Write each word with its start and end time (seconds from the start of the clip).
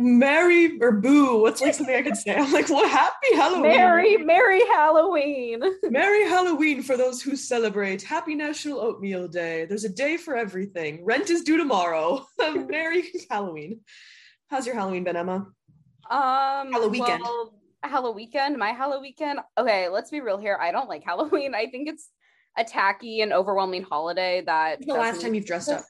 Merry 0.00 0.80
or 0.80 0.92
boo. 0.92 1.42
What's 1.42 1.60
like 1.60 1.74
something 1.74 1.94
I 1.94 2.00
could 2.00 2.16
say? 2.16 2.34
I'm 2.34 2.50
like, 2.52 2.70
what? 2.70 2.90
Happy 2.90 3.34
Halloween. 3.34 3.62
Merry, 3.62 4.16
Merry 4.16 4.60
Halloween. 4.72 5.62
Merry 5.84 6.26
Halloween 6.26 6.82
for 6.82 6.96
those 6.96 7.20
who 7.20 7.36
celebrate. 7.36 8.00
Happy 8.02 8.34
National 8.34 8.80
Oatmeal 8.80 9.28
Day. 9.28 9.66
There's 9.66 9.84
a 9.84 9.90
day 9.90 10.16
for 10.16 10.36
everything. 10.36 11.04
Rent 11.04 11.28
is 11.28 11.42
due 11.42 11.58
tomorrow. 11.58 12.26
Merry 12.68 13.04
Halloween. 13.30 13.80
How's 14.48 14.64
your 14.64 14.74
Halloween 14.74 15.04
been, 15.04 15.16
Emma? 15.16 15.46
Um 16.10 16.72
Halloween. 16.72 17.00
Well, 17.02 17.54
Halloween 17.82 18.16
weekend. 18.16 18.56
My 18.56 18.70
Halloween. 18.70 19.14
Okay, 19.58 19.88
let's 19.88 20.10
be 20.10 20.20
real 20.20 20.38
here. 20.38 20.58
I 20.60 20.72
don't 20.72 20.88
like 20.88 21.04
Halloween. 21.04 21.54
I 21.54 21.66
think 21.66 21.88
it's 21.88 22.08
a 22.56 22.64
tacky 22.64 23.20
and 23.20 23.32
overwhelming 23.32 23.82
holiday 23.82 24.42
that 24.46 24.84
The 24.84 24.94
last 24.94 25.20
time 25.20 25.34
you've 25.34 25.46
dressed 25.46 25.68
up. 25.68 25.82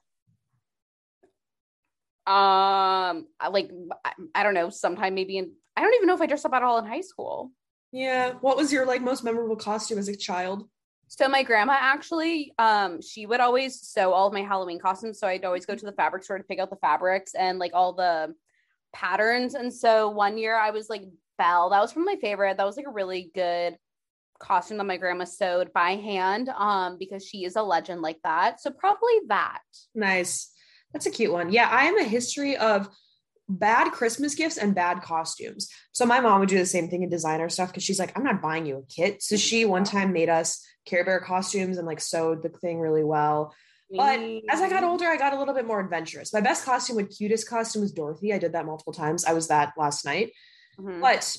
Um, 2.26 3.26
like 3.50 3.70
I, 4.04 4.12
I 4.34 4.42
don't 4.42 4.54
know, 4.54 4.70
sometime 4.70 5.14
maybe 5.14 5.38
in 5.38 5.52
I 5.76 5.82
don't 5.82 5.94
even 5.94 6.06
know 6.06 6.14
if 6.14 6.20
I 6.20 6.26
dressed 6.26 6.46
up 6.46 6.52
at 6.52 6.62
all 6.62 6.78
in 6.78 6.86
high 6.86 7.00
school. 7.00 7.52
Yeah. 7.92 8.34
What 8.40 8.56
was 8.56 8.72
your 8.72 8.86
like 8.86 9.02
most 9.02 9.24
memorable 9.24 9.56
costume 9.56 9.98
as 9.98 10.08
a 10.08 10.16
child? 10.16 10.68
So 11.08 11.26
my 11.26 11.42
grandma 11.42 11.76
actually, 11.78 12.52
um, 12.58 13.02
she 13.02 13.26
would 13.26 13.40
always 13.40 13.80
sew 13.80 14.12
all 14.12 14.28
of 14.28 14.32
my 14.32 14.42
Halloween 14.42 14.78
costumes. 14.78 15.18
So 15.18 15.26
I'd 15.26 15.44
always 15.44 15.66
go 15.66 15.74
to 15.74 15.86
the 15.86 15.92
fabric 15.92 16.22
store 16.22 16.38
to 16.38 16.44
pick 16.44 16.60
out 16.60 16.70
the 16.70 16.76
fabrics 16.76 17.34
and 17.34 17.58
like 17.58 17.72
all 17.74 17.94
the 17.94 18.32
patterns. 18.92 19.54
And 19.54 19.72
so 19.72 20.08
one 20.10 20.38
year 20.38 20.54
I 20.54 20.70
was 20.70 20.88
like 20.88 21.02
Belle. 21.36 21.70
That 21.70 21.80
was 21.80 21.92
from 21.92 22.04
my 22.04 22.16
favorite. 22.20 22.58
That 22.58 22.66
was 22.66 22.76
like 22.76 22.86
a 22.86 22.92
really 22.92 23.30
good 23.34 23.76
costume 24.38 24.78
that 24.78 24.84
my 24.84 24.98
grandma 24.98 25.24
sewed 25.24 25.72
by 25.72 25.96
hand. 25.96 26.48
Um, 26.48 26.96
because 26.96 27.26
she 27.26 27.44
is 27.44 27.56
a 27.56 27.62
legend 27.62 28.02
like 28.02 28.18
that. 28.22 28.60
So 28.60 28.70
probably 28.70 29.14
that. 29.28 29.62
Nice. 29.94 30.52
That's 30.92 31.06
a 31.06 31.10
cute 31.10 31.32
one. 31.32 31.52
Yeah, 31.52 31.68
I 31.68 31.84
am 31.84 31.98
a 31.98 32.04
history 32.04 32.56
of 32.56 32.88
bad 33.48 33.90
Christmas 33.92 34.34
gifts 34.34 34.56
and 34.56 34.74
bad 34.74 35.02
costumes. 35.02 35.70
So 35.92 36.06
my 36.06 36.20
mom 36.20 36.40
would 36.40 36.48
do 36.48 36.58
the 36.58 36.66
same 36.66 36.88
thing 36.88 37.02
in 37.02 37.10
designer 37.10 37.48
stuff 37.48 37.68
because 37.68 37.82
she's 37.82 37.98
like, 37.98 38.16
I'm 38.16 38.24
not 38.24 38.42
buying 38.42 38.66
you 38.66 38.78
a 38.78 38.82
kit. 38.82 39.22
So 39.22 39.36
she 39.36 39.64
one 39.64 39.84
time 39.84 40.12
made 40.12 40.28
us 40.28 40.64
Care 40.86 41.04
Bear 41.04 41.20
costumes 41.20 41.76
and 41.78 41.86
like 41.86 42.00
sewed 42.00 42.42
the 42.42 42.48
thing 42.48 42.78
really 42.78 43.04
well. 43.04 43.54
But 43.92 44.20
as 44.48 44.60
I 44.60 44.70
got 44.70 44.84
older, 44.84 45.08
I 45.08 45.16
got 45.16 45.32
a 45.32 45.38
little 45.38 45.52
bit 45.54 45.66
more 45.66 45.80
adventurous. 45.80 46.32
My 46.32 46.40
best 46.40 46.64
costume, 46.64 46.94
with 46.94 47.16
cutest 47.16 47.48
costume, 47.48 47.82
was 47.82 47.90
Dorothy. 47.90 48.32
I 48.32 48.38
did 48.38 48.52
that 48.52 48.64
multiple 48.64 48.92
times. 48.92 49.24
I 49.24 49.32
was 49.32 49.48
that 49.48 49.72
last 49.76 50.04
night. 50.04 50.32
Mhm. 50.78 51.00
But 51.00 51.36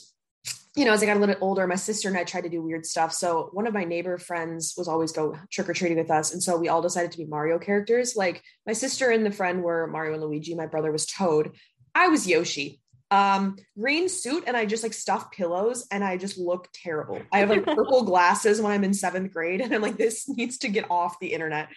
you 0.75 0.85
know, 0.85 0.93
as 0.93 1.03
I 1.03 1.05
got 1.05 1.17
a 1.17 1.19
little 1.19 1.35
bit 1.35 1.41
older, 1.41 1.67
my 1.67 1.75
sister 1.75 2.07
and 2.07 2.17
I 2.17 2.23
tried 2.23 2.41
to 2.45 2.49
do 2.49 2.61
weird 2.61 2.85
stuff. 2.85 3.11
So 3.11 3.49
one 3.51 3.67
of 3.67 3.73
my 3.73 3.83
neighbor 3.83 4.17
friends 4.17 4.73
was 4.77 4.87
always 4.87 5.11
go 5.11 5.37
trick 5.51 5.67
or 5.69 5.73
treating 5.73 5.97
with 5.97 6.09
us, 6.11 6.31
and 6.33 6.41
so 6.41 6.57
we 6.57 6.69
all 6.69 6.81
decided 6.81 7.11
to 7.11 7.17
be 7.17 7.25
Mario 7.25 7.59
characters. 7.59 8.15
Like 8.15 8.41
my 8.65 8.73
sister 8.73 9.09
and 9.11 9.25
the 9.25 9.31
friend 9.31 9.63
were 9.63 9.87
Mario 9.87 10.13
and 10.13 10.23
Luigi. 10.23 10.55
My 10.55 10.67
brother 10.67 10.91
was 10.91 11.05
Toad. 11.05 11.51
I 11.93 12.07
was 12.07 12.25
Yoshi. 12.27 12.79
Um, 13.09 13.57
green 13.77 14.07
suit, 14.07 14.45
and 14.47 14.55
I 14.55 14.65
just 14.65 14.83
like 14.83 14.93
stuffed 14.93 15.33
pillows, 15.33 15.85
and 15.91 16.01
I 16.01 16.15
just 16.15 16.37
look 16.37 16.69
terrible. 16.73 17.21
I 17.33 17.39
have 17.39 17.49
like 17.49 17.65
purple 17.75 18.03
glasses 18.03 18.61
when 18.61 18.71
I'm 18.71 18.85
in 18.85 18.93
seventh 18.93 19.33
grade, 19.33 19.59
and 19.59 19.73
I'm 19.75 19.81
like, 19.81 19.97
this 19.97 20.29
needs 20.29 20.57
to 20.59 20.69
get 20.69 20.89
off 20.89 21.19
the 21.19 21.33
internet 21.33 21.67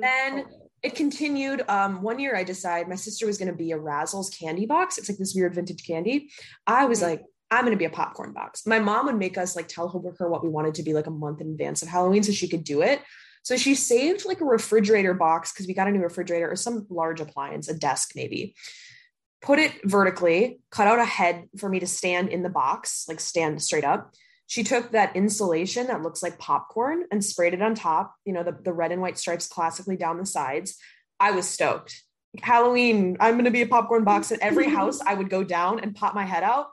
then- 0.00 0.46
it 0.82 0.94
continued. 0.96 1.62
Um, 1.68 2.00
one 2.02 2.18
year 2.18 2.34
I 2.34 2.42
decided 2.42 2.88
my 2.88 2.96
sister 2.96 3.26
was 3.26 3.36
going 3.38 3.50
to 3.50 3.54
be 3.54 3.70
a 3.72 3.78
Razzles 3.78 4.36
candy 4.36 4.66
box. 4.66 4.96
It's 4.98 5.08
like 5.08 5.18
this 5.18 5.32
weird 5.34 5.54
vintage 5.54 5.86
candy. 5.86 6.30
I 6.66 6.86
was 6.86 7.00
Mhm. 7.00 7.02
like, 7.02 7.22
I'm 7.52 7.66
going 7.66 7.72
to 7.72 7.78
be 7.78 7.84
a 7.84 7.90
popcorn 7.90 8.32
box. 8.32 8.66
My 8.66 8.78
mom 8.78 9.04
would 9.06 9.18
make 9.18 9.36
us 9.36 9.54
like 9.54 9.68
tell 9.68 9.86
her 9.86 10.28
what 10.28 10.42
we 10.42 10.48
wanted 10.48 10.74
to 10.76 10.82
be 10.82 10.94
like 10.94 11.06
a 11.06 11.10
month 11.10 11.42
in 11.42 11.48
advance 11.48 11.82
of 11.82 11.88
Halloween 11.88 12.22
so 12.22 12.32
she 12.32 12.48
could 12.48 12.64
do 12.64 12.80
it. 12.80 13.02
So 13.42 13.58
she 13.58 13.74
saved 13.74 14.24
like 14.24 14.40
a 14.40 14.46
refrigerator 14.46 15.12
box 15.12 15.52
because 15.52 15.66
we 15.66 15.74
got 15.74 15.86
a 15.86 15.90
new 15.90 16.00
refrigerator 16.00 16.50
or 16.50 16.56
some 16.56 16.86
large 16.88 17.20
appliance, 17.20 17.68
a 17.68 17.74
desk 17.74 18.12
maybe. 18.14 18.54
Put 19.42 19.58
it 19.58 19.72
vertically, 19.84 20.60
cut 20.70 20.86
out 20.86 20.98
a 20.98 21.04
head 21.04 21.48
for 21.58 21.68
me 21.68 21.78
to 21.80 21.86
stand 21.86 22.30
in 22.30 22.42
the 22.42 22.48
box, 22.48 23.04
like 23.06 23.20
stand 23.20 23.62
straight 23.62 23.84
up. 23.84 24.14
She 24.46 24.64
took 24.64 24.92
that 24.92 25.14
insulation 25.14 25.88
that 25.88 26.02
looks 26.02 26.22
like 26.22 26.38
popcorn 26.38 27.04
and 27.10 27.22
sprayed 27.22 27.52
it 27.52 27.60
on 27.60 27.74
top, 27.74 28.14
you 28.24 28.32
know, 28.32 28.44
the, 28.44 28.56
the 28.62 28.72
red 28.72 28.92
and 28.92 29.02
white 29.02 29.18
stripes 29.18 29.46
classically 29.46 29.96
down 29.96 30.16
the 30.16 30.26
sides. 30.26 30.76
I 31.20 31.32
was 31.32 31.46
stoked. 31.46 32.02
Halloween, 32.40 33.18
I'm 33.20 33.34
going 33.34 33.44
to 33.44 33.50
be 33.50 33.62
a 33.62 33.66
popcorn 33.66 34.04
box. 34.04 34.32
At 34.32 34.40
every 34.40 34.68
house, 34.70 35.00
I 35.02 35.14
would 35.14 35.28
go 35.28 35.44
down 35.44 35.80
and 35.80 35.94
pop 35.94 36.14
my 36.14 36.24
head 36.24 36.44
out. 36.44 36.68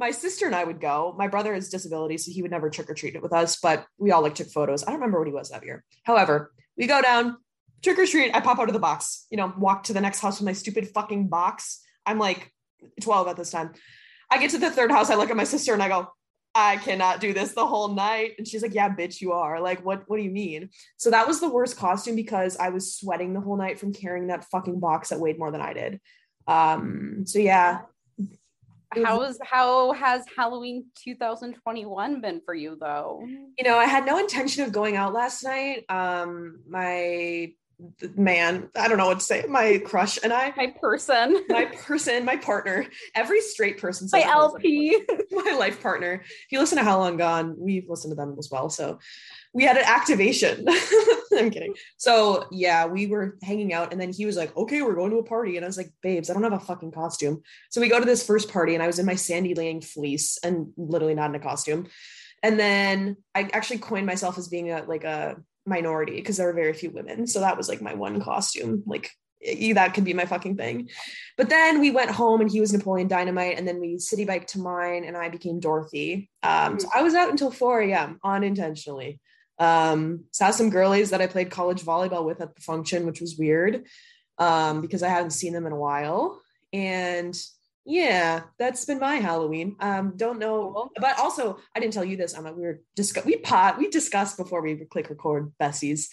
My 0.00 0.12
sister 0.12 0.46
and 0.46 0.54
I 0.54 0.64
would 0.64 0.80
go. 0.80 1.14
My 1.18 1.28
brother 1.28 1.52
has 1.52 1.68
disability, 1.68 2.16
so 2.16 2.32
he 2.32 2.40
would 2.40 2.50
never 2.50 2.70
trick 2.70 2.88
or 2.88 2.94
treat 2.94 3.14
it 3.14 3.22
with 3.22 3.34
us, 3.34 3.58
but 3.60 3.84
we 3.98 4.12
all 4.12 4.22
like 4.22 4.34
took 4.34 4.48
photos. 4.48 4.82
I 4.82 4.86
don't 4.86 4.94
remember 4.94 5.18
what 5.18 5.28
he 5.28 5.34
was 5.34 5.50
that 5.50 5.62
year. 5.62 5.84
However, 6.04 6.52
we 6.78 6.86
go 6.86 7.02
down, 7.02 7.36
trick 7.82 7.98
or 7.98 8.06
treat. 8.06 8.34
I 8.34 8.40
pop 8.40 8.58
out 8.58 8.70
of 8.70 8.72
the 8.72 8.80
box, 8.80 9.26
you 9.30 9.36
know, 9.36 9.52
walk 9.58 9.84
to 9.84 9.92
the 9.92 10.00
next 10.00 10.20
house 10.20 10.40
with 10.40 10.46
my 10.46 10.54
stupid 10.54 10.88
fucking 10.88 11.28
box. 11.28 11.82
I'm 12.06 12.18
like 12.18 12.50
12 13.02 13.28
at 13.28 13.36
this 13.36 13.50
time. 13.50 13.72
I 14.30 14.38
get 14.38 14.50
to 14.52 14.58
the 14.58 14.70
third 14.70 14.90
house. 14.90 15.10
I 15.10 15.16
look 15.16 15.28
at 15.28 15.36
my 15.36 15.44
sister 15.44 15.74
and 15.74 15.82
I 15.82 15.88
go, 15.88 16.08
I 16.54 16.78
cannot 16.78 17.20
do 17.20 17.34
this 17.34 17.52
the 17.52 17.66
whole 17.66 17.88
night. 17.88 18.32
And 18.38 18.48
she's 18.48 18.62
like, 18.62 18.74
Yeah, 18.74 18.88
bitch, 18.88 19.20
you 19.20 19.32
are. 19.32 19.60
Like, 19.60 19.84
what 19.84 20.04
what 20.06 20.16
do 20.16 20.22
you 20.22 20.30
mean? 20.30 20.70
So 20.96 21.10
that 21.10 21.28
was 21.28 21.40
the 21.40 21.50
worst 21.50 21.76
costume 21.76 22.16
because 22.16 22.56
I 22.56 22.70
was 22.70 22.96
sweating 22.96 23.34
the 23.34 23.40
whole 23.40 23.58
night 23.58 23.78
from 23.78 23.92
carrying 23.92 24.28
that 24.28 24.46
fucking 24.46 24.80
box 24.80 25.10
that 25.10 25.20
weighed 25.20 25.38
more 25.38 25.50
than 25.50 25.60
I 25.60 25.74
did. 25.74 26.00
Um, 26.46 27.24
so 27.26 27.38
yeah. 27.38 27.80
How 29.04 29.22
is 29.22 29.38
how 29.44 29.92
has 29.92 30.24
Halloween 30.36 30.86
2021 31.04 32.20
been 32.20 32.40
for 32.44 32.54
you 32.54 32.76
though? 32.80 33.22
you 33.24 33.64
know, 33.64 33.78
I 33.78 33.84
had 33.84 34.04
no 34.04 34.18
intention 34.18 34.64
of 34.64 34.72
going 34.72 34.96
out 34.96 35.12
last 35.12 35.44
night. 35.44 35.84
Um, 35.88 36.60
my 36.68 37.52
man, 38.16 38.68
I 38.76 38.88
don't 38.88 38.98
know 38.98 39.06
what 39.06 39.20
to 39.20 39.24
say, 39.24 39.44
my 39.48 39.80
crush 39.84 40.18
and 40.22 40.32
I, 40.32 40.52
My 40.56 40.74
person, 40.80 41.44
my 41.48 41.66
person, 41.66 42.24
my 42.24 42.36
partner, 42.36 42.86
every 43.14 43.40
straight 43.40 43.78
person 43.78 44.08
my 44.12 44.20
says 44.20 44.26
that 44.26 44.36
once 44.36 44.54
LP. 44.54 45.02
my 45.30 45.56
life 45.58 45.80
partner. 45.82 46.22
If 46.24 46.46
you 46.50 46.58
listen 46.58 46.78
to 46.78 46.84
How 46.84 46.98
Long 46.98 47.16
Gone, 47.16 47.54
we've 47.58 47.88
listened 47.88 48.12
to 48.12 48.16
them 48.16 48.36
as 48.38 48.50
well. 48.50 48.70
So 48.70 48.98
we 49.52 49.64
had 49.64 49.76
an 49.76 49.84
activation. 49.84 50.66
I'm 51.38 51.50
kidding. 51.50 51.74
So 51.96 52.46
yeah, 52.50 52.86
we 52.86 53.06
were 53.06 53.38
hanging 53.42 53.72
out, 53.72 53.92
and 53.92 54.00
then 54.00 54.12
he 54.12 54.26
was 54.26 54.36
like, 54.36 54.56
"Okay, 54.56 54.82
we're 54.82 54.94
going 54.94 55.10
to 55.10 55.18
a 55.18 55.24
party," 55.24 55.56
and 55.56 55.64
I 55.64 55.68
was 55.68 55.76
like, 55.76 55.90
"Babes, 56.02 56.28
I 56.30 56.34
don't 56.34 56.42
have 56.42 56.52
a 56.52 56.60
fucking 56.60 56.92
costume." 56.92 57.42
So 57.70 57.80
we 57.80 57.88
go 57.88 57.98
to 57.98 58.06
this 58.06 58.26
first 58.26 58.50
party, 58.50 58.74
and 58.74 58.82
I 58.82 58.86
was 58.86 58.98
in 58.98 59.06
my 59.06 59.14
Sandy 59.14 59.54
Liang 59.54 59.80
fleece 59.80 60.38
and 60.42 60.72
literally 60.76 61.14
not 61.14 61.30
in 61.30 61.36
a 61.36 61.40
costume. 61.40 61.88
And 62.42 62.58
then 62.58 63.16
I 63.34 63.48
actually 63.52 63.78
coined 63.78 64.06
myself 64.06 64.38
as 64.38 64.48
being 64.48 64.70
a 64.70 64.84
like 64.84 65.04
a 65.04 65.36
minority 65.66 66.16
because 66.16 66.36
there 66.36 66.46
were 66.46 66.52
very 66.52 66.72
few 66.72 66.90
women. 66.90 67.26
So 67.26 67.40
that 67.40 67.56
was 67.56 67.68
like 67.68 67.82
my 67.82 67.94
one 67.94 68.20
costume. 68.20 68.82
Like 68.86 69.10
that 69.74 69.94
could 69.94 70.04
be 70.04 70.14
my 70.14 70.26
fucking 70.26 70.56
thing. 70.56 70.90
But 71.36 71.48
then 71.48 71.80
we 71.80 71.90
went 71.90 72.10
home 72.10 72.40
and 72.40 72.50
he 72.50 72.60
was 72.60 72.72
Napoleon 72.72 73.08
Dynamite, 73.08 73.58
and 73.58 73.66
then 73.66 73.80
we 73.80 73.98
city 73.98 74.24
biked 74.24 74.50
to 74.50 74.58
mine, 74.58 75.04
and 75.04 75.16
I 75.16 75.28
became 75.28 75.60
Dorothy. 75.60 76.30
Um, 76.42 76.78
so 76.78 76.88
I 76.94 77.02
was 77.02 77.14
out 77.14 77.30
until 77.30 77.50
4 77.50 77.80
a.m. 77.82 78.18
unintentionally. 78.22 79.20
Um, 79.60 80.24
saw 80.32 80.50
some 80.50 80.70
girlies 80.70 81.10
that 81.10 81.20
I 81.20 81.26
played 81.28 81.50
college 81.50 81.82
volleyball 81.82 82.24
with 82.24 82.40
at 82.40 82.54
the 82.56 82.62
function, 82.62 83.06
which 83.06 83.20
was 83.20 83.36
weird 83.36 83.84
um, 84.38 84.80
because 84.80 85.02
I 85.02 85.08
hadn't 85.08 85.30
seen 85.32 85.52
them 85.52 85.66
in 85.66 85.72
a 85.72 85.76
while. 85.76 86.40
And 86.72 87.36
Yeah, 87.84 88.42
that's 88.58 88.84
been 88.84 88.98
my 88.98 89.16
Halloween. 89.16 89.76
Um, 89.80 90.14
don't 90.16 90.38
know, 90.38 90.90
but 91.00 91.18
also 91.18 91.58
I 91.74 91.80
didn't 91.80 91.94
tell 91.94 92.04
you 92.04 92.16
this. 92.16 92.34
Emma. 92.36 92.52
we 92.52 92.62
were 92.62 92.80
discuss 92.94 93.24
we 93.24 93.36
pot 93.36 93.78
we 93.78 93.88
discussed 93.88 94.36
before 94.36 94.62
we 94.62 94.76
click 94.86 95.10
record 95.10 95.52
Bessie's. 95.58 96.08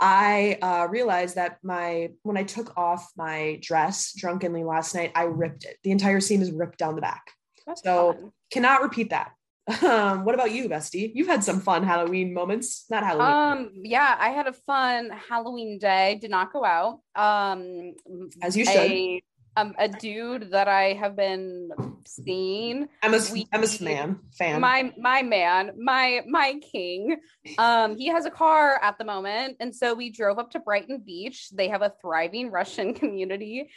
I 0.00 0.58
uh, 0.62 0.86
realized 0.88 1.34
that 1.34 1.58
my 1.62 2.10
when 2.22 2.36
I 2.36 2.44
took 2.44 2.76
off 2.76 3.10
my 3.16 3.58
dress 3.60 4.12
drunkenly 4.16 4.64
last 4.64 4.94
night, 4.94 5.10
I 5.14 5.24
ripped 5.24 5.64
it. 5.64 5.76
The 5.82 5.90
entire 5.90 6.20
seam 6.20 6.40
is 6.40 6.52
ripped 6.52 6.78
down 6.78 6.94
the 6.94 7.00
back. 7.02 7.32
That's 7.66 7.82
So 7.82 8.12
fun. 8.12 8.32
cannot 8.52 8.82
repeat 8.82 9.10
that. 9.10 9.32
Um, 9.82 10.24
what 10.24 10.34
about 10.34 10.50
you, 10.52 10.68
bestie? 10.68 11.12
You've 11.14 11.26
had 11.26 11.44
some 11.44 11.60
fun 11.60 11.82
Halloween 11.84 12.32
moments. 12.32 12.86
Not 12.90 13.04
Halloween. 13.04 13.66
Um, 13.66 13.72
yeah, 13.84 14.16
I 14.18 14.30
had 14.30 14.46
a 14.46 14.52
fun 14.52 15.10
Halloween 15.28 15.78
day. 15.78 16.18
Did 16.20 16.30
not 16.30 16.52
go 16.52 16.64
out. 16.64 17.00
Um, 17.14 17.94
As 18.42 18.56
you 18.56 18.64
should. 18.64 18.76
a, 18.76 19.22
um, 19.56 19.74
a 19.78 19.88
dude 19.88 20.52
that 20.52 20.68
I 20.68 20.94
have 20.94 21.16
been 21.16 21.70
seeing 22.06 22.88
Emma's 23.02 23.30
we- 23.30 23.46
a 23.52 23.66
fan 23.66 24.20
fan. 24.32 24.60
my 24.60 24.92
my 24.96 25.22
man 25.22 25.72
my 25.78 26.22
my 26.26 26.54
king 26.72 27.16
um 27.58 27.96
he 27.96 28.06
has 28.06 28.24
a 28.24 28.30
car 28.30 28.78
at 28.82 28.96
the 28.98 29.04
moment 29.04 29.56
and 29.60 29.74
so 29.74 29.94
we 29.94 30.10
drove 30.10 30.38
up 30.38 30.50
to 30.52 30.60
brighton 30.60 31.02
beach 31.04 31.50
they 31.50 31.68
have 31.68 31.82
a 31.82 31.92
thriving 32.00 32.50
russian 32.50 32.94
community 33.00 33.68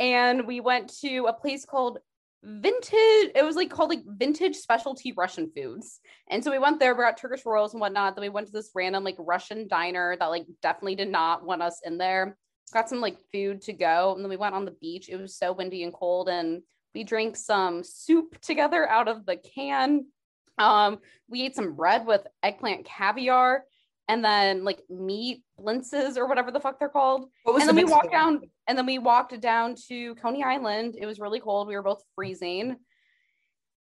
and 0.00 0.46
we 0.46 0.60
went 0.60 0.92
to 1.00 1.26
a 1.26 1.32
place 1.32 1.64
called 1.64 1.98
vintage 2.44 3.32
it 3.34 3.44
was 3.44 3.56
like 3.56 3.70
called 3.70 3.90
like 3.90 4.04
vintage 4.06 4.56
specialty 4.56 5.12
russian 5.16 5.50
foods. 5.54 6.00
And 6.30 6.42
so 6.42 6.50
we 6.50 6.58
went 6.58 6.78
there 6.78 6.94
we 6.94 7.02
got 7.02 7.16
turkish 7.16 7.44
rolls 7.44 7.74
and 7.74 7.80
whatnot 7.80 8.14
then 8.14 8.22
we 8.22 8.28
went 8.28 8.46
to 8.46 8.52
this 8.52 8.70
random 8.74 9.04
like 9.04 9.16
russian 9.18 9.66
diner 9.66 10.16
that 10.18 10.26
like 10.26 10.46
definitely 10.62 10.94
did 10.94 11.10
not 11.10 11.44
want 11.44 11.62
us 11.62 11.80
in 11.84 11.98
there. 11.98 12.36
Got 12.72 12.88
some 12.88 13.00
like 13.00 13.18
food 13.32 13.62
to 13.62 13.72
go 13.72 14.14
and 14.14 14.24
then 14.24 14.30
we 14.30 14.36
went 14.36 14.54
on 14.54 14.64
the 14.64 14.76
beach. 14.80 15.08
It 15.08 15.16
was 15.16 15.36
so 15.36 15.52
windy 15.52 15.82
and 15.82 15.92
cold 15.92 16.28
and 16.28 16.62
we 16.94 17.04
drank 17.04 17.36
some 17.36 17.82
soup 17.82 18.40
together 18.40 18.88
out 18.88 19.08
of 19.08 19.26
the 19.26 19.36
can. 19.36 20.06
Um 20.58 20.98
we 21.28 21.42
ate 21.42 21.56
some 21.56 21.74
bread 21.74 22.06
with 22.06 22.26
eggplant 22.42 22.84
caviar 22.84 23.64
and 24.08 24.24
then 24.24 24.64
like 24.64 24.80
meat 24.88 25.42
blintzes 25.60 26.16
or 26.16 26.26
whatever 26.26 26.50
the 26.50 26.60
fuck 26.60 26.78
they're 26.78 26.88
called. 26.88 27.28
And 27.46 27.60
the 27.60 27.66
then 27.66 27.76
we 27.76 27.84
walked 27.84 28.10
down 28.10 28.40
and 28.66 28.76
then 28.76 28.86
we 28.86 28.98
walked 28.98 29.38
down 29.40 29.76
to 29.88 30.14
coney 30.16 30.42
island. 30.42 30.96
It 30.98 31.06
was 31.06 31.20
really 31.20 31.40
cold. 31.40 31.68
We 31.68 31.76
were 31.76 31.82
both 31.82 32.02
freezing. 32.14 32.76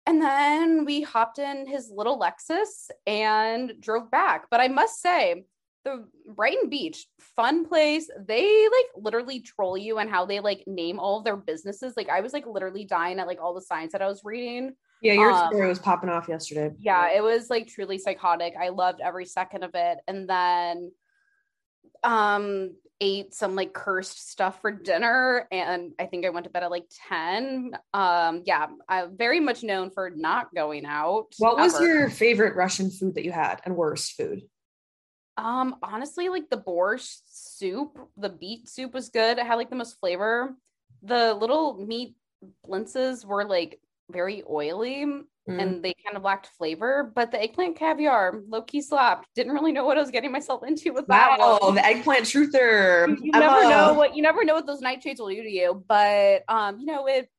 And 0.06 0.22
then 0.22 0.86
we 0.86 1.02
hopped 1.02 1.40
in 1.40 1.68
his 1.68 1.92
little 1.94 2.20
lexus 2.20 2.90
and 3.06 3.74
drove 3.80 4.10
back. 4.10 4.46
But 4.50 4.62
i 4.62 4.68
must 4.68 5.02
say 5.02 5.44
the 5.84 6.08
brighton 6.34 6.70
beach 6.70 7.06
fun 7.20 7.66
place. 7.66 8.10
They 8.25 8.68
like 8.70 9.04
literally 9.04 9.42
troll 9.42 9.78
you 9.78 9.98
and 9.98 10.10
how 10.10 10.25
they 10.25 10.40
like 10.40 10.64
name 10.66 11.00
all 11.00 11.20
of 11.20 11.25
their 11.25 11.38
businesses. 11.38 11.96
Like 11.98 12.10
i 12.10 12.22
was 12.22 12.31
like 12.31 12.48
literally 12.48 12.86
dying 12.86 13.20
at 13.20 13.28
like 13.28 13.42
all 13.42 13.54
the 13.54 13.62
signs 13.62 13.92
that 13.92 14.02
i 14.02 14.08
was 14.08 14.22
reading 14.24 14.74
Yeah, 15.03 15.13
your 15.13 15.31
um, 15.31 15.50
story 15.50 15.67
was 15.67 15.79
popping 15.79 16.09
off 16.09 16.27
yesterday. 16.29 16.71
yeah 16.79 17.11
it 17.11 17.21
was 17.21 17.50
like 17.50 17.67
truly 17.67 17.97
psychotic. 17.97 18.53
I 18.59 18.69
loved 18.69 19.01
every 19.01 19.25
second 19.25 19.63
of 19.63 19.71
it. 19.75 20.00
And 20.07 20.27
then 20.29 20.91
um 22.03 22.71
ate 23.01 23.33
some 23.33 23.55
like 23.55 23.73
cursed 23.73 24.29
stuff 24.29 24.61
for 24.61 24.71
dinner 24.71 25.47
and 25.51 25.91
i 26.00 26.05
think 26.05 26.25
i 26.25 26.29
went 26.29 26.45
to 26.45 26.50
bed 26.50 26.63
at 26.63 26.71
like 26.71 26.85
10 27.09 27.71
um 27.94 28.44
yeah 28.45 28.67
i'm 28.88 29.17
very 29.17 29.39
much 29.39 29.63
known 29.63 29.89
for 29.89 30.09
not 30.09 30.53
going 30.53 30.85
out 30.85 31.27
What 31.38 31.57
was 31.57 31.79
your 31.81 32.09
favorite 32.09 32.55
Russian 32.55 32.91
food 32.91 33.15
that 33.15 33.25
you 33.25 33.31
had 33.31 33.61
and 33.65 33.75
worst 33.75 34.13
food? 34.13 34.41
um 35.38 35.75
honestly 35.81 36.29
like 36.29 36.50
the 36.50 36.57
borscht 36.57 37.19
soup 37.27 37.97
the 38.17 38.29
beet 38.29 38.67
soup 38.69 38.94
was 38.94 39.09
good. 39.09 39.38
It 39.38 39.45
had 39.45 39.55
like 39.55 39.69
the 39.69 39.75
most 39.75 40.00
flavor. 40.00 40.55
The 41.01 41.33
little 41.33 41.85
meat 41.85 42.15
blintzes 42.67 43.25
were 43.25 43.45
like 43.45 43.79
very 44.09 44.44
oily 44.50 45.05
Mm. 45.50 45.61
and 45.61 45.83
they 45.83 45.94
kind 46.05 46.15
of 46.15 46.23
lacked 46.23 46.47
flavor. 46.57 47.11
But 47.13 47.31
the 47.31 47.41
eggplant 47.41 47.75
caviar, 47.75 48.41
low 48.47 48.61
key 48.61 48.81
slapped. 48.81 49.27
Didn't 49.35 49.51
really 49.51 49.73
know 49.73 49.83
what 49.85 49.97
I 49.97 50.01
was 50.01 50.09
getting 50.09 50.31
myself 50.31 50.63
into 50.65 50.94
with 50.94 51.07
that. 51.07 51.38
wow, 51.38 51.59
one. 51.61 51.75
the 51.75 51.85
eggplant 51.85 52.23
truther. 52.23 53.09
You, 53.09 53.25
you 53.25 53.31
never 53.31 53.67
know 53.69 53.94
what 53.94 54.15
you 54.15 54.21
never 54.21 54.45
know 54.45 54.53
what 54.53 54.65
those 54.65 54.81
nightshades 54.81 55.19
will 55.19 55.27
do 55.29 55.44
to 55.44 55.50
you. 55.50 55.83
But 55.85 56.44
um, 56.47 56.79
you 56.79 56.85
know 56.85 57.07
it 57.07 57.29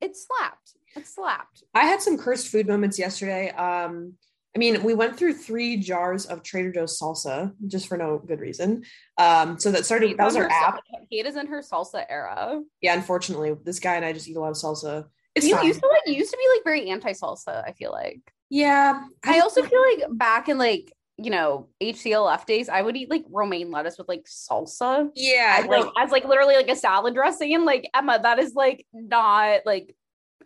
it 0.00 0.16
slapped. 0.16 0.72
It 0.96 1.06
slapped. 1.06 1.64
I 1.74 1.84
had 1.84 2.00
some 2.00 2.16
cursed 2.16 2.48
food 2.48 2.66
moments 2.66 2.98
yesterday. 2.98 3.50
Um, 3.50 4.14
I 4.56 4.58
mean, 4.58 4.82
we 4.82 4.94
went 4.94 5.18
through 5.18 5.34
three 5.34 5.76
jars 5.76 6.24
of 6.26 6.42
Trader 6.44 6.72
Joe's 6.72 6.98
salsa 6.98 7.52
just 7.66 7.88
for 7.88 7.98
no 7.98 8.22
good 8.24 8.40
reason. 8.40 8.84
Um, 9.18 9.58
so 9.58 9.70
that 9.72 9.84
started. 9.84 10.16
That 10.16 10.24
was 10.24 10.36
our 10.36 10.48
app. 10.48 10.80
Kate 11.12 11.26
is 11.26 11.36
in 11.36 11.48
her 11.48 11.60
salsa 11.60 12.06
era. 12.08 12.62
Yeah, 12.80 12.94
unfortunately, 12.94 13.54
this 13.64 13.80
guy 13.80 13.96
and 13.96 14.04
I 14.04 14.14
just 14.14 14.28
eat 14.28 14.36
a 14.36 14.40
lot 14.40 14.48
of 14.50 14.56
salsa. 14.56 15.08
It's 15.34 15.46
you 15.46 15.60
used 15.62 15.80
to 15.80 15.88
like 15.88 16.02
you 16.06 16.14
used 16.14 16.30
to 16.30 16.36
be 16.36 16.56
like 16.56 16.64
very 16.64 16.90
anti 16.90 17.12
salsa. 17.12 17.64
I 17.66 17.72
feel 17.72 17.92
like. 17.92 18.20
yeah, 18.50 19.04
I 19.24 19.40
also 19.40 19.62
feel 19.62 19.82
like 19.82 20.04
back 20.10 20.48
in 20.48 20.58
like 20.58 20.92
you 21.16 21.30
know 21.30 21.68
HCLF 21.80 22.46
days, 22.46 22.68
I 22.68 22.82
would 22.82 22.96
eat 22.96 23.10
like 23.10 23.24
romaine 23.30 23.70
lettuce 23.70 23.98
with 23.98 24.08
like 24.08 24.24
salsa. 24.24 25.10
yeah, 25.14 25.60
as, 25.60 25.66
like 25.66 25.86
as 25.98 26.10
like 26.10 26.24
literally 26.24 26.56
like 26.56 26.68
a 26.68 26.76
salad 26.76 27.14
dressing. 27.14 27.54
and 27.54 27.64
Like 27.64 27.88
Emma, 27.94 28.20
that 28.22 28.38
is 28.38 28.54
like 28.54 28.86
not 28.92 29.60
like 29.66 29.94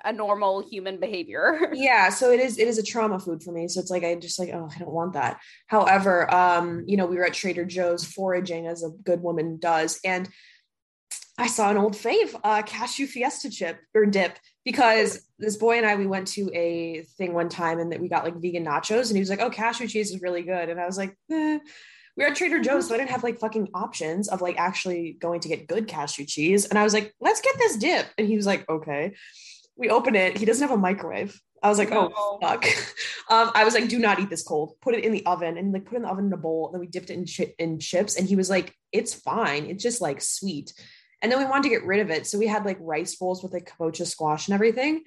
a 0.05 0.13
normal 0.13 0.61
human 0.61 0.99
behavior. 1.01 1.71
yeah 1.75 2.09
so 2.09 2.31
it 2.31 2.41
is 2.41 2.59
it 2.59 2.69
is 2.69 2.79
a 2.79 2.83
trauma 2.83 3.19
food 3.19 3.43
for 3.43 3.53
me 3.53 3.67
so 3.69 3.81
it's 3.81 3.91
like 3.91 4.05
i 4.05 4.15
just 4.15 4.39
like 4.39 4.51
oh 4.53 4.69
i 4.75 4.79
don't 4.79 4.93
want 4.93 5.15
that 5.15 5.41
however 5.67 6.33
um 6.33 6.85
you 6.87 6.97
know 6.97 7.07
we 7.07 7.17
were 7.17 7.25
at 7.25 7.35
trader 7.35 7.65
joe's 7.65 8.05
foraging 8.05 8.67
as 8.67 8.83
a 8.83 8.91
good 9.03 9.21
woman 9.21 9.59
does 9.59 9.99
and 10.05 10.29
i 11.39 11.47
saw 11.47 11.71
an 11.71 11.77
old 11.77 11.95
fave 11.95 12.39
uh 12.45 12.63
cashew 12.63 13.07
fiesta 13.07 13.51
chip 13.51 13.79
or 13.95 14.07
dip 14.07 14.37
because 14.65 15.27
this 15.39 15.57
boy 15.57 15.77
and 15.77 15.87
i 15.87 15.95
we 15.97 16.07
went 16.07 16.27
to 16.27 16.51
a 16.55 17.03
thing 17.17 17.33
one 17.33 17.49
time 17.49 17.79
and 17.79 17.93
that 17.93 18.01
we 18.01 18.09
got 18.09 18.25
like 18.25 18.41
vegan 18.41 18.65
nachos 18.65 19.09
and 19.09 19.17
he 19.17 19.21
was 19.21 19.31
like 19.31 19.41
oh 19.41 19.51
cashew 19.51 19.87
cheese 19.87 20.11
is 20.11 20.21
really 20.21 20.43
good 20.43 20.69
and 20.69 20.81
i 20.81 20.87
was 20.87 20.99
like 20.99 21.17
eh. 21.31 21.59
we 22.17 22.25
were 22.25 22.31
at 22.31 22.37
trader 22.37 22.61
joe's 22.61 22.89
so 22.89 22.95
i 22.95 22.99
didn't 22.99 23.11
have 23.11 23.25
like 23.25 23.41
fucking 23.41 23.69
options 23.75 24.29
of 24.29 24.41
like 24.41 24.59
actually 24.59 25.17
going 25.21 25.41
to 25.41 25.49
get 25.49 25.67
good 25.67 25.87
cashew 25.89 26.25
cheese 26.25 26.67
and 26.67 26.79
i 26.79 26.85
was 26.85 26.93
like 26.93 27.15
let's 27.21 27.41
get 27.41 27.57
this 27.59 27.77
dip 27.77 28.07
and 28.19 28.27
he 28.27 28.37
was 28.37 28.47
like 28.47 28.69
okay 28.69 29.15
we 29.79 29.89
open 29.89 30.17
it. 30.17 30.37
He 30.37 30.45
doesn't 30.45 30.67
have 30.67 30.77
a 30.77 30.81
microwave. 30.81 31.41
I 31.63 31.69
was 31.69 31.79
like, 31.79 31.91
No. 31.91 32.13
oh 32.15 32.39
fuck. 32.43 32.67
Um, 33.31 33.51
I 33.55 33.65
was 33.65 33.75
like, 33.75 33.91
do 33.91 33.99
not 33.99 34.19
eat 34.21 34.31
this 34.31 34.43
cold. 34.43 34.77
Put 34.81 34.95
it 34.95 35.05
in 35.05 35.13
the 35.13 35.27
oven 35.27 35.59
and 35.59 35.71
like 35.71 35.85
put 35.85 35.93
it 35.93 35.97
in 35.97 36.03
the 36.05 36.09
oven 36.09 36.29
in 36.29 36.33
a 36.33 36.39
bowl. 36.39 36.65
And 36.67 36.75
then 36.75 36.81
we 36.81 36.87
dipped 36.87 37.11
it 37.11 37.19
in, 37.19 37.27
chi- 37.27 37.53
in 37.59 37.79
chips. 37.79 38.17
And 38.17 38.27
he 38.27 38.37
was 38.37 38.49
like, 38.49 38.75
it's 38.91 39.13
fine. 39.13 39.67
It's 39.67 39.83
just 39.83 40.01
like 40.01 40.23
sweet. 40.23 40.73
And 41.23 41.31
then 41.31 41.39
we 41.39 41.45
wanted 41.45 41.65
to 41.65 41.69
get 41.71 41.85
rid 41.85 42.01
of 42.01 42.11
it. 42.11 42.27
So 42.27 42.39
we 42.39 42.47
had 42.47 42.65
like 42.65 42.79
rice 42.81 43.17
bowls 43.17 43.43
with 43.43 43.53
like 43.53 43.71
kabocha 43.71 44.07
squash 44.07 44.49
and 44.49 44.55
everything. 44.55 45.03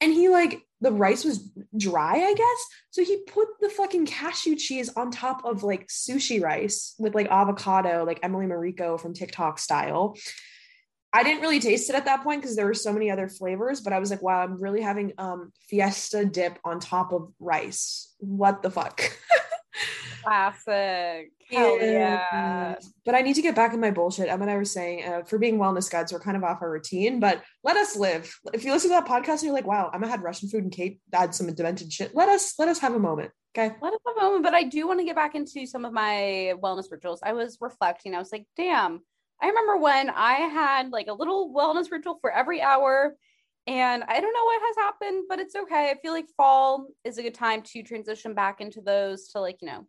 And 0.00 0.12
he 0.12 0.28
like 0.28 0.62
the 0.80 0.92
rice 0.92 1.24
was 1.24 1.50
dry, 1.76 2.16
I 2.16 2.34
guess. 2.34 2.66
So 2.90 3.02
he 3.02 3.22
put 3.26 3.48
the 3.60 3.70
fucking 3.70 4.06
cashew 4.06 4.56
cheese 4.56 4.90
on 4.90 5.10
top 5.10 5.44
of 5.44 5.62
like 5.62 5.86
sushi 5.88 6.42
rice 6.42 6.94
with 6.98 7.14
like 7.14 7.28
avocado, 7.28 8.04
like 8.04 8.20
Emily 8.22 8.46
Mariko 8.46 9.00
from 9.00 9.14
TikTok 9.14 9.58
style. 9.58 10.16
I 11.14 11.22
didn't 11.22 11.40
really 11.40 11.60
taste 11.60 11.88
it 11.88 11.96
at 11.96 12.04
that 12.04 12.22
point 12.22 12.42
because 12.42 12.56
there 12.56 12.66
were 12.66 12.74
so 12.74 12.92
many 12.92 13.10
other 13.10 13.28
flavors, 13.28 13.80
but 13.80 13.94
I 13.94 13.98
was 13.98 14.10
like, 14.10 14.20
wow, 14.20 14.42
I'm 14.42 14.60
really 14.60 14.82
having 14.82 15.12
um 15.16 15.50
fiesta 15.70 16.26
dip 16.26 16.58
on 16.62 16.78
top 16.78 17.12
of 17.12 17.32
rice. 17.40 18.14
What 18.18 18.62
the 18.62 18.70
fuck? 18.70 19.00
Classic. 20.22 21.30
Hell 21.50 21.78
yeah. 21.80 22.76
But 23.04 23.14
I 23.14 23.20
need 23.20 23.34
to 23.34 23.42
get 23.42 23.54
back 23.54 23.72
in 23.72 23.80
my 23.80 23.90
bullshit. 23.90 24.28
Em 24.28 24.42
and 24.42 24.50
I 24.50 24.56
were 24.56 24.64
saying, 24.64 25.04
uh, 25.04 25.22
for 25.22 25.38
being 25.38 25.58
wellness 25.58 25.90
guides, 25.90 26.12
we're 26.12 26.20
kind 26.20 26.36
of 26.36 26.44
off 26.44 26.62
our 26.62 26.70
routine, 26.70 27.20
but 27.20 27.42
let 27.62 27.76
us 27.76 27.96
live. 27.96 28.34
If 28.52 28.64
you 28.64 28.72
listen 28.72 28.90
to 28.90 28.96
that 28.96 29.06
podcast 29.06 29.34
and 29.34 29.44
you're 29.44 29.52
like, 29.52 29.66
wow, 29.66 29.90
Emma 29.94 30.08
had 30.08 30.22
Russian 30.22 30.48
food 30.48 30.64
and 30.64 30.72
Kate 30.72 31.00
had 31.12 31.34
some 31.34 31.52
demented 31.54 31.92
shit, 31.92 32.14
let 32.14 32.28
us 32.28 32.54
let 32.58 32.68
us 32.68 32.80
have 32.80 32.94
a 32.94 32.98
moment. 32.98 33.30
Okay. 33.56 33.74
Let 33.80 33.94
us 33.94 34.00
have 34.06 34.16
a 34.16 34.20
moment, 34.20 34.44
but 34.44 34.54
I 34.54 34.64
do 34.64 34.86
want 34.86 35.00
to 35.00 35.04
get 35.06 35.16
back 35.16 35.34
into 35.34 35.66
some 35.66 35.84
of 35.84 35.92
my 35.92 36.54
wellness 36.62 36.90
rituals. 36.90 37.20
I 37.22 37.32
was 37.32 37.56
reflecting. 37.60 38.14
I 38.14 38.18
was 38.18 38.32
like, 38.32 38.46
damn, 38.56 39.00
I 39.40 39.46
remember 39.46 39.78
when 39.78 40.10
I 40.10 40.34
had 40.34 40.90
like 40.90 41.06
a 41.08 41.14
little 41.14 41.54
wellness 41.54 41.90
ritual 41.90 42.18
for 42.20 42.30
every 42.30 42.60
hour. 42.60 43.16
And 43.66 44.04
I 44.04 44.20
don't 44.20 44.32
know 44.32 44.44
what 44.44 44.62
has 44.62 44.76
happened, 44.76 45.24
but 45.28 45.40
it's 45.40 45.56
okay. 45.56 45.90
I 45.90 45.96
feel 46.00 46.12
like 46.12 46.26
fall 46.36 46.86
is 47.04 47.18
a 47.18 47.22
good 47.22 47.34
time 47.34 47.62
to 47.62 47.82
transition 47.82 48.32
back 48.32 48.60
into 48.60 48.80
those 48.80 49.28
to 49.28 49.40
like, 49.40 49.60
you 49.60 49.66
know, 49.66 49.86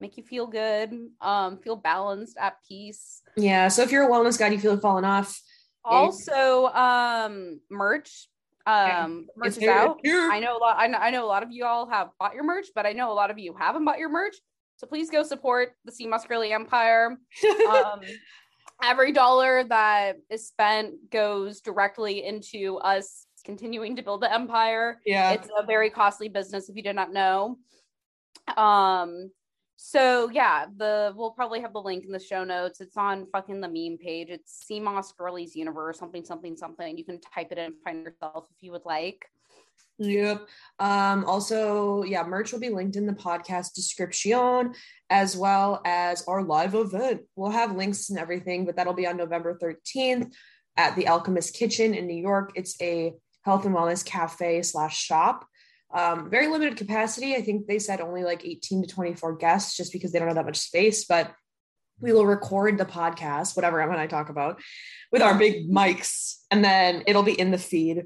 make 0.00 0.16
you 0.16 0.24
feel 0.24 0.46
good, 0.46 0.92
um, 1.20 1.58
feel 1.58 1.76
balanced, 1.76 2.36
at 2.38 2.54
peace. 2.66 3.22
Yeah. 3.36 3.68
So 3.68 3.82
if 3.82 3.92
you're 3.92 4.04
a 4.04 4.10
wellness 4.10 4.38
guide, 4.38 4.52
you 4.52 4.58
feel 4.58 4.72
like 4.72 4.82
falling 4.82 5.04
off. 5.04 5.40
Also, 5.84 6.66
um, 6.66 7.60
merch. 7.70 8.28
Um, 8.66 9.26
merch 9.36 9.56
is 9.56 9.62
out. 9.64 10.00
I 10.04 10.40
know 10.40 10.56
a 10.56 10.58
lot. 10.58 10.76
I 10.78 10.86
know, 10.86 10.98
I 10.98 11.10
know 11.10 11.24
a 11.24 11.28
lot 11.28 11.42
of 11.42 11.50
you 11.52 11.64
all 11.64 11.88
have 11.88 12.10
bought 12.18 12.34
your 12.34 12.44
merch, 12.44 12.66
but 12.74 12.84
I 12.84 12.92
know 12.92 13.12
a 13.12 13.14
lot 13.14 13.30
of 13.30 13.38
you 13.38 13.54
haven't 13.58 13.84
bought 13.84 13.98
your 13.98 14.10
merch. 14.10 14.36
So 14.76 14.86
please 14.86 15.10
go 15.10 15.22
support 15.22 15.72
the 15.84 15.92
Sea 15.92 16.06
Moss 16.06 16.24
Girly 16.26 16.52
Empire. 16.52 17.18
Um, 17.70 18.00
every 18.82 19.12
dollar 19.12 19.64
that 19.64 20.16
is 20.28 20.48
spent 20.48 21.10
goes 21.10 21.60
directly 21.60 22.24
into 22.24 22.76
us 22.78 23.26
continuing 23.44 23.96
to 23.96 24.02
build 24.02 24.22
the 24.22 24.32
empire. 24.32 25.00
yeah. 25.06 25.30
It's 25.32 25.48
a 25.56 25.64
very 25.64 25.90
costly 25.90 26.28
business 26.28 26.68
if 26.68 26.76
you 26.76 26.82
did 26.82 26.96
not 26.96 27.12
know. 27.12 27.58
Um, 28.56 29.30
So 29.76 30.28
yeah, 30.30 30.66
the 30.76 31.14
we'll 31.16 31.30
probably 31.30 31.62
have 31.62 31.72
the 31.72 31.80
link 31.80 32.04
in 32.04 32.12
the 32.12 32.18
show 32.18 32.44
notes. 32.44 32.82
It's 32.82 32.98
on 32.98 33.26
fucking 33.32 33.62
the 33.62 33.68
meme 33.68 33.96
page. 33.96 34.28
It's 34.28 34.66
Sea 34.66 34.78
Moss 34.78 35.10
Girlies 35.12 35.56
Universe, 35.56 35.98
something, 35.98 36.22
something, 36.22 36.54
something. 36.54 36.98
You 36.98 37.04
can 37.04 37.18
type 37.18 37.50
it 37.50 37.56
in 37.56 37.64
and 37.64 37.74
find 37.82 38.04
yourself 38.04 38.46
if 38.50 38.62
you 38.62 38.72
would 38.72 38.84
like. 38.84 39.24
Yep. 40.00 40.48
Um, 40.78 41.24
also, 41.26 42.02
yeah, 42.02 42.24
merch 42.24 42.52
will 42.52 42.58
be 42.58 42.70
linked 42.70 42.96
in 42.96 43.06
the 43.06 43.12
podcast 43.12 43.74
description 43.74 44.74
as 45.10 45.36
well 45.36 45.82
as 45.84 46.26
our 46.26 46.42
live 46.42 46.74
event. 46.74 47.22
We'll 47.36 47.50
have 47.50 47.76
links 47.76 48.10
and 48.10 48.18
everything, 48.18 48.64
but 48.64 48.76
that'll 48.76 48.94
be 48.94 49.06
on 49.06 49.18
November 49.18 49.58
13th 49.62 50.32
at 50.76 50.96
the 50.96 51.08
Alchemist 51.08 51.54
Kitchen 51.54 51.94
in 51.94 52.06
New 52.06 52.20
York. 52.20 52.52
It's 52.54 52.80
a 52.80 53.12
health 53.44 53.66
and 53.66 53.76
wellness 53.76 54.04
cafe 54.04 54.62
slash 54.62 54.98
shop 54.98 55.44
um, 55.92 56.30
very 56.30 56.46
limited 56.48 56.76
capacity. 56.76 57.34
I 57.34 57.42
think 57.42 57.66
they 57.66 57.78
said 57.78 58.00
only 58.00 58.22
like 58.22 58.44
18 58.44 58.82
to 58.82 58.88
24 58.88 59.36
guests 59.36 59.76
just 59.76 59.92
because 59.92 60.12
they 60.12 60.18
don't 60.18 60.28
have 60.28 60.36
that 60.36 60.44
much 60.44 60.58
space, 60.58 61.04
but 61.04 61.32
we 62.00 62.12
will 62.12 62.26
record 62.26 62.78
the 62.78 62.84
podcast, 62.84 63.56
whatever 63.56 63.80
Emma 63.80 63.92
and 63.92 64.00
I 64.00 64.06
talk 64.06 64.28
about, 64.30 64.60
with 65.12 65.20
our 65.20 65.36
big 65.36 65.68
mics, 65.68 66.36
and 66.50 66.64
then 66.64 67.02
it'll 67.06 67.22
be 67.22 67.38
in 67.38 67.50
the 67.50 67.58
feed 67.58 68.04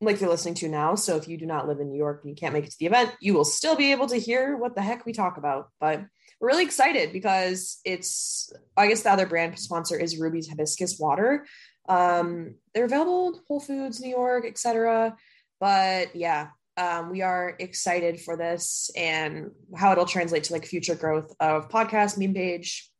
like 0.00 0.20
you're 0.20 0.30
listening 0.30 0.54
to 0.54 0.68
now. 0.68 0.94
So 0.94 1.16
if 1.16 1.28
you 1.28 1.36
do 1.36 1.46
not 1.46 1.68
live 1.68 1.80
in 1.80 1.90
New 1.90 1.98
York 1.98 2.20
and 2.22 2.30
you 2.30 2.36
can't 2.36 2.54
make 2.54 2.64
it 2.64 2.70
to 2.70 2.78
the 2.78 2.86
event, 2.86 3.12
you 3.20 3.34
will 3.34 3.44
still 3.44 3.76
be 3.76 3.92
able 3.92 4.06
to 4.08 4.16
hear 4.16 4.56
what 4.56 4.74
the 4.74 4.82
heck 4.82 5.04
we 5.04 5.12
talk 5.12 5.36
about. 5.36 5.68
But 5.80 6.00
we're 6.40 6.48
really 6.48 6.64
excited 6.64 7.12
because 7.12 7.80
it's, 7.84 8.52
I 8.76 8.88
guess 8.88 9.02
the 9.02 9.12
other 9.12 9.26
brand 9.26 9.58
sponsor 9.58 9.98
is 9.98 10.18
Ruby's 10.18 10.48
Hibiscus 10.48 10.98
Water. 10.98 11.46
Um, 11.88 12.54
they're 12.74 12.86
available 12.86 13.42
Whole 13.46 13.60
Foods, 13.60 14.00
New 14.00 14.10
York, 14.10 14.46
etc. 14.46 15.16
But 15.58 16.16
yeah, 16.16 16.48
um, 16.76 17.10
we 17.10 17.20
are 17.20 17.54
excited 17.58 18.20
for 18.20 18.36
this 18.36 18.90
and 18.96 19.50
how 19.76 19.92
it'll 19.92 20.06
translate 20.06 20.44
to 20.44 20.54
like 20.54 20.64
future 20.64 20.94
growth 20.94 21.34
of 21.40 21.68
podcast, 21.68 22.16
meme 22.16 22.32
page, 22.32 22.90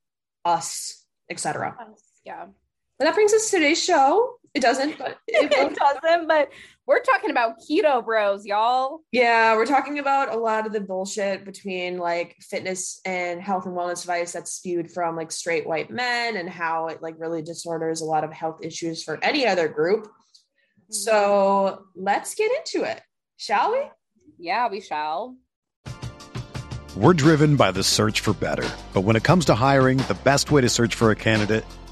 us, 0.45 1.07
etc. 1.31 1.77
Yeah. 2.25 2.47
And 3.01 3.07
that 3.07 3.15
brings 3.15 3.33
us 3.33 3.51
to 3.51 3.57
today's 3.57 3.83
show. 3.83 4.35
It 4.53 4.61
doesn't, 4.61 4.99
but 4.99 5.17
it, 5.27 5.51
it 5.51 5.75
doesn't. 5.75 6.29
But 6.29 6.51
we're 6.87 7.01
talking 7.01 7.31
about 7.31 7.55
keto 7.61 8.05
bros, 8.05 8.45
y'all. 8.45 9.01
Yeah, 9.11 9.57
we're 9.57 9.65
talking 9.65 9.99
about 9.99 10.35
a 10.35 10.37
lot 10.37 10.67
of 10.67 10.75
the 10.75 10.83
bullshit 10.83 11.47
between 11.47 11.97
like 11.97 12.37
fitness 12.41 13.01
and 13.07 13.41
health 13.41 13.65
and 13.65 13.75
wellness 13.75 14.03
advice 14.03 14.33
that's 14.33 14.53
spewed 14.53 14.91
from 14.91 15.17
like 15.17 15.33
straight 15.33 15.67
white 15.67 15.91
men 15.91 16.37
and 16.37 16.51
how 16.51 16.89
it 16.89 17.01
like 17.01 17.15
really 17.19 17.41
disorders 17.41 18.03
a 18.03 18.05
lot 18.05 18.23
of 18.23 18.33
health 18.33 18.59
issues 18.63 19.03
for 19.03 19.19
any 19.25 19.47
other 19.47 19.67
group. 19.67 20.05
Mm-hmm. 20.05 20.93
So 20.93 21.87
let's 21.97 22.35
get 22.35 22.51
into 22.59 22.87
it. 22.87 23.01
Shall 23.39 23.73
we? 23.73 23.83
Yeah, 24.39 24.69
we 24.69 24.83
shall. 24.83 25.37
We're 26.97 27.15
driven 27.15 27.57
by 27.57 27.71
the 27.71 27.83
search 27.83 28.21
for 28.21 28.35
better. 28.35 28.69
But 28.93 29.03
when 29.03 29.17
it 29.17 29.23
comes 29.23 29.47
to 29.47 29.55
hiring, 29.55 29.99
the 29.99 30.19
best 30.25 30.51
way 30.51 30.61
to 30.61 30.69
search 30.69 30.95
for 30.97 31.11
a 31.13 31.17
candidate 31.17 31.65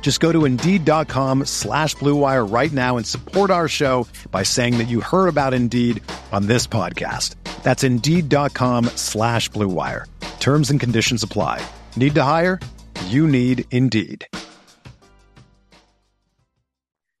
Just 0.00 0.18
go 0.18 0.32
to 0.32 0.44
Indeed.com 0.44 1.44
slash 1.44 1.94
BlueWire 1.96 2.52
right 2.52 2.72
now 2.72 2.96
and 2.96 3.06
support 3.06 3.52
our 3.52 3.68
show 3.68 4.08
by 4.32 4.42
saying 4.42 4.78
that 4.78 4.88
you 4.88 5.00
heard 5.00 5.28
about 5.28 5.54
Indeed 5.54 6.02
on 6.32 6.46
this 6.46 6.66
podcast. 6.66 7.36
That's 7.62 7.84
Indeed.com 7.84 8.86
slash 8.96 9.48
BlueWire. 9.50 10.06
Terms 10.40 10.70
and 10.70 10.80
conditions 10.80 11.22
apply. 11.22 11.64
Need 11.94 12.16
to 12.16 12.24
hire? 12.24 12.58
You 13.06 13.28
need 13.28 13.66
Indeed. 13.70 14.26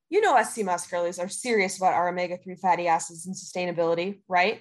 You 0.08 0.20
know 0.20 0.36
us 0.36 0.54
Sea 0.54 0.64
Moss 0.64 0.88
girlies 0.88 1.20
are 1.20 1.28
serious 1.28 1.76
about 1.76 1.94
our 1.94 2.08
omega-3 2.08 2.58
fatty 2.58 2.88
acids 2.88 3.26
and 3.26 3.36
sustainability, 3.36 4.18
right? 4.26 4.60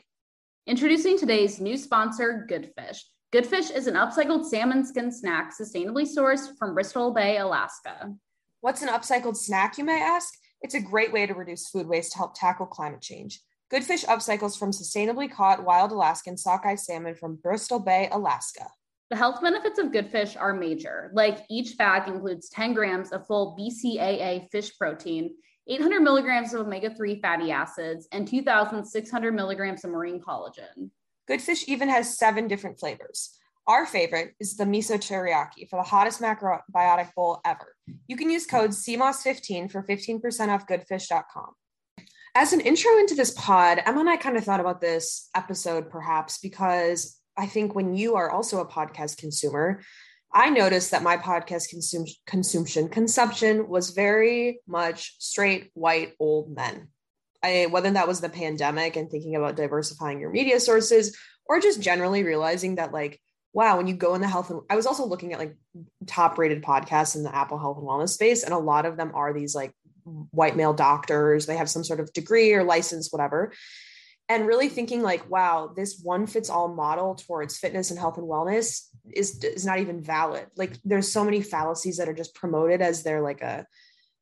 Introducing 0.68 1.18
today's 1.18 1.60
new 1.60 1.76
sponsor, 1.76 2.46
Goodfish. 2.48 3.04
Goodfish 3.32 3.70
is 3.70 3.86
an 3.86 3.94
upcycled 3.94 4.44
salmon 4.44 4.84
skin 4.84 5.12
snack 5.12 5.54
sustainably 5.56 6.04
sourced 6.04 6.58
from 6.58 6.74
Bristol 6.74 7.12
Bay, 7.12 7.38
Alaska. 7.38 8.16
What's 8.62 8.82
an 8.82 8.90
upcycled 8.90 9.38
snack, 9.38 9.78
you 9.78 9.84
may 9.84 10.02
ask? 10.02 10.34
It's 10.64 10.74
a 10.74 10.82
great 10.82 11.14
way 11.14 11.28
to 11.28 11.36
reduce 11.36 11.70
food 11.70 11.86
waste 11.86 12.14
to 12.14 12.18
help 12.18 12.34
tackle 12.34 12.66
climate 12.66 13.02
change. 13.02 13.40
Goodfish 13.70 14.04
upcycles 14.06 14.58
from 14.58 14.72
sustainably 14.72 15.32
caught 15.32 15.64
wild 15.64 15.92
Alaskan 15.92 16.38
sockeye 16.38 16.74
salmon 16.74 17.14
from 17.14 17.36
Bristol 17.36 17.80
Bay, 17.80 18.10
Alaska. 18.12 18.66
The 19.12 19.16
health 19.16 19.44
benefits 19.44 19.78
of 19.78 19.92
Goodfish 19.92 20.36
are 20.36 20.56
major, 20.56 21.12
like 21.14 21.46
each 21.52 21.78
bag 21.78 22.08
includes 22.08 22.50
10 22.50 22.74
grams 22.74 23.12
of 23.12 23.28
full 23.28 23.56
BCAA 23.56 24.50
fish 24.52 24.76
protein, 24.76 25.36
800 25.68 26.00
milligrams 26.00 26.56
of 26.56 26.62
omega 26.66 26.96
3 26.96 27.22
fatty 27.22 27.52
acids, 27.52 28.08
and 28.12 28.28
2,600 28.28 29.36
milligrams 29.36 29.84
of 29.84 29.92
marine 29.92 30.20
collagen. 30.20 30.90
Goodfish 31.30 31.66
even 31.68 31.90
has 31.90 32.18
seven 32.18 32.48
different 32.48 32.80
flavors. 32.80 33.38
Our 33.68 33.86
favorite 33.86 34.34
is 34.40 34.58
the 34.58 34.64
miso 34.64 34.98
teriyaki 34.98 35.70
for 35.70 35.76
the 35.76 35.88
hottest 35.88 36.20
macrobiotic 36.20 37.14
bowl 37.14 37.40
ever. 37.46 37.76
You 38.08 38.18
can 38.18 38.32
use 38.32 38.48
code 38.48 38.72
CMOS15 38.72 39.72
for 39.72 39.84
15% 39.84 40.50
off 40.50 40.66
goodfish.com. 40.66 41.52
As 42.34 42.52
an 42.52 42.62
intro 42.62 42.98
into 42.98 43.14
this 43.14 43.30
pod, 43.30 43.80
Emma 43.86 44.00
and 44.00 44.10
I 44.10 44.18
kind 44.18 44.38
of 44.38 44.44
thought 44.44 44.60
about 44.60 44.82
this 44.82 45.30
episode 45.36 45.92
perhaps 45.92 46.40
because 46.40 47.20
I 47.38 47.46
think 47.46 47.76
when 47.76 47.96
you 47.96 48.16
are 48.16 48.32
also 48.32 48.60
a 48.60 48.68
podcast 48.68 49.18
consumer, 49.18 49.82
I 50.34 50.50
noticed 50.50 50.90
that 50.90 51.04
my 51.04 51.18
podcast 51.18 51.72
consum- 51.72 52.10
consumption 52.26 52.90
consumption 52.90 53.70
was 53.70 53.92
very 53.92 54.62
much 54.68 55.16
straight 55.20 55.70
white 55.76 56.14
old 56.20 56.56
men. 56.56 56.88
I, 57.42 57.68
whether 57.70 57.92
that 57.92 58.08
was 58.08 58.22
the 58.22 58.30
pandemic 58.30 58.96
and 58.96 59.10
thinking 59.10 59.36
about 59.36 59.56
diversifying 59.56 60.20
your 60.20 60.30
media 60.30 60.60
sources 60.60 61.18
or 61.46 61.60
just 61.60 61.82
generally 61.82 62.24
realizing 62.24 62.76
that 62.76 62.92
like 62.92 63.20
wow 63.54 63.78
when 63.78 63.88
you 63.88 63.96
go 63.96 64.14
in 64.14 64.22
the 64.22 64.28
health 64.28 64.50
and 64.50 64.62
i 64.70 64.76
was 64.76 64.86
also 64.86 65.06
looking 65.06 65.34
at 65.34 65.40
like 65.40 65.56
top 66.06 66.38
rated 66.38 66.62
podcasts 66.62 67.16
in 67.16 67.24
the 67.24 67.34
apple 67.36 67.58
health 67.58 67.78
and 67.78 67.88
wellness 67.88 68.10
space 68.10 68.44
and 68.44 68.54
a 68.54 68.58
lot 68.58 68.86
of 68.86 68.98
them 68.98 69.12
are 69.16 69.34
these 69.34 69.56
like 69.56 69.74
white 70.32 70.56
male 70.56 70.74
doctors. 70.74 71.46
They 71.46 71.58
have 71.58 71.70
some 71.70 71.84
sort 71.84 72.00
of 72.00 72.12
degree 72.14 72.54
or 72.54 72.64
license 72.64 73.12
whatever. 73.12 73.54
And 74.28 74.46
really 74.46 74.70
thinking 74.70 75.02
like 75.02 75.30
wow 75.30 75.72
this 75.76 76.00
one 76.02 76.28
fits 76.28 76.50
all 76.50 76.68
model 76.68 77.16
towards 77.16 77.58
fitness 77.58 77.90
and 77.90 78.00
health 78.00 78.18
and 78.18 78.28
wellness 78.28 78.86
is 79.12 79.44
is 79.44 79.66
not 79.66 79.80
even 79.80 80.04
valid. 80.04 80.48
Like 80.56 80.78
there's 80.84 81.12
so 81.12 81.24
many 81.24 81.42
fallacies 81.42 81.98
that 81.98 82.10
are 82.10 82.14
just 82.14 82.36
promoted 82.36 82.82
as 82.82 83.04
they're 83.04 83.22
like 83.22 83.42
a 83.42 83.66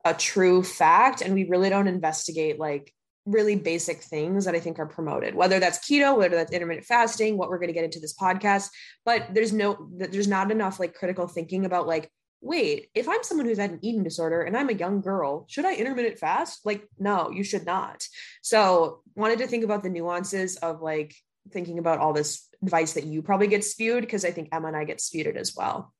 a 0.05 0.13
true 0.13 0.63
fact 0.63 1.21
and 1.21 1.33
we 1.33 1.49
really 1.49 1.69
don't 1.69 1.87
investigate 1.87 2.57
like 2.57 2.93
really 3.27 3.55
basic 3.55 4.01
things 4.01 4.45
that 4.45 4.55
I 4.55 4.59
think 4.59 4.79
are 4.79 4.85
promoted, 4.85 5.35
whether 5.35 5.59
that's 5.59 5.79
keto, 5.79 6.17
whether 6.17 6.35
that's 6.35 6.51
intermittent 6.51 6.85
fasting, 6.85 7.37
what 7.37 7.49
we're 7.49 7.59
going 7.59 7.67
to 7.67 7.73
get 7.73 7.83
into 7.83 7.99
this 7.99 8.15
podcast. 8.15 8.69
But 9.05 9.33
there's 9.33 9.51
no, 9.51 9.89
there's 9.91 10.29
not 10.29 10.49
enough 10.49 10.79
like 10.79 10.93
critical 10.93 11.27
thinking 11.27 11.65
about 11.65 11.87
like, 11.87 12.09
wait, 12.39 12.89
if 12.95 13.09
I'm 13.09 13.23
someone 13.23 13.45
who's 13.45 13.57
had 13.57 13.71
an 13.71 13.79
eating 13.81 14.03
disorder 14.03 14.41
and 14.41 14.55
I'm 14.55 14.69
a 14.69 14.73
young 14.73 15.01
girl, 15.01 15.45
should 15.49 15.65
I 15.65 15.75
intermittent 15.75 16.19
fast? 16.19 16.65
Like, 16.65 16.87
no, 16.97 17.29
you 17.29 17.43
should 17.43 17.65
not. 17.65 18.07
So 18.41 19.01
wanted 19.15 19.39
to 19.39 19.47
think 19.47 19.65
about 19.65 19.83
the 19.83 19.89
nuances 19.89 20.55
of 20.57 20.81
like 20.81 21.13
thinking 21.51 21.79
about 21.79 21.99
all 21.99 22.13
this 22.13 22.47
advice 22.63 22.93
that 22.93 23.05
you 23.05 23.21
probably 23.21 23.47
get 23.47 23.65
spewed 23.65 24.01
because 24.01 24.23
I 24.23 24.31
think 24.31 24.49
Emma 24.51 24.67
and 24.67 24.77
I 24.77 24.85
get 24.85 25.01
spewed 25.01 25.35
as 25.35 25.53
well. 25.55 25.93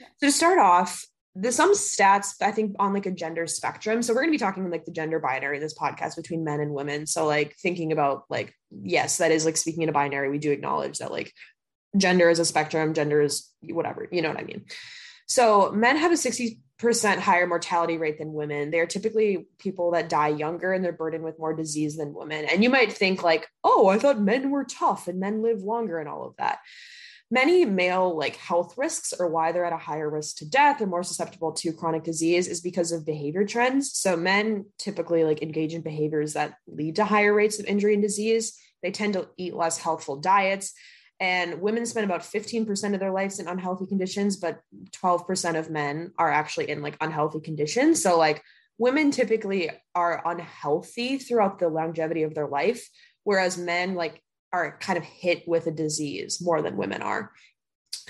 Yeah. 0.00 0.06
So 0.18 0.26
to 0.28 0.32
start 0.32 0.58
off, 0.58 1.04
there's 1.36 1.56
some 1.56 1.72
stats 1.74 2.34
I 2.40 2.52
think 2.52 2.76
on 2.78 2.92
like 2.92 3.06
a 3.06 3.10
gender 3.10 3.46
spectrum. 3.46 4.02
So 4.02 4.12
we're 4.12 4.20
going 4.20 4.30
to 4.30 4.34
be 4.34 4.38
talking 4.38 4.70
like 4.70 4.84
the 4.84 4.92
gender 4.92 5.18
binary 5.18 5.56
in 5.56 5.62
this 5.62 5.76
podcast 5.76 6.16
between 6.16 6.44
men 6.44 6.60
and 6.60 6.72
women. 6.72 7.06
So 7.06 7.26
like 7.26 7.56
thinking 7.56 7.92
about 7.92 8.24
like 8.28 8.54
yes, 8.70 9.18
that 9.18 9.32
is 9.32 9.44
like 9.44 9.56
speaking 9.56 9.82
in 9.82 9.88
a 9.88 9.92
binary. 9.92 10.30
We 10.30 10.38
do 10.38 10.52
acknowledge 10.52 10.98
that 10.98 11.10
like 11.10 11.32
gender 11.96 12.30
is 12.30 12.38
a 12.38 12.44
spectrum. 12.44 12.94
Gender 12.94 13.20
is 13.20 13.50
whatever. 13.62 14.08
You 14.10 14.22
know 14.22 14.28
what 14.28 14.40
I 14.40 14.44
mean. 14.44 14.64
So 15.26 15.72
men 15.72 15.96
have 15.96 16.12
a 16.12 16.16
60% 16.16 16.58
higher 17.18 17.46
mortality 17.46 17.96
rate 17.96 18.18
than 18.18 18.32
women. 18.32 18.70
They're 18.70 18.86
typically 18.86 19.48
people 19.58 19.92
that 19.92 20.08
die 20.08 20.28
younger 20.28 20.72
and 20.72 20.84
they're 20.84 20.92
burdened 20.92 21.24
with 21.24 21.38
more 21.38 21.54
disease 21.54 21.96
than 21.96 22.14
women. 22.14 22.44
And 22.44 22.62
you 22.62 22.70
might 22.70 22.92
think 22.92 23.22
like, 23.22 23.48
oh, 23.62 23.88
I 23.88 23.98
thought 23.98 24.20
men 24.20 24.50
were 24.50 24.64
tough 24.64 25.08
and 25.08 25.18
men 25.18 25.42
live 25.42 25.62
longer 25.62 25.98
and 25.98 26.08
all 26.08 26.26
of 26.26 26.36
that. 26.36 26.58
Many 27.34 27.64
male 27.64 28.16
like 28.16 28.36
health 28.36 28.78
risks 28.78 29.12
or 29.12 29.26
why 29.26 29.50
they're 29.50 29.64
at 29.64 29.72
a 29.72 29.76
higher 29.76 30.08
risk 30.08 30.36
to 30.36 30.48
death 30.48 30.80
or 30.80 30.86
more 30.86 31.02
susceptible 31.02 31.50
to 31.50 31.72
chronic 31.72 32.04
disease 32.04 32.46
is 32.46 32.60
because 32.60 32.92
of 32.92 33.04
behavior 33.04 33.44
trends. 33.44 33.92
So 33.92 34.16
men 34.16 34.66
typically 34.78 35.24
like 35.24 35.42
engage 35.42 35.74
in 35.74 35.80
behaviors 35.80 36.34
that 36.34 36.54
lead 36.68 36.94
to 36.96 37.04
higher 37.04 37.34
rates 37.34 37.58
of 37.58 37.66
injury 37.66 37.94
and 37.94 38.02
disease. 38.04 38.56
They 38.84 38.92
tend 38.92 39.14
to 39.14 39.26
eat 39.36 39.52
less 39.56 39.78
healthful 39.78 40.18
diets 40.20 40.74
and 41.18 41.60
women 41.60 41.86
spend 41.86 42.04
about 42.04 42.22
15% 42.22 42.94
of 42.94 43.00
their 43.00 43.10
lives 43.10 43.40
in 43.40 43.48
unhealthy 43.48 43.86
conditions 43.86 44.36
but 44.36 44.60
12% 44.92 45.58
of 45.58 45.70
men 45.70 46.12
are 46.18 46.30
actually 46.30 46.70
in 46.70 46.82
like 46.82 46.96
unhealthy 47.00 47.40
conditions 47.40 48.02
so 48.02 48.16
like 48.16 48.42
women 48.78 49.10
typically 49.10 49.70
are 49.94 50.22
unhealthy 50.24 51.18
throughout 51.18 51.58
the 51.58 51.68
longevity 51.68 52.22
of 52.22 52.34
their 52.34 52.48
life 52.48 52.88
whereas 53.24 53.56
men 53.56 53.94
like 53.94 54.22
are 54.54 54.78
kind 54.80 54.96
of 54.96 55.04
hit 55.04 55.46
with 55.46 55.66
a 55.66 55.70
disease 55.70 56.40
more 56.40 56.62
than 56.62 56.76
women 56.76 57.02
are 57.02 57.32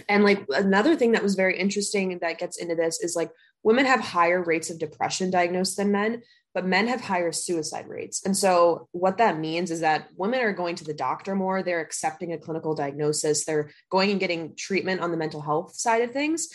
and 0.08 0.24
like 0.24 0.44
another 0.50 0.96
thing 0.96 1.12
that 1.12 1.22
was 1.22 1.36
very 1.36 1.58
interesting 1.58 2.18
that 2.18 2.38
gets 2.38 2.56
into 2.58 2.74
this 2.74 3.00
is 3.00 3.16
like 3.16 3.30
women 3.62 3.86
have 3.86 4.00
higher 4.00 4.42
rates 4.42 4.70
of 4.70 4.78
depression 4.78 5.30
diagnosed 5.30 5.76
than 5.76 5.92
men 5.92 6.22
but 6.54 6.64
men 6.64 6.86
have 6.86 7.00
higher 7.00 7.32
suicide 7.32 7.88
rates. 7.88 8.24
And 8.24 8.36
so, 8.36 8.88
what 8.92 9.18
that 9.18 9.38
means 9.38 9.72
is 9.72 9.80
that 9.80 10.08
women 10.16 10.40
are 10.40 10.52
going 10.52 10.76
to 10.76 10.84
the 10.84 10.94
doctor 10.94 11.34
more, 11.34 11.62
they're 11.62 11.80
accepting 11.80 12.32
a 12.32 12.38
clinical 12.38 12.76
diagnosis, 12.76 13.44
they're 13.44 13.70
going 13.90 14.12
and 14.12 14.20
getting 14.20 14.54
treatment 14.56 15.00
on 15.00 15.10
the 15.10 15.16
mental 15.16 15.42
health 15.42 15.74
side 15.74 16.02
of 16.02 16.12
things. 16.12 16.48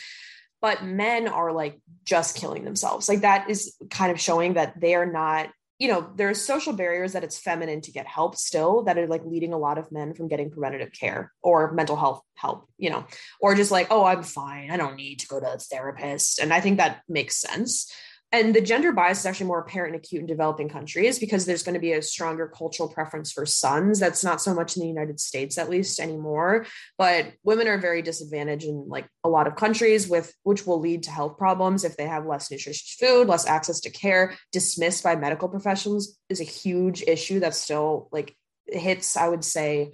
But 0.62 0.84
men 0.84 1.27
are 1.27 1.51
like 1.51 1.79
just 2.05 2.38
killing 2.38 2.63
themselves. 2.63 3.10
Like, 3.10 3.22
that 3.22 3.50
is 3.50 3.75
kind 3.89 4.12
of 4.12 4.19
showing 4.19 4.53
that 4.53 4.79
they 4.79 4.96
are 4.96 5.05
not, 5.05 5.50
you 5.79 5.88
know, 5.88 6.12
there 6.15 6.29
are 6.29 6.33
social 6.33 6.74
barriers 6.74 7.13
that 7.13 7.24
it's 7.24 7.39
feminine 7.39 7.79
to 7.81 7.91
get 7.91 8.05
help 8.05 8.36
still 8.36 8.83
that 8.83 8.98
are 8.98 9.07
like 9.07 9.24
leading 9.25 9.53
a 9.53 9.57
lot 9.57 9.77
of 9.77 9.91
men 9.93 10.13
from 10.13 10.27
getting 10.27 10.51
preventative 10.51 10.91
care 10.91 11.31
or 11.41 11.71
mental 11.71 11.95
health 11.95 12.21
help, 12.36 12.67
you 12.77 12.89
know, 12.89 13.05
or 13.39 13.55
just 13.55 13.71
like, 13.71 13.88
oh, 13.89 14.03
I'm 14.03 14.24
fine. 14.24 14.71
I 14.71 14.77
don't 14.77 14.98
need 14.98 15.19
to 15.19 15.27
go 15.27 15.39
to 15.39 15.53
a 15.53 15.57
therapist. 15.57 16.39
And 16.39 16.53
I 16.53 16.59
think 16.59 16.77
that 16.77 17.01
makes 17.07 17.38
sense 17.38 17.91
and 18.31 18.53
the 18.53 18.62
gender 18.62 18.91
bias 18.91 19.19
is 19.19 19.25
actually 19.25 19.48
more 19.48 19.59
apparent 19.59 19.95
and 19.95 20.03
acute 20.03 20.21
in 20.21 20.27
developing 20.27 20.69
countries 20.69 21.17
because 21.17 21.45
there's 21.45 21.63
going 21.63 21.74
to 21.74 21.79
be 21.79 21.93
a 21.93 22.01
stronger 22.01 22.48
cultural 22.48 22.88
preference 22.88 23.31
for 23.31 23.45
sons. 23.45 24.00
That's 24.00 24.24
not 24.24 24.41
so 24.41 24.53
much 24.53 24.75
in 24.75 24.81
the 24.81 24.88
united 24.88 25.19
states 25.19 25.57
at 25.57 25.69
least 25.69 26.00
anymore. 26.00 26.65
But 26.98 27.33
women 27.43 27.67
are 27.67 27.79
very 27.79 28.01
disadvantaged 28.01 28.65
in 28.65 28.86
like 28.88 29.07
a 29.24 29.29
lot 29.29 29.48
of 29.48 29.55
countries 29.55 30.07
with 30.07 30.33
which 30.43 30.67
will 30.67 30.79
lead 30.79 31.03
to 31.03 31.12
health 31.12 31.38
problems 31.38 31.83
if 31.83 31.98
they 31.98 32.07
have 32.07 32.25
less 32.25 32.51
nutritious 32.51 32.95
food 33.00 33.27
less 33.27 33.48
access 33.48 33.79
to 33.81 33.89
care. 33.89 34.36
Dismissed 34.51 35.03
by 35.03 35.15
medical 35.15 35.50
professionals 35.50 36.17
is 36.29 36.39
a 36.39 36.45
huge 36.45 37.01
issue 37.01 37.39
that 37.39 37.55
still 37.55 38.09
like 38.12 38.36
hits 38.71 39.17
i 39.17 39.27
would 39.27 39.43
say 39.43 39.91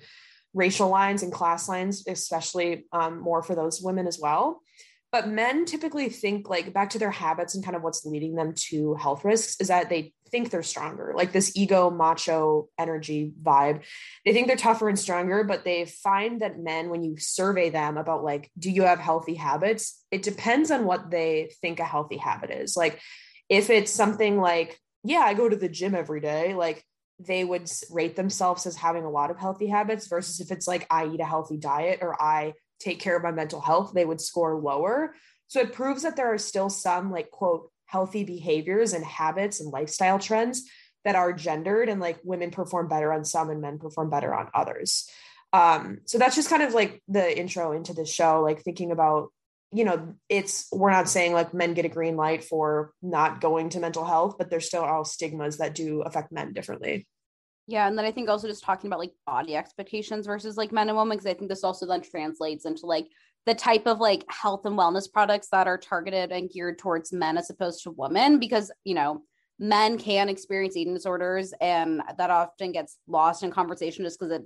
racial 0.53 0.89
lines 0.89 1.23
and 1.23 1.31
class 1.31 1.67
lines 1.67 2.03
especially 2.07 2.85
um, 2.91 3.19
more 3.19 3.43
for 3.43 3.55
those 3.55 3.81
women 3.81 4.07
as 4.07 4.19
well 4.19 4.61
but 5.15 5.29
men 5.29 5.63
typically 5.63 6.09
think 6.09 6.49
like 6.49 6.73
back 6.73 6.89
to 6.89 6.99
their 6.99 7.09
habits 7.09 7.55
and 7.55 7.63
kind 7.63 7.77
of 7.77 7.81
what's 7.81 8.05
leading 8.05 8.35
them 8.35 8.53
to 8.53 8.95
health 8.95 9.23
risks 9.23 9.55
is 9.61 9.69
that 9.69 9.87
they 9.87 10.13
think 10.29 10.49
they're 10.49 10.61
stronger, 10.61 11.13
like 11.15 11.31
this 11.31 11.55
ego 11.55 11.89
macho 11.89 12.67
energy 12.77 13.31
vibe. 13.41 13.83
They 14.25 14.33
think 14.33 14.47
they're 14.47 14.57
tougher 14.57 14.89
and 14.89 14.99
stronger, 14.99 15.45
but 15.45 15.63
they 15.63 15.85
find 15.85 16.41
that 16.41 16.59
men, 16.59 16.89
when 16.89 17.01
you 17.01 17.15
survey 17.17 17.69
them 17.69 17.95
about 17.95 18.25
like, 18.25 18.51
do 18.59 18.69
you 18.69 18.81
have 18.81 18.99
healthy 18.99 19.35
habits? 19.35 20.03
It 20.11 20.21
depends 20.21 20.69
on 20.69 20.83
what 20.83 21.09
they 21.09 21.49
think 21.61 21.79
a 21.79 21.85
healthy 21.85 22.17
habit 22.17 22.51
is. 22.51 22.75
Like, 22.75 22.99
if 23.47 23.69
it's 23.69 23.91
something 23.91 24.37
like, 24.37 24.77
yeah, 25.05 25.21
I 25.21 25.33
go 25.33 25.47
to 25.47 25.55
the 25.55 25.69
gym 25.69 25.95
every 25.95 26.19
day, 26.19 26.53
like 26.55 26.83
they 27.25 27.45
would 27.45 27.71
rate 27.89 28.17
themselves 28.17 28.65
as 28.65 28.75
having 28.75 29.05
a 29.05 29.09
lot 29.09 29.31
of 29.31 29.39
healthy 29.39 29.67
habits 29.67 30.07
versus 30.07 30.41
if 30.41 30.51
it's 30.51 30.67
like, 30.67 30.85
I 30.89 31.07
eat 31.07 31.21
a 31.21 31.25
healthy 31.25 31.55
diet 31.55 31.99
or 32.01 32.21
I 32.21 32.51
take 32.85 32.99
care 32.99 33.17
of 33.17 33.23
my 33.23 33.31
mental 33.31 33.59
health, 33.59 33.91
they 33.93 34.05
would 34.05 34.21
score 34.21 34.55
lower. 34.55 35.15
So 35.47 35.59
it 35.59 35.73
proves 35.73 36.03
that 36.03 36.15
there 36.15 36.31
are 36.33 36.37
still 36.37 36.69
some 36.69 37.11
like 37.11 37.31
quote 37.31 37.71
healthy 37.85 38.23
behaviors 38.23 38.93
and 38.93 39.03
habits 39.03 39.59
and 39.59 39.71
lifestyle 39.71 40.19
trends 40.19 40.63
that 41.03 41.15
are 41.15 41.33
gendered 41.33 41.89
and 41.89 41.99
like 41.99 42.19
women 42.23 42.51
perform 42.51 42.87
better 42.87 43.11
on 43.11 43.25
some 43.25 43.49
and 43.49 43.61
men 43.61 43.79
perform 43.79 44.09
better 44.09 44.33
on 44.33 44.49
others. 44.53 45.09
Um, 45.53 45.99
so 46.05 46.17
that's 46.17 46.35
just 46.35 46.49
kind 46.49 46.63
of 46.63 46.73
like 46.73 47.01
the 47.07 47.37
intro 47.37 47.71
into 47.71 47.93
the 47.93 48.05
show, 48.05 48.41
like 48.41 48.61
thinking 48.61 48.91
about, 48.91 49.31
you 49.71 49.83
know, 49.83 50.15
it's 50.29 50.67
we're 50.71 50.91
not 50.91 51.09
saying 51.09 51.33
like 51.33 51.53
men 51.53 51.73
get 51.73 51.85
a 51.85 51.89
green 51.89 52.15
light 52.15 52.43
for 52.43 52.91
not 53.01 53.41
going 53.41 53.69
to 53.69 53.79
mental 53.79 54.05
health, 54.05 54.35
but 54.37 54.49
there's 54.49 54.67
still 54.67 54.83
all 54.83 55.05
stigmas 55.05 55.57
that 55.57 55.75
do 55.75 56.01
affect 56.01 56.31
men 56.31 56.53
differently. 56.53 57.07
Yeah, 57.67 57.87
and 57.87 57.97
then 57.97 58.05
I 58.05 58.11
think 58.11 58.29
also 58.29 58.47
just 58.47 58.63
talking 58.63 58.87
about 58.87 58.99
like 58.99 59.13
body 59.25 59.55
expectations 59.55 60.27
versus 60.27 60.55
like 60.55 60.71
men 60.71 60.87
and 60.87 60.97
women, 60.97 61.17
because 61.17 61.25
I 61.25 61.33
think 61.33 61.49
this 61.49 61.63
also 61.63 61.87
then 61.87 62.01
translates 62.01 62.65
into 62.65 62.85
like 62.85 63.07
the 63.45 63.55
type 63.55 63.87
of 63.87 63.99
like 63.99 64.23
health 64.29 64.65
and 64.65 64.77
wellness 64.77 65.11
products 65.11 65.47
that 65.49 65.67
are 65.67 65.77
targeted 65.77 66.31
and 66.31 66.49
geared 66.49 66.77
towards 66.77 67.11
men 67.11 67.37
as 67.37 67.49
opposed 67.49 67.83
to 67.83 67.91
women, 67.91 68.39
because 68.39 68.71
you 68.83 68.93
know 68.93 69.23
men 69.57 69.97
can 69.97 70.29
experience 70.29 70.77
eating 70.77 70.93
disorders, 70.93 71.53
and 71.59 72.01
that 72.17 72.29
often 72.29 72.71
gets 72.71 72.97
lost 73.07 73.41
in 73.41 73.49
conversation 73.51 74.05
just 74.05 74.19
because 74.19 74.33
it 74.33 74.43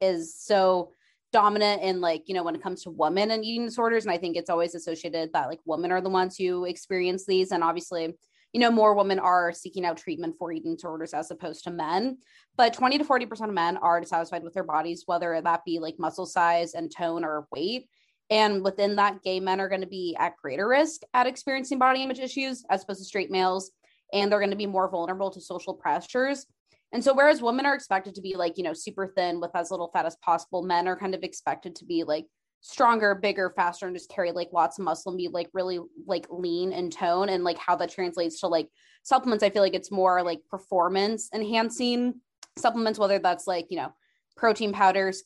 is 0.00 0.36
so 0.36 0.92
dominant 1.32 1.82
in 1.82 2.00
like 2.00 2.22
you 2.26 2.34
know 2.34 2.44
when 2.44 2.54
it 2.54 2.62
comes 2.62 2.84
to 2.84 2.90
women 2.90 3.32
and 3.32 3.44
eating 3.44 3.66
disorders, 3.66 4.04
and 4.04 4.12
I 4.12 4.18
think 4.18 4.36
it's 4.36 4.50
always 4.50 4.76
associated 4.76 5.32
that 5.32 5.48
like 5.48 5.60
women 5.64 5.90
are 5.90 6.00
the 6.00 6.08
ones 6.08 6.36
who 6.36 6.66
experience 6.66 7.26
these, 7.26 7.50
and 7.50 7.64
obviously 7.64 8.14
you 8.52 8.60
know, 8.60 8.70
more 8.70 8.94
women 8.94 9.18
are 9.18 9.52
seeking 9.52 9.84
out 9.84 9.96
treatment 9.96 10.36
for 10.38 10.52
eating 10.52 10.74
disorders 10.74 11.14
as 11.14 11.30
opposed 11.30 11.64
to 11.64 11.70
men. 11.70 12.18
But 12.56 12.74
20 12.74 12.98
to 12.98 13.04
40% 13.04 13.48
of 13.48 13.54
men 13.54 13.76
are 13.76 14.00
dissatisfied 14.00 14.42
with 14.42 14.54
their 14.54 14.64
bodies, 14.64 15.04
whether 15.06 15.40
that 15.40 15.64
be 15.64 15.78
like 15.78 15.98
muscle 15.98 16.26
size 16.26 16.74
and 16.74 16.90
tone 16.94 17.24
or 17.24 17.46
weight. 17.52 17.88
And 18.28 18.62
within 18.62 18.96
that, 18.96 19.22
gay 19.22 19.40
men 19.40 19.60
are 19.60 19.68
going 19.68 19.80
to 19.80 19.86
be 19.86 20.16
at 20.18 20.36
greater 20.36 20.68
risk 20.68 21.02
at 21.14 21.26
experiencing 21.26 21.78
body 21.78 22.02
image 22.02 22.20
issues 22.20 22.64
as 22.70 22.82
opposed 22.82 23.00
to 23.00 23.04
straight 23.04 23.30
males. 23.30 23.70
And 24.12 24.30
they're 24.30 24.40
going 24.40 24.50
to 24.50 24.56
be 24.56 24.66
more 24.66 24.90
vulnerable 24.90 25.30
to 25.30 25.40
social 25.40 25.74
pressures. 25.74 26.46
And 26.92 27.02
so, 27.02 27.14
whereas 27.14 27.42
women 27.42 27.66
are 27.66 27.74
expected 27.74 28.16
to 28.16 28.20
be 28.20 28.34
like, 28.34 28.58
you 28.58 28.64
know, 28.64 28.72
super 28.72 29.06
thin 29.06 29.40
with 29.40 29.54
as 29.54 29.70
little 29.70 29.90
fat 29.92 30.06
as 30.06 30.16
possible, 30.16 30.62
men 30.62 30.88
are 30.88 30.96
kind 30.96 31.14
of 31.14 31.22
expected 31.22 31.76
to 31.76 31.84
be 31.84 32.02
like 32.02 32.26
stronger, 32.60 33.14
bigger, 33.14 33.52
faster, 33.56 33.86
and 33.86 33.96
just 33.96 34.10
carry 34.10 34.32
like 34.32 34.48
lots 34.52 34.78
of 34.78 34.84
muscle 34.84 35.10
and 35.12 35.18
be 35.18 35.28
like 35.28 35.48
really 35.52 35.80
like 36.06 36.26
lean 36.30 36.72
in 36.72 36.90
tone 36.90 37.28
and 37.28 37.44
like 37.44 37.58
how 37.58 37.76
that 37.76 37.90
translates 37.90 38.40
to 38.40 38.48
like 38.48 38.68
supplements. 39.02 39.42
I 39.42 39.50
feel 39.50 39.62
like 39.62 39.74
it's 39.74 39.90
more 39.90 40.22
like 40.22 40.40
performance 40.50 41.30
enhancing 41.34 42.20
supplements, 42.58 42.98
whether 42.98 43.18
that's 43.18 43.46
like, 43.46 43.66
you 43.70 43.76
know, 43.76 43.92
protein 44.36 44.72
powders, 44.72 45.22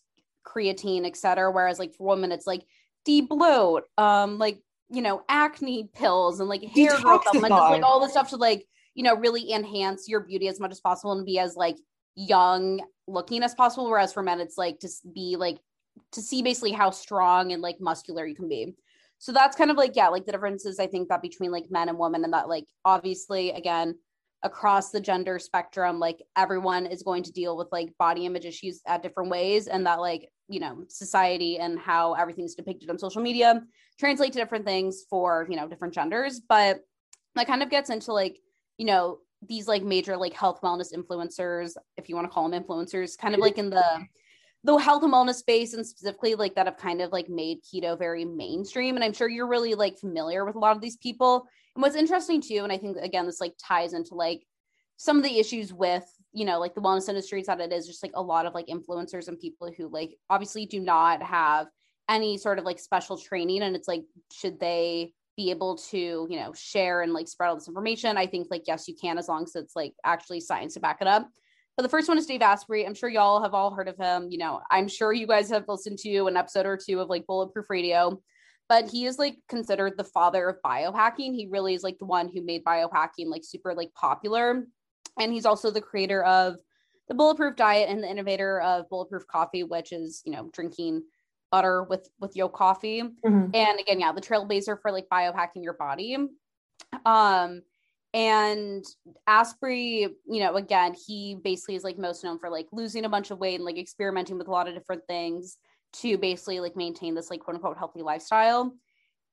creatine, 0.47 1.07
etc. 1.07 1.51
Whereas 1.51 1.79
like 1.79 1.95
for 1.95 2.07
women, 2.07 2.33
it's 2.33 2.47
like 2.47 2.65
debloat, 3.05 3.83
um, 3.99 4.39
like 4.39 4.61
you 4.91 5.03
know, 5.03 5.23
acne 5.29 5.89
pills 5.95 6.41
and 6.41 6.49
like 6.49 6.63
hair 6.63 7.01
growth 7.01 7.25
supplements, 7.25 7.51
like 7.51 7.83
all 7.83 8.01
the 8.01 8.09
stuff 8.09 8.31
to 8.31 8.37
like, 8.37 8.67
you 8.95 9.03
know, 9.03 9.17
really 9.17 9.53
enhance 9.53 10.09
your 10.09 10.21
beauty 10.21 10.47
as 10.47 10.61
much 10.61 10.71
as 10.71 10.81
possible 10.81 11.13
and 11.13 11.27
be 11.27 11.39
as 11.39 11.57
like 11.57 11.77
young 12.15 12.81
looking 13.07 13.43
as 13.43 13.55
possible. 13.55 13.91
Whereas 13.91 14.13
for 14.13 14.23
men, 14.23 14.41
it's 14.41 14.59
like 14.59 14.79
to 14.81 14.89
be 15.13 15.37
like 15.37 15.59
to 16.13 16.23
see 16.23 16.43
basically 16.43 16.73
how 16.73 16.91
strong 16.91 17.53
and 17.53 17.63
like 17.63 17.81
muscular 17.81 18.27
you 18.27 18.35
can 18.35 18.49
be. 18.49 18.75
So 19.19 19.33
that's 19.33 19.57
kind 19.57 19.71
of 19.71 19.77
like, 19.77 19.97
yeah, 19.97 20.09
like 20.09 20.27
the 20.27 20.33
differences 20.33 20.79
I 20.79 20.87
think 20.87 21.09
that 21.09 21.23
between 21.23 21.51
like 21.51 21.71
men 21.71 21.89
and 21.89 21.99
women, 21.99 22.25
and 22.25 22.33
that 22.33 22.49
like 22.49 22.67
obviously, 22.85 23.51
again, 23.53 23.97
across 24.43 24.91
the 24.91 25.01
gender 25.01 25.39
spectrum, 25.39 25.99
like 25.99 26.21
everyone 26.37 26.87
is 26.87 27.03
going 27.03 27.23
to 27.23 27.33
deal 27.33 27.57
with 27.57 27.69
like 27.73 27.97
body 27.99 28.27
image 28.27 28.45
issues 28.45 28.83
at 28.87 29.03
different 29.03 29.31
ways, 29.31 29.67
and 29.67 29.87
that 29.87 30.01
like, 30.01 30.29
you 30.49 30.61
know, 30.61 30.85
society 30.89 31.59
and 31.59 31.79
how 31.79 32.13
everything's 32.13 32.55
depicted 32.55 32.91
on 32.91 32.99
social 32.99 33.23
media 33.23 33.63
translate 33.99 34.33
to 34.33 34.39
different 34.39 34.67
things 34.67 35.05
for, 35.09 35.47
you 35.49 35.57
know, 35.57 35.67
different 35.67 35.95
genders. 35.95 36.41
But 36.47 36.81
that 37.35 37.47
kind 37.47 37.63
of 37.63 37.71
gets 37.71 37.89
into 37.89 38.13
like, 38.13 38.39
you 38.77 38.85
know, 38.85 39.19
these 39.47 39.67
like 39.67 39.83
major 39.83 40.17
like 40.17 40.35
health 40.35 40.61
wellness 40.63 40.93
influencers, 40.95 41.77
if 41.97 42.09
you 42.09 42.15
want 42.15 42.27
to 42.27 42.33
call 42.33 42.49
them 42.49 42.63
influencers, 42.63 43.17
kind 43.17 43.35
of 43.35 43.41
like 43.41 43.57
in 43.57 43.71
the 43.71 43.85
the 44.65 44.77
health 44.77 45.03
and 45.03 45.13
wellness 45.13 45.35
space 45.35 45.75
and 45.75 45.87
specifically 45.87 46.35
like 46.35 46.55
that 46.55 46.67
have 46.67 46.79
kind 46.79 47.03
of 47.03 47.13
like 47.13 47.29
made 47.29 47.59
keto 47.63 47.97
very 47.99 48.25
mainstream 48.25 48.97
and 48.97 49.05
i'm 49.05 49.13
sure 49.13 49.29
you're 49.29 49.47
really 49.47 49.75
like 49.75 49.99
familiar 49.99 50.45
with 50.45 50.57
a 50.57 50.59
lot 50.59 50.75
of 50.75 50.83
these 50.83 50.97
people. 50.97 51.47
And 51.77 51.83
what's 51.83 51.97
interesting 51.97 52.41
too 52.41 52.61
and 52.63 52.73
i 52.73 52.79
think 52.79 52.97
again 52.97 53.27
this 53.27 53.41
like 53.41 53.55
ties 53.63 53.93
into 53.93 54.15
like 54.15 54.45
some 54.97 55.17
of 55.17 55.25
the 55.25 55.39
issues 55.39 55.73
with 55.73 56.05
you 56.33 56.45
know 56.45 56.59
like 56.59 56.75
the 56.75 56.81
wellness 56.81 57.09
industry 57.09 57.41
is 57.41 57.47
that 57.47 57.61
it 57.61 57.73
is 57.73 57.87
just 57.87 58.03
like 58.03 58.13
a 58.15 58.23
lot 58.23 58.47
of 58.47 58.55
like 58.55 58.67
influencers 58.67 59.29
and 59.29 59.39
people 59.39 59.71
who 59.77 59.89
like 59.89 60.17
obviously 60.31 60.67
do 60.67 60.81
not 60.81 61.23
have 61.23 61.67
any 62.09 62.37
sort 62.39 62.59
of 62.59 62.65
like 62.65 62.79
special 62.79 63.17
training 63.17 63.63
and 63.63 63.75
it's 63.75 63.89
like 63.89 64.05
should 64.33 64.61
they 64.61 65.13
be 65.37 65.51
able 65.51 65.77
to 65.77 66.27
you 66.31 66.39
know 66.39 66.53
share 66.53 67.03
and 67.03 67.13
like 67.13 67.29
spread 67.29 67.49
all 67.49 67.57
this 67.57 67.69
information? 67.69 68.17
I 68.17 68.27
think 68.27 68.49
like 68.51 68.65
yes 68.67 68.87
you 68.87 68.95
can 68.95 69.19
as 69.19 69.29
long 69.29 69.43
as 69.45 69.57
it's 69.57 69.75
like 69.75 69.95
actually 70.05 70.41
science 70.41 70.75
to 70.75 70.81
back 70.81 70.99
it 71.01 71.09
up 71.09 71.29
but 71.77 71.83
the 71.83 71.89
first 71.89 72.09
one 72.09 72.19
is 72.19 72.27
Dave 72.27 72.43
Asprey. 72.43 72.87
I'm 72.87 72.95
sure 72.95 73.09
y'all 73.09 73.43
have 73.43 73.55
all 73.55 73.73
heard 73.73 73.89
of 73.89 73.97
him. 73.97 74.29
You 74.31 74.39
know, 74.39 74.61
I'm 74.71 74.89
sure 74.89 75.13
you 75.13 75.27
guys 75.27 75.51
have 75.51 75.65
listened 75.69 75.99
to 76.01 76.27
an 76.27 76.37
episode 76.37 76.67
or 76.67 76.77
two 76.77 77.01
of 77.01 77.09
like 77.09 77.27
Bulletproof 77.27 77.69
Radio. 77.71 78.21
but 78.69 78.89
he 78.89 79.05
is 79.07 79.19
like 79.19 79.37
considered 79.49 79.95
the 79.97 80.05
father 80.05 80.49
of 80.49 80.57
biohacking. 80.65 81.35
He 81.35 81.49
really 81.51 81.75
is 81.75 81.83
like 81.83 81.99
the 81.99 82.07
one 82.07 82.29
who 82.33 82.43
made 82.43 82.65
biohacking 82.65 83.27
like 83.27 83.43
super 83.45 83.75
like 83.75 83.93
popular. 83.95 84.65
And 85.19 85.33
he's 85.33 85.47
also 85.47 85.71
the 85.71 85.81
creator 85.81 86.25
of 86.25 86.57
the 87.09 87.15
bulletproof 87.15 87.57
diet 87.57 87.91
and 87.91 88.03
the 88.03 88.11
innovator 88.11 88.61
of 88.61 88.89
bulletproof 88.89 89.27
coffee, 89.27 89.63
which 89.65 89.93
is, 89.93 90.23
you 90.25 90.33
know, 90.33 90.49
drinking 90.53 91.03
butter 91.53 91.85
with 91.85 92.09
with 92.19 92.35
yo 92.35 92.49
coffee. 92.49 93.03
Mm-hmm. 93.03 93.55
And 93.55 93.81
again, 93.81 94.01
yeah, 94.01 94.13
the 94.13 94.21
trailblazer 94.21 94.79
for 94.81 94.91
like 94.91 95.07
biohacking 95.13 95.63
your 95.63 95.75
body. 95.75 96.17
Um 97.05 97.63
and 98.15 98.85
Asprey, 99.27 100.07
you 100.25 100.41
know, 100.41 100.55
again, 100.55 100.95
he 100.95 101.37
basically 101.43 101.75
is 101.75 101.83
like 101.83 101.99
most 101.99 102.23
known 102.23 102.39
for 102.39 102.49
like 102.49 102.69
losing 102.71 103.05
a 103.05 103.09
bunch 103.09 103.33
of 103.33 103.41
weight 103.41 103.57
and 103.57 103.65
like 103.65 103.77
experimenting 103.77 104.39
with 104.39 104.47
a 104.47 104.53
lot 104.53 104.69
of 104.69 104.75
different 104.75 105.03
things 105.09 105.59
to 105.95 106.17
basically 106.17 106.61
like 106.61 106.77
maintain 106.77 107.17
this 107.17 107.29
like 107.29 107.41
quote 107.41 107.57
unquote 107.57 107.77
healthy 107.77 108.03
lifestyle. 108.03 108.73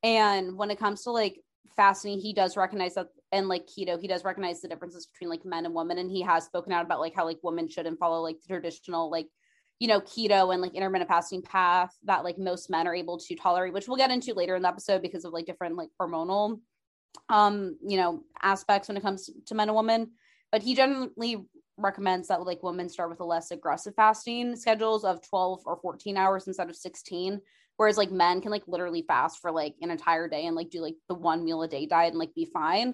And 0.01 0.57
when 0.57 0.71
it 0.71 0.79
comes 0.79 1.03
to 1.03 1.11
like 1.11 1.39
fasting, 1.75 2.19
he 2.19 2.33
does 2.33 2.57
recognize 2.57 2.95
that 2.95 3.09
and 3.31 3.47
like 3.47 3.67
keto, 3.67 4.01
he 4.01 4.07
does 4.07 4.23
recognize 4.23 4.61
the 4.61 4.67
differences 4.67 5.05
between 5.05 5.29
like 5.29 5.45
men 5.45 5.67
and 5.67 5.75
women. 5.75 5.99
And 5.99 6.09
he 6.09 6.23
has 6.23 6.45
spoken 6.45 6.73
out 6.73 6.83
about 6.83 6.99
like 6.99 7.13
how 7.15 7.25
like 7.25 7.39
women 7.43 7.69
shouldn't 7.69 7.99
follow 7.99 8.23
like 8.23 8.41
the 8.41 8.47
traditional 8.47 9.11
like 9.11 9.27
you 9.77 9.87
know 9.87 10.01
keto 10.01 10.53
and 10.53 10.61
like 10.61 10.73
intermittent 10.73 11.07
fasting 11.07 11.43
path 11.43 11.95
that 12.05 12.23
like 12.23 12.39
most 12.39 12.71
men 12.71 12.87
are 12.87 12.95
able 12.95 13.19
to 13.19 13.35
tolerate, 13.35 13.73
which 13.73 13.87
we'll 13.87 13.97
get 13.97 14.09
into 14.09 14.33
later 14.33 14.55
in 14.55 14.63
the 14.63 14.67
episode 14.67 15.03
because 15.03 15.23
of 15.23 15.33
like 15.33 15.45
different 15.45 15.75
like 15.75 15.89
hormonal 16.01 16.59
um 17.29 17.77
you 17.85 17.97
know 17.97 18.23
aspects 18.41 18.87
when 18.87 18.97
it 18.97 19.03
comes 19.03 19.29
to 19.45 19.55
men 19.55 19.69
and 19.69 19.75
women. 19.75 20.11
But 20.51 20.63
he 20.63 20.75
generally 20.75 21.45
recommends 21.77 22.27
that 22.27 22.41
like 22.45 22.63
women 22.63 22.89
start 22.89 23.09
with 23.09 23.19
a 23.19 23.25
less 23.25 23.51
aggressive 23.51 23.95
fasting 23.95 24.55
schedules 24.55 25.03
of 25.03 25.21
12 25.27 25.61
or 25.65 25.77
14 25.77 26.17
hours 26.17 26.47
instead 26.47 26.69
of 26.69 26.75
16 26.75 27.41
whereas 27.77 27.97
like 27.97 28.11
men 28.11 28.41
can 28.41 28.51
like 28.51 28.63
literally 28.67 29.03
fast 29.07 29.39
for 29.39 29.51
like 29.51 29.73
an 29.81 29.89
entire 29.89 30.27
day 30.27 30.45
and 30.45 30.55
like 30.55 30.69
do 30.69 30.81
like 30.81 30.95
the 31.07 31.15
one 31.15 31.43
meal 31.43 31.63
a 31.63 31.67
day 31.67 31.85
diet 31.85 32.09
and 32.09 32.19
like 32.19 32.33
be 32.35 32.45
fine 32.45 32.93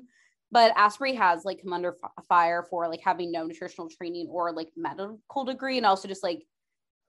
but 0.52 0.72
asprey 0.78 1.14
has 1.14 1.44
like 1.44 1.62
come 1.62 1.74
under 1.74 1.98
f- 2.02 2.26
fire 2.28 2.64
for 2.70 2.88
like 2.88 3.02
having 3.04 3.32
no 3.32 3.44
nutritional 3.44 3.90
training 3.90 4.28
or 4.30 4.54
like 4.54 4.70
medical 4.78 5.44
degree 5.46 5.78
and 5.78 5.86
also 5.86 6.08
just 6.08 6.24
like 6.24 6.44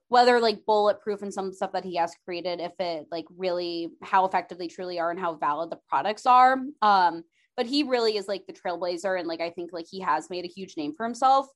whether 0.09 0.41
like 0.41 0.65
bulletproof 0.67 1.23
and 1.23 1.33
some 1.33 1.53
stuff 1.53 1.73
that 1.73 1.85
he 1.85 1.97
has 1.97 2.15
created 2.25 2.61
if 2.61 2.73
it 2.79 3.07
like 3.11 3.27
really 3.37 3.91
how 4.03 4.25
effective 4.25 4.59
they 4.59 4.69
truly 4.69 4.99
are 4.99 5.11
and 5.11 5.21
how 5.21 5.35
valid 5.35 5.71
the 5.71 5.79
products 5.89 6.27
are 6.27 6.59
um 6.83 7.23
but 7.57 7.67
he 7.67 7.83
really 7.83 8.17
is 8.17 8.29
like 8.29 8.47
the 8.47 8.53
trailblazer 8.53 9.19
and 9.19 9.29
like 9.29 9.41
i 9.41 9.51
think 9.51 9.73
like 9.73 9.87
he 9.91 10.01
has 10.01 10.31
made 10.31 10.45
a 10.45 10.49
huge 10.49 10.77
name 10.77 10.93
for 10.95 11.05
himself 11.05 11.49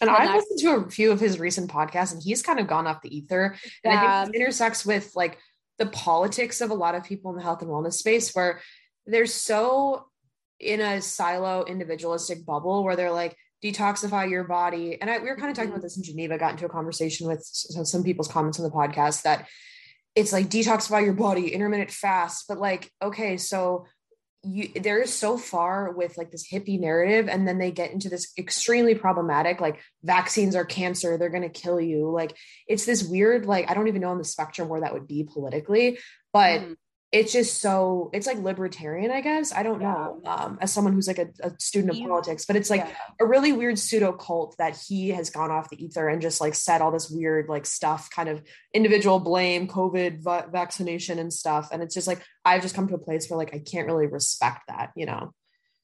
and 0.00 0.10
I've 0.10 0.34
listened 0.34 0.60
to 0.60 0.76
a 0.76 0.90
few 0.90 1.10
of 1.10 1.18
his 1.18 1.40
recent 1.40 1.70
podcasts, 1.70 2.12
and 2.12 2.22
he's 2.22 2.42
kind 2.42 2.60
of 2.60 2.66
gone 2.66 2.86
off 2.86 3.02
the 3.02 3.16
ether. 3.16 3.56
And 3.82 3.92
yeah. 3.92 4.20
I 4.20 4.24
think 4.24 4.36
it 4.36 4.40
intersects 4.40 4.86
with 4.86 5.12
like 5.16 5.38
the 5.78 5.86
politics 5.86 6.60
of 6.60 6.70
a 6.70 6.74
lot 6.74 6.94
of 6.94 7.04
people 7.04 7.30
in 7.32 7.36
the 7.36 7.42
health 7.42 7.62
and 7.62 7.70
wellness 7.70 7.94
space, 7.94 8.32
where 8.32 8.60
they're 9.06 9.26
so 9.26 10.06
in 10.60 10.80
a 10.80 11.00
silo 11.00 11.64
individualistic 11.64 12.44
bubble 12.44 12.84
where 12.84 12.96
they're 12.96 13.12
like, 13.12 13.36
detoxify 13.62 14.30
your 14.30 14.44
body. 14.44 15.00
And 15.00 15.10
I, 15.10 15.18
we 15.18 15.28
were 15.28 15.36
kind 15.36 15.50
of 15.50 15.56
talking 15.56 15.70
about 15.70 15.78
mm-hmm. 15.78 15.86
this 15.86 15.96
in 15.96 16.04
Geneva, 16.04 16.38
got 16.38 16.52
into 16.52 16.66
a 16.66 16.68
conversation 16.68 17.26
with 17.26 17.42
some, 17.44 18.02
people's 18.04 18.28
comments 18.28 18.58
on 18.58 18.64
the 18.64 18.70
podcast 18.70 19.22
that 19.22 19.48
it's 20.14 20.32
like 20.32 20.48
detoxify 20.48 21.04
your 21.04 21.14
body, 21.14 21.52
intermittent 21.52 21.90
fast. 21.90 22.46
But 22.48 22.58
like, 22.58 22.90
okay, 23.02 23.36
so 23.36 23.86
you 24.44 24.68
they're 24.80 25.04
so 25.06 25.36
far 25.36 25.90
with 25.92 26.16
like 26.16 26.30
this 26.30 26.48
hippie 26.48 26.78
narrative 26.78 27.28
and 27.28 27.46
then 27.46 27.58
they 27.58 27.72
get 27.72 27.90
into 27.90 28.08
this 28.08 28.32
extremely 28.38 28.94
problematic 28.94 29.60
like 29.60 29.80
vaccines 30.04 30.54
are 30.54 30.64
cancer 30.64 31.18
they're 31.18 31.28
going 31.28 31.42
to 31.42 31.48
kill 31.48 31.80
you 31.80 32.08
like 32.08 32.36
it's 32.68 32.84
this 32.84 33.02
weird 33.02 33.46
like 33.46 33.68
i 33.68 33.74
don't 33.74 33.88
even 33.88 34.00
know 34.00 34.10
on 34.10 34.18
the 34.18 34.24
spectrum 34.24 34.68
where 34.68 34.82
that 34.82 34.92
would 34.92 35.08
be 35.08 35.24
politically 35.24 35.98
but 36.32 36.60
mm 36.60 36.76
it's 37.10 37.32
just 37.32 37.62
so 37.62 38.10
it's 38.12 38.26
like 38.26 38.36
libertarian 38.38 39.10
i 39.10 39.20
guess 39.20 39.52
i 39.52 39.62
don't 39.62 39.80
yeah. 39.80 39.92
know 39.92 40.20
um, 40.26 40.58
as 40.60 40.72
someone 40.72 40.92
who's 40.92 41.06
like 41.06 41.18
a, 41.18 41.28
a 41.42 41.50
student 41.58 41.90
of 41.90 42.06
politics 42.06 42.44
but 42.44 42.54
it's 42.54 42.68
like 42.68 42.82
yeah. 42.82 42.94
a 43.20 43.24
really 43.24 43.52
weird 43.52 43.78
pseudo 43.78 44.12
cult 44.12 44.54
that 44.58 44.78
he 44.88 45.08
has 45.08 45.30
gone 45.30 45.50
off 45.50 45.70
the 45.70 45.82
ether 45.82 46.08
and 46.08 46.20
just 46.20 46.40
like 46.40 46.54
said 46.54 46.82
all 46.82 46.90
this 46.90 47.10
weird 47.10 47.48
like 47.48 47.64
stuff 47.64 48.10
kind 48.10 48.28
of 48.28 48.42
individual 48.74 49.20
blame 49.20 49.66
covid 49.66 50.22
va- 50.22 50.48
vaccination 50.52 51.18
and 51.18 51.32
stuff 51.32 51.68
and 51.72 51.82
it's 51.82 51.94
just 51.94 52.06
like 52.06 52.22
i've 52.44 52.62
just 52.62 52.74
come 52.74 52.86
to 52.86 52.94
a 52.94 52.98
place 52.98 53.28
where 53.30 53.38
like 53.38 53.54
i 53.54 53.58
can't 53.58 53.86
really 53.86 54.06
respect 54.06 54.62
that 54.68 54.90
you 54.94 55.06
know 55.06 55.32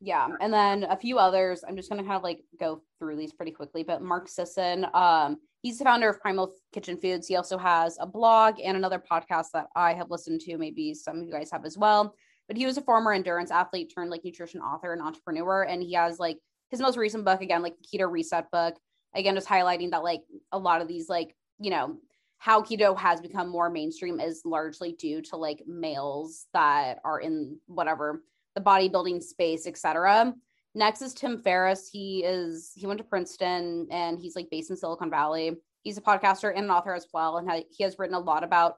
yeah 0.05 0.29
and 0.41 0.53
then 0.53 0.85
a 0.85 0.97
few 0.97 1.19
others 1.19 1.65
i'm 1.67 1.77
just 1.77 1.89
going 1.89 2.01
to 2.01 2.07
kind 2.07 2.17
of 2.17 2.23
like 2.23 2.41
go 2.61 2.83
through 2.99 3.17
these 3.17 3.33
pretty 3.33 3.53
quickly 3.53 3.83
but 3.83 4.03
mark 4.03 4.29
sisson 4.29 4.87
um 4.95 5.39
he's 5.65 5.79
the 5.79 5.85
founder 5.85 6.11
of 6.11 6.21
primal 6.21 6.53
kitchen 6.75 6.99
foods. 6.99 7.27
He 7.27 7.37
also 7.37 7.57
has 7.57 7.97
a 7.99 8.07
blog 8.07 8.61
and 8.63 8.77
another 8.77 9.03
podcast 9.11 9.47
that 9.55 9.67
i 9.75 9.95
have 9.95 10.11
listened 10.11 10.41
to 10.43 10.59
maybe 10.59 10.95
some 10.95 11.19
of 11.19 11.27
you 11.27 11.33
guys 11.33 11.51
have 11.51 11.65
as 11.65 11.77
well. 11.77 12.15
But 12.47 12.59
he 12.59 12.67
was 12.67 12.77
a 12.77 12.83
former 12.83 13.15
endurance 13.15 13.51
athlete 13.51 13.91
turned 13.93 14.11
like 14.11 14.23
nutrition 14.23 14.61
author 14.61 14.93
and 14.93 15.01
entrepreneur 15.01 15.63
and 15.63 15.83
he 15.83 15.95
has 15.95 16.21
like 16.21 16.37
his 16.71 16.81
most 16.81 16.99
recent 16.99 17.25
book 17.25 17.41
again 17.41 17.63
like 17.63 17.77
the 17.79 17.99
keto 17.99 18.11
reset 18.11 18.51
book 18.51 18.77
again 19.15 19.35
just 19.35 19.49
highlighting 19.49 19.91
that 19.93 20.05
like 20.05 20.21
a 20.53 20.59
lot 20.59 20.83
of 20.83 20.89
these 20.89 21.09
like 21.09 21.35
you 21.59 21.71
know 21.71 21.97
how 22.37 22.61
keto 22.61 22.97
has 22.99 23.23
become 23.23 23.49
more 23.49 23.71
mainstream 23.71 24.21
is 24.21 24.43
largely 24.45 24.93
due 24.93 25.23
to 25.23 25.37
like 25.37 25.63
males 25.67 26.47
that 26.53 26.99
are 27.05 27.21
in 27.21 27.59
whatever 27.67 28.23
the 28.55 28.61
bodybuilding 28.61 29.23
space, 29.23 29.67
etc. 29.67 30.35
Next 30.75 31.03
is 31.03 31.15
Tim 31.15 31.43
Ferriss. 31.43 31.89
He 31.91 32.25
is 32.25 32.73
he 32.75 32.87
went 32.87 32.99
to 32.99 33.05
Princeton 33.05 33.87
and 33.91 34.19
he's 34.19 34.35
like 34.35 34.51
based 34.51 34.71
in 34.71 34.77
Silicon 34.77 35.11
Valley. 35.11 35.57
He's 35.83 35.99
a 35.99 36.03
podcaster 36.03 36.51
and 36.51 36.65
an 36.65 36.71
author 36.71 36.95
as 36.95 37.07
well, 37.13 37.37
and 37.37 37.65
he 37.71 37.85
has 37.85 37.99
written 37.99 38.17
a 38.17 38.21
lot 38.21 38.43
about 38.43 38.77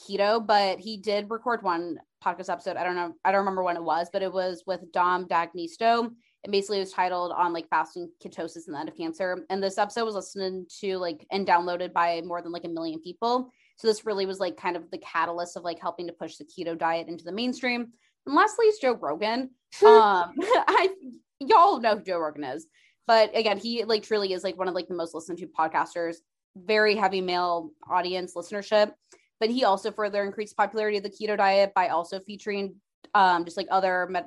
keto. 0.00 0.44
But 0.44 0.80
he 0.80 0.96
did 0.96 1.30
record 1.30 1.62
one 1.62 1.98
podcast 2.24 2.50
episode. 2.50 2.76
I 2.76 2.84
don't 2.84 2.96
know, 2.96 3.14
I 3.24 3.32
don't 3.32 3.40
remember 3.40 3.62
when 3.62 3.76
it 3.76 3.82
was, 3.82 4.08
but 4.12 4.22
it 4.22 4.32
was 4.32 4.64
with 4.66 4.92
Dom 4.92 5.26
D'Agostino. 5.26 6.10
And 6.42 6.52
basically, 6.52 6.78
it 6.78 6.80
was 6.80 6.92
titled 6.92 7.32
on 7.32 7.52
like 7.52 7.68
fasting 7.68 8.10
ketosis 8.22 8.66
and 8.66 8.74
the 8.74 8.80
end 8.80 8.88
of 8.88 8.96
cancer. 8.96 9.44
And 9.50 9.62
this 9.62 9.78
episode 9.78 10.06
was 10.06 10.14
listened 10.14 10.70
to 10.80 10.96
like 10.98 11.26
and 11.30 11.46
downloaded 11.46 11.92
by 11.92 12.22
more 12.24 12.40
than 12.42 12.52
like 12.52 12.64
a 12.64 12.68
million 12.68 13.00
people. 13.00 13.50
So 13.76 13.86
this 13.86 14.06
really 14.06 14.26
was 14.26 14.40
like 14.40 14.56
kind 14.56 14.76
of 14.76 14.90
the 14.90 14.98
catalyst 14.98 15.56
of 15.56 15.64
like 15.64 15.78
helping 15.78 16.06
to 16.06 16.12
push 16.12 16.36
the 16.36 16.44
keto 16.44 16.78
diet 16.78 17.08
into 17.08 17.24
the 17.24 17.32
mainstream. 17.32 17.92
And 18.26 18.34
lastly 18.34 18.66
is 18.66 18.78
Joe 18.78 18.96
Rogan. 19.00 19.50
um, 19.84 20.34
I 20.38 20.90
y'all 21.38 21.80
know 21.80 21.96
who 21.96 22.02
Joe 22.02 22.18
Rogan 22.18 22.44
is, 22.44 22.66
but 23.06 23.36
again, 23.36 23.58
he 23.58 23.84
like 23.84 24.02
truly 24.02 24.32
is 24.32 24.44
like 24.44 24.58
one 24.58 24.68
of 24.68 24.74
like 24.74 24.88
the 24.88 24.94
most 24.94 25.14
listened 25.14 25.38
to 25.38 25.46
podcasters. 25.46 26.16
Very 26.56 26.96
heavy 26.96 27.20
male 27.20 27.70
audience 27.88 28.34
listenership, 28.34 28.92
but 29.38 29.50
he 29.50 29.64
also 29.64 29.92
further 29.92 30.24
increased 30.24 30.56
popularity 30.56 30.98
of 30.98 31.04
the 31.04 31.10
keto 31.10 31.36
diet 31.36 31.72
by 31.74 31.88
also 31.88 32.18
featuring 32.20 32.74
um, 33.14 33.44
just 33.44 33.56
like 33.56 33.68
other 33.70 34.08
med- 34.10 34.26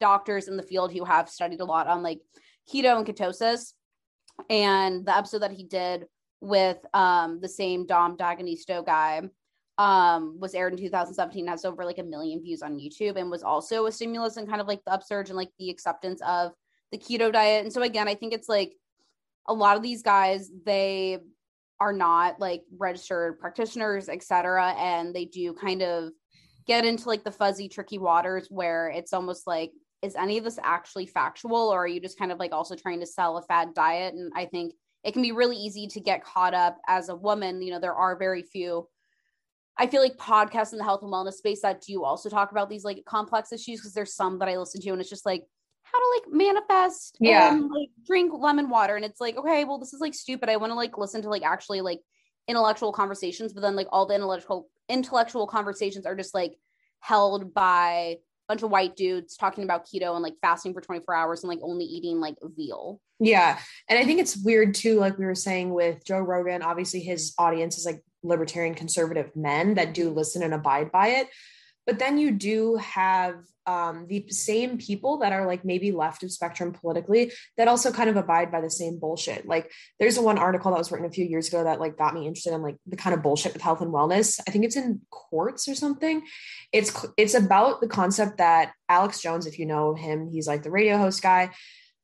doctors 0.00 0.48
in 0.48 0.56
the 0.56 0.62
field 0.62 0.92
who 0.92 1.04
have 1.04 1.28
studied 1.28 1.60
a 1.60 1.64
lot 1.64 1.86
on 1.86 2.02
like 2.02 2.20
keto 2.72 2.96
and 2.96 3.06
ketosis. 3.06 3.72
And 4.50 5.04
the 5.04 5.16
episode 5.16 5.40
that 5.42 5.52
he 5.52 5.64
did 5.64 6.06
with 6.40 6.78
um, 6.94 7.40
the 7.40 7.48
same 7.48 7.86
Dom 7.86 8.16
D'Agostino 8.16 8.82
guy 8.82 9.22
um, 9.78 10.38
was 10.40 10.54
aired 10.54 10.72
in 10.72 10.78
2017, 10.78 11.46
has 11.46 11.64
over 11.64 11.84
like 11.84 11.98
a 11.98 12.02
million 12.02 12.42
views 12.42 12.62
on 12.62 12.78
YouTube, 12.78 13.16
and 13.16 13.30
was 13.30 13.44
also 13.44 13.86
a 13.86 13.92
stimulus 13.92 14.36
and 14.36 14.48
kind 14.48 14.60
of 14.60 14.66
like 14.66 14.84
the 14.84 14.92
upsurge 14.92 15.30
and 15.30 15.36
like 15.36 15.50
the 15.58 15.70
acceptance 15.70 16.20
of 16.26 16.52
the 16.90 16.98
keto 16.98 17.32
diet. 17.32 17.64
And 17.64 17.72
so 17.72 17.82
again, 17.82 18.08
I 18.08 18.14
think 18.14 18.32
it's 18.32 18.48
like 18.48 18.72
a 19.46 19.54
lot 19.54 19.76
of 19.76 19.82
these 19.82 20.02
guys, 20.02 20.50
they 20.66 21.18
are 21.80 21.92
not 21.92 22.40
like 22.40 22.62
registered 22.76 23.38
practitioners, 23.38 24.08
etc., 24.08 24.74
and 24.76 25.14
they 25.14 25.24
do 25.24 25.54
kind 25.54 25.82
of 25.82 26.10
get 26.66 26.84
into 26.84 27.08
like 27.08 27.22
the 27.22 27.30
fuzzy, 27.30 27.68
tricky 27.68 27.98
waters 27.98 28.48
where 28.50 28.88
it's 28.88 29.12
almost 29.12 29.46
like, 29.46 29.70
is 30.02 30.16
any 30.16 30.38
of 30.38 30.44
this 30.44 30.58
actually 30.62 31.06
factual, 31.06 31.68
or 31.68 31.84
are 31.84 31.86
you 31.86 32.00
just 32.00 32.18
kind 32.18 32.32
of 32.32 32.38
like 32.38 32.52
also 32.52 32.74
trying 32.74 33.00
to 33.00 33.06
sell 33.06 33.36
a 33.36 33.42
fad 33.42 33.74
diet? 33.74 34.14
And 34.14 34.32
I 34.34 34.44
think 34.44 34.74
it 35.04 35.12
can 35.12 35.22
be 35.22 35.32
really 35.32 35.56
easy 35.56 35.86
to 35.86 36.00
get 36.00 36.24
caught 36.24 36.54
up 36.54 36.78
as 36.88 37.08
a 37.08 37.14
woman. 37.14 37.62
You 37.62 37.72
know, 37.72 37.80
there 37.80 37.94
are 37.94 38.18
very 38.18 38.42
few 38.42 38.88
I 39.78 39.86
feel 39.86 40.02
like 40.02 40.16
podcasts 40.16 40.72
in 40.72 40.78
the 40.78 40.84
health 40.84 41.02
and 41.02 41.12
wellness 41.12 41.34
space 41.34 41.62
that 41.62 41.82
do 41.82 42.02
also 42.02 42.28
talk 42.28 42.50
about 42.50 42.68
these 42.68 42.84
like 42.84 43.04
complex 43.06 43.52
issues 43.52 43.80
because 43.80 43.94
there's 43.94 44.14
some 44.14 44.40
that 44.40 44.48
I 44.48 44.56
listen 44.56 44.80
to 44.80 44.90
and 44.90 45.00
it's 45.00 45.08
just 45.08 45.24
like 45.24 45.44
how 45.84 45.98
to 45.98 46.20
like 46.20 46.34
manifest 46.34 47.16
yeah. 47.20 47.52
and, 47.52 47.70
like 47.70 47.88
drink 48.04 48.32
lemon 48.34 48.68
water. 48.68 48.96
And 48.96 49.04
it's 49.04 49.20
like 49.20 49.36
okay 49.36 49.64
well 49.64 49.78
this 49.78 49.94
is 49.94 50.00
like 50.00 50.14
stupid. 50.14 50.48
I 50.48 50.56
want 50.56 50.70
to 50.70 50.74
like 50.74 50.98
listen 50.98 51.22
to 51.22 51.28
like 51.28 51.44
actually 51.44 51.80
like 51.80 52.00
intellectual 52.48 52.92
conversations 52.92 53.52
but 53.52 53.60
then 53.60 53.76
like 53.76 53.86
all 53.92 54.06
the 54.06 54.14
intellectual 54.14 54.68
intellectual 54.88 55.46
conversations 55.46 56.06
are 56.06 56.16
just 56.16 56.34
like 56.34 56.54
held 57.00 57.54
by 57.54 58.16
a 58.16 58.18
bunch 58.48 58.62
of 58.62 58.70
white 58.70 58.96
dudes 58.96 59.36
talking 59.36 59.62
about 59.62 59.86
keto 59.86 60.14
and 60.14 60.22
like 60.22 60.34
fasting 60.40 60.72
for 60.72 60.80
24 60.80 61.14
hours 61.14 61.42
and 61.42 61.48
like 61.48 61.60
only 61.62 61.84
eating 61.84 62.18
like 62.20 62.36
veal. 62.56 63.00
Yeah. 63.20 63.58
And 63.88 63.98
I 63.98 64.04
think 64.04 64.20
it's 64.20 64.36
weird 64.36 64.74
too 64.74 64.98
like 64.98 65.18
we 65.18 65.26
were 65.26 65.34
saying 65.34 65.72
with 65.72 66.04
Joe 66.04 66.18
Rogan 66.18 66.62
obviously 66.62 67.00
his 67.00 67.34
audience 67.38 67.78
is 67.78 67.86
like 67.86 68.02
libertarian 68.22 68.74
conservative 68.74 69.34
men 69.36 69.74
that 69.74 69.94
do 69.94 70.10
listen 70.10 70.42
and 70.42 70.54
abide 70.54 70.90
by 70.90 71.08
it 71.08 71.28
but 71.88 71.98
then 71.98 72.18
you 72.18 72.32
do 72.32 72.76
have 72.76 73.36
um, 73.64 74.06
the 74.08 74.26
same 74.28 74.76
people 74.76 75.18
that 75.18 75.32
are 75.32 75.46
like 75.46 75.64
maybe 75.64 75.90
left 75.90 76.22
of 76.22 76.30
spectrum 76.30 76.72
politically 76.72 77.32
that 77.56 77.66
also 77.66 77.90
kind 77.90 78.10
of 78.10 78.16
abide 78.16 78.52
by 78.52 78.60
the 78.60 78.68
same 78.68 78.98
bullshit. 78.98 79.46
Like 79.46 79.72
there's 79.98 80.18
a 80.18 80.22
one 80.22 80.36
article 80.36 80.70
that 80.70 80.76
was 80.76 80.92
written 80.92 81.06
a 81.06 81.10
few 81.10 81.24
years 81.24 81.48
ago 81.48 81.64
that 81.64 81.80
like 81.80 81.96
got 81.96 82.12
me 82.12 82.26
interested 82.26 82.52
in 82.52 82.60
like 82.60 82.76
the 82.86 82.96
kind 82.96 83.14
of 83.14 83.22
bullshit 83.22 83.54
with 83.54 83.62
health 83.62 83.80
and 83.80 83.90
wellness. 83.90 84.38
I 84.46 84.50
think 84.50 84.66
it's 84.66 84.76
in 84.76 85.00
Quartz 85.08 85.66
or 85.66 85.74
something. 85.74 86.22
It's 86.74 87.06
it's 87.16 87.34
about 87.34 87.80
the 87.80 87.88
concept 87.88 88.36
that 88.36 88.72
Alex 88.90 89.22
Jones, 89.22 89.46
if 89.46 89.58
you 89.58 89.64
know 89.64 89.94
him, 89.94 90.28
he's 90.30 90.46
like 90.46 90.62
the 90.62 90.70
radio 90.70 90.98
host 90.98 91.22
guy 91.22 91.50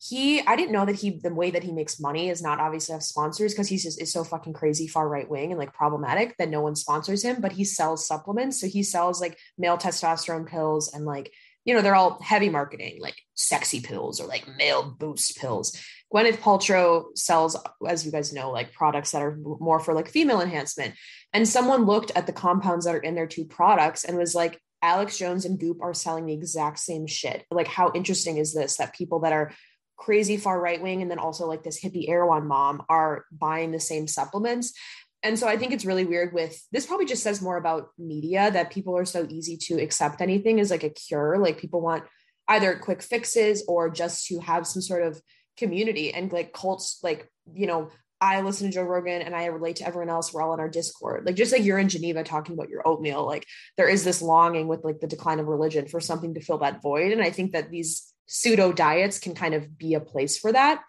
he 0.06 0.44
i 0.46 0.56
didn't 0.56 0.72
know 0.72 0.84
that 0.84 0.96
he 0.96 1.10
the 1.10 1.32
way 1.32 1.50
that 1.50 1.62
he 1.62 1.72
makes 1.72 1.98
money 2.00 2.28
is 2.28 2.42
not 2.42 2.60
obviously 2.60 2.92
have 2.92 3.02
sponsors 3.02 3.52
because 3.52 3.68
he's 3.68 3.82
just 3.82 4.00
is 4.00 4.12
so 4.12 4.22
fucking 4.24 4.52
crazy 4.52 4.86
far 4.86 5.08
right 5.08 5.30
wing 5.30 5.50
and 5.50 5.58
like 5.58 5.72
problematic 5.72 6.36
that 6.36 6.50
no 6.50 6.60
one 6.60 6.76
sponsors 6.76 7.22
him 7.22 7.40
but 7.40 7.52
he 7.52 7.64
sells 7.64 8.06
supplements. 8.06 8.60
So 8.60 8.66
he 8.66 8.82
sells 8.82 9.20
like 9.20 9.38
male 9.58 9.76
testosterone 9.76 10.46
pills 10.46 10.92
and 10.92 11.04
like 11.04 11.32
you 11.64 11.74
know 11.74 11.82
they're 11.82 11.94
all 11.94 12.20
heavy 12.22 12.50
marketing 12.50 12.98
like 13.00 13.16
sexy 13.34 13.80
pills 13.80 14.20
or 14.20 14.26
like 14.26 14.46
male 14.56 14.94
boost 14.98 15.38
pills. 15.38 15.78
Gwyneth 16.12 16.38
paltrow 16.38 17.06
sells 17.16 17.56
as 17.86 18.04
you 18.04 18.12
guys 18.12 18.32
know 18.32 18.50
like 18.50 18.72
products 18.72 19.12
that 19.12 19.22
are 19.22 19.36
more 19.36 19.80
for 19.80 19.94
like 19.94 20.08
female 20.08 20.40
enhancement. 20.40 20.94
And 21.32 21.48
someone 21.48 21.86
looked 21.86 22.12
at 22.14 22.26
the 22.26 22.32
compounds 22.32 22.84
that 22.84 22.94
are 22.94 23.00
in 23.00 23.14
their 23.14 23.26
two 23.26 23.44
products 23.44 24.04
and 24.04 24.16
was 24.16 24.34
like 24.34 24.60
alex 24.82 25.16
jones 25.16 25.46
and 25.46 25.58
goop 25.58 25.80
are 25.80 25.94
selling 25.94 26.26
the 26.26 26.34
exact 26.34 26.78
same 26.78 27.06
shit. 27.06 27.44
Like 27.50 27.68
how 27.68 27.90
interesting 27.94 28.36
is 28.36 28.52
this 28.52 28.76
that 28.76 28.94
people 28.94 29.20
that 29.20 29.32
are 29.32 29.52
crazy 29.96 30.36
far 30.36 30.60
right 30.60 30.82
wing 30.82 31.02
and 31.02 31.10
then 31.10 31.18
also 31.18 31.46
like 31.46 31.62
this 31.62 31.82
hippie 31.82 32.08
Erewhon 32.08 32.46
mom 32.46 32.82
are 32.88 33.24
buying 33.32 33.72
the 33.72 33.80
same 33.80 34.06
supplements. 34.06 34.72
And 35.22 35.38
so 35.38 35.48
I 35.48 35.56
think 35.56 35.72
it's 35.72 35.86
really 35.86 36.04
weird 36.04 36.34
with 36.34 36.62
this 36.70 36.86
probably 36.86 37.06
just 37.06 37.22
says 37.22 37.40
more 37.40 37.56
about 37.56 37.88
media 37.98 38.50
that 38.50 38.70
people 38.70 38.96
are 38.96 39.06
so 39.06 39.26
easy 39.28 39.56
to 39.68 39.80
accept 39.80 40.20
anything 40.20 40.60
as 40.60 40.70
like 40.70 40.84
a 40.84 40.90
cure. 40.90 41.38
Like 41.38 41.58
people 41.58 41.80
want 41.80 42.04
either 42.48 42.76
quick 42.76 43.02
fixes 43.02 43.64
or 43.66 43.88
just 43.88 44.26
to 44.26 44.38
have 44.40 44.66
some 44.66 44.82
sort 44.82 45.02
of 45.02 45.20
community 45.56 46.12
and 46.12 46.32
like 46.32 46.52
cults 46.52 46.98
like 47.02 47.30
you 47.54 47.66
know 47.66 47.90
I 48.20 48.40
listen 48.40 48.68
to 48.68 48.72
Joe 48.72 48.84
Rogan 48.84 49.20
and 49.20 49.34
I 49.34 49.46
relate 49.46 49.76
to 49.76 49.86
everyone 49.86 50.08
else. 50.08 50.32
We're 50.32 50.40
all 50.40 50.54
in 50.54 50.60
our 50.60 50.68
Discord. 50.68 51.26
Like 51.26 51.34
just 51.34 51.52
like 51.52 51.62
you're 51.62 51.78
in 51.78 51.90
Geneva 51.90 52.24
talking 52.24 52.54
about 52.54 52.70
your 52.70 52.86
oatmeal, 52.86 53.26
like 53.26 53.46
there 53.76 53.88
is 53.88 54.02
this 54.02 54.22
longing 54.22 54.66
with 54.66 54.82
like 54.82 55.00
the 55.00 55.06
decline 55.06 55.40
of 55.40 55.46
religion 55.46 55.88
for 55.88 56.00
something 56.00 56.32
to 56.32 56.40
fill 56.40 56.58
that 56.58 56.80
void. 56.80 57.12
And 57.12 57.20
I 57.20 57.30
think 57.30 57.52
that 57.52 57.70
these 57.70 58.13
pseudo 58.26 58.72
diets 58.72 59.18
can 59.18 59.34
kind 59.34 59.54
of 59.54 59.76
be 59.78 59.94
a 59.94 60.00
place 60.00 60.38
for 60.38 60.52
that. 60.52 60.82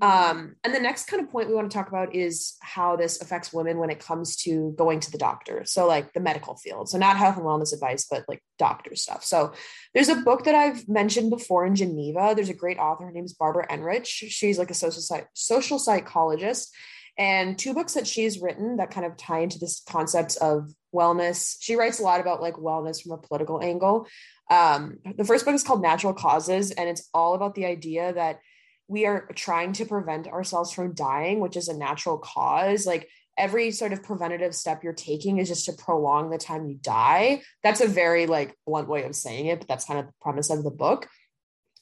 Um, 0.00 0.56
and 0.64 0.74
the 0.74 0.80
next 0.80 1.06
kind 1.06 1.22
of 1.22 1.30
point 1.30 1.48
we 1.48 1.54
want 1.54 1.70
to 1.70 1.76
talk 1.76 1.88
about 1.88 2.14
is 2.14 2.56
how 2.60 2.96
this 2.96 3.20
affects 3.20 3.52
women 3.52 3.78
when 3.78 3.90
it 3.90 4.04
comes 4.04 4.36
to 4.36 4.74
going 4.76 4.98
to 5.00 5.10
the 5.12 5.18
doctor. 5.18 5.64
So, 5.64 5.86
like 5.86 6.12
the 6.12 6.20
medical 6.20 6.56
field. 6.56 6.88
So, 6.88 6.98
not 6.98 7.16
health 7.16 7.36
and 7.36 7.44
wellness 7.44 7.72
advice, 7.72 8.06
but 8.10 8.24
like 8.26 8.42
doctor 8.58 8.96
stuff. 8.96 9.22
So, 9.22 9.52
there's 9.94 10.08
a 10.08 10.16
book 10.16 10.44
that 10.44 10.56
I've 10.56 10.88
mentioned 10.88 11.30
before 11.30 11.64
in 11.66 11.76
Geneva. 11.76 12.32
There's 12.34 12.48
a 12.48 12.54
great 12.54 12.78
author. 12.78 13.04
Her 13.04 13.12
name 13.12 13.26
is 13.26 13.34
Barbara 13.34 13.68
Ehrenreich. 13.68 14.06
She's 14.06 14.58
like 14.58 14.70
a 14.70 14.74
social, 14.74 15.02
social 15.34 15.78
psychologist. 15.78 16.74
And 17.18 17.58
two 17.58 17.74
books 17.74 17.94
that 17.94 18.06
she's 18.06 18.40
written 18.40 18.78
that 18.78 18.90
kind 18.90 19.06
of 19.06 19.16
tie 19.16 19.40
into 19.40 19.58
this 19.58 19.82
concept 19.86 20.38
of 20.38 20.72
wellness. 20.94 21.56
She 21.60 21.76
writes 21.76 22.00
a 22.00 22.02
lot 22.02 22.20
about 22.20 22.40
like 22.40 22.54
wellness 22.54 23.02
from 23.02 23.12
a 23.12 23.18
political 23.18 23.62
angle. 23.62 24.06
Um, 24.52 24.98
the 25.16 25.24
first 25.24 25.46
book 25.46 25.54
is 25.54 25.64
called 25.64 25.80
Natural 25.80 26.12
Causes, 26.12 26.72
and 26.72 26.86
it's 26.86 27.08
all 27.14 27.32
about 27.32 27.54
the 27.54 27.64
idea 27.64 28.12
that 28.12 28.40
we 28.86 29.06
are 29.06 29.26
trying 29.34 29.72
to 29.74 29.86
prevent 29.86 30.28
ourselves 30.28 30.70
from 30.70 30.92
dying, 30.92 31.40
which 31.40 31.56
is 31.56 31.68
a 31.68 31.76
natural 31.76 32.18
cause. 32.18 32.84
Like 32.84 33.08
every 33.38 33.70
sort 33.70 33.94
of 33.94 34.02
preventative 34.02 34.54
step 34.54 34.84
you're 34.84 34.92
taking 34.92 35.38
is 35.38 35.48
just 35.48 35.64
to 35.64 35.72
prolong 35.72 36.28
the 36.28 36.36
time 36.36 36.66
you 36.66 36.74
die. 36.74 37.40
That's 37.62 37.80
a 37.80 37.88
very 37.88 38.26
like 38.26 38.54
blunt 38.66 38.88
way 38.88 39.04
of 39.04 39.16
saying 39.16 39.46
it, 39.46 39.60
but 39.60 39.68
that's 39.68 39.86
kind 39.86 39.98
of 39.98 40.06
the 40.06 40.12
premise 40.20 40.50
of 40.50 40.64
the 40.64 40.70
book. 40.70 41.08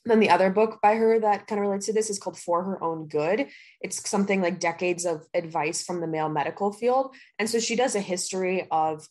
then 0.05 0.21
the 0.21 0.31
other 0.31 0.51
book 0.51 0.79
by 0.81 0.95
her 0.95 1.19
that 1.19 1.49
kind 1.49 1.59
of 1.59 1.67
relates 1.67 1.87
to 1.87 1.93
this 1.93 2.09
is 2.09 2.21
called 2.21 2.39
For 2.39 2.63
Her 2.63 2.83
Own 2.85 3.09
Good. 3.09 3.49
It's 3.81 4.09
something 4.09 4.41
like 4.41 4.61
decades 4.61 5.05
of 5.05 5.27
advice 5.35 5.83
from 5.83 6.01
the 6.01 6.07
male 6.07 6.29
medical 6.29 6.73
field. 6.73 7.17
And 7.37 7.51
so 7.51 7.59
she 7.59 7.75
does 7.75 7.97
a 7.97 8.01
history 8.01 8.69
of 8.71 9.09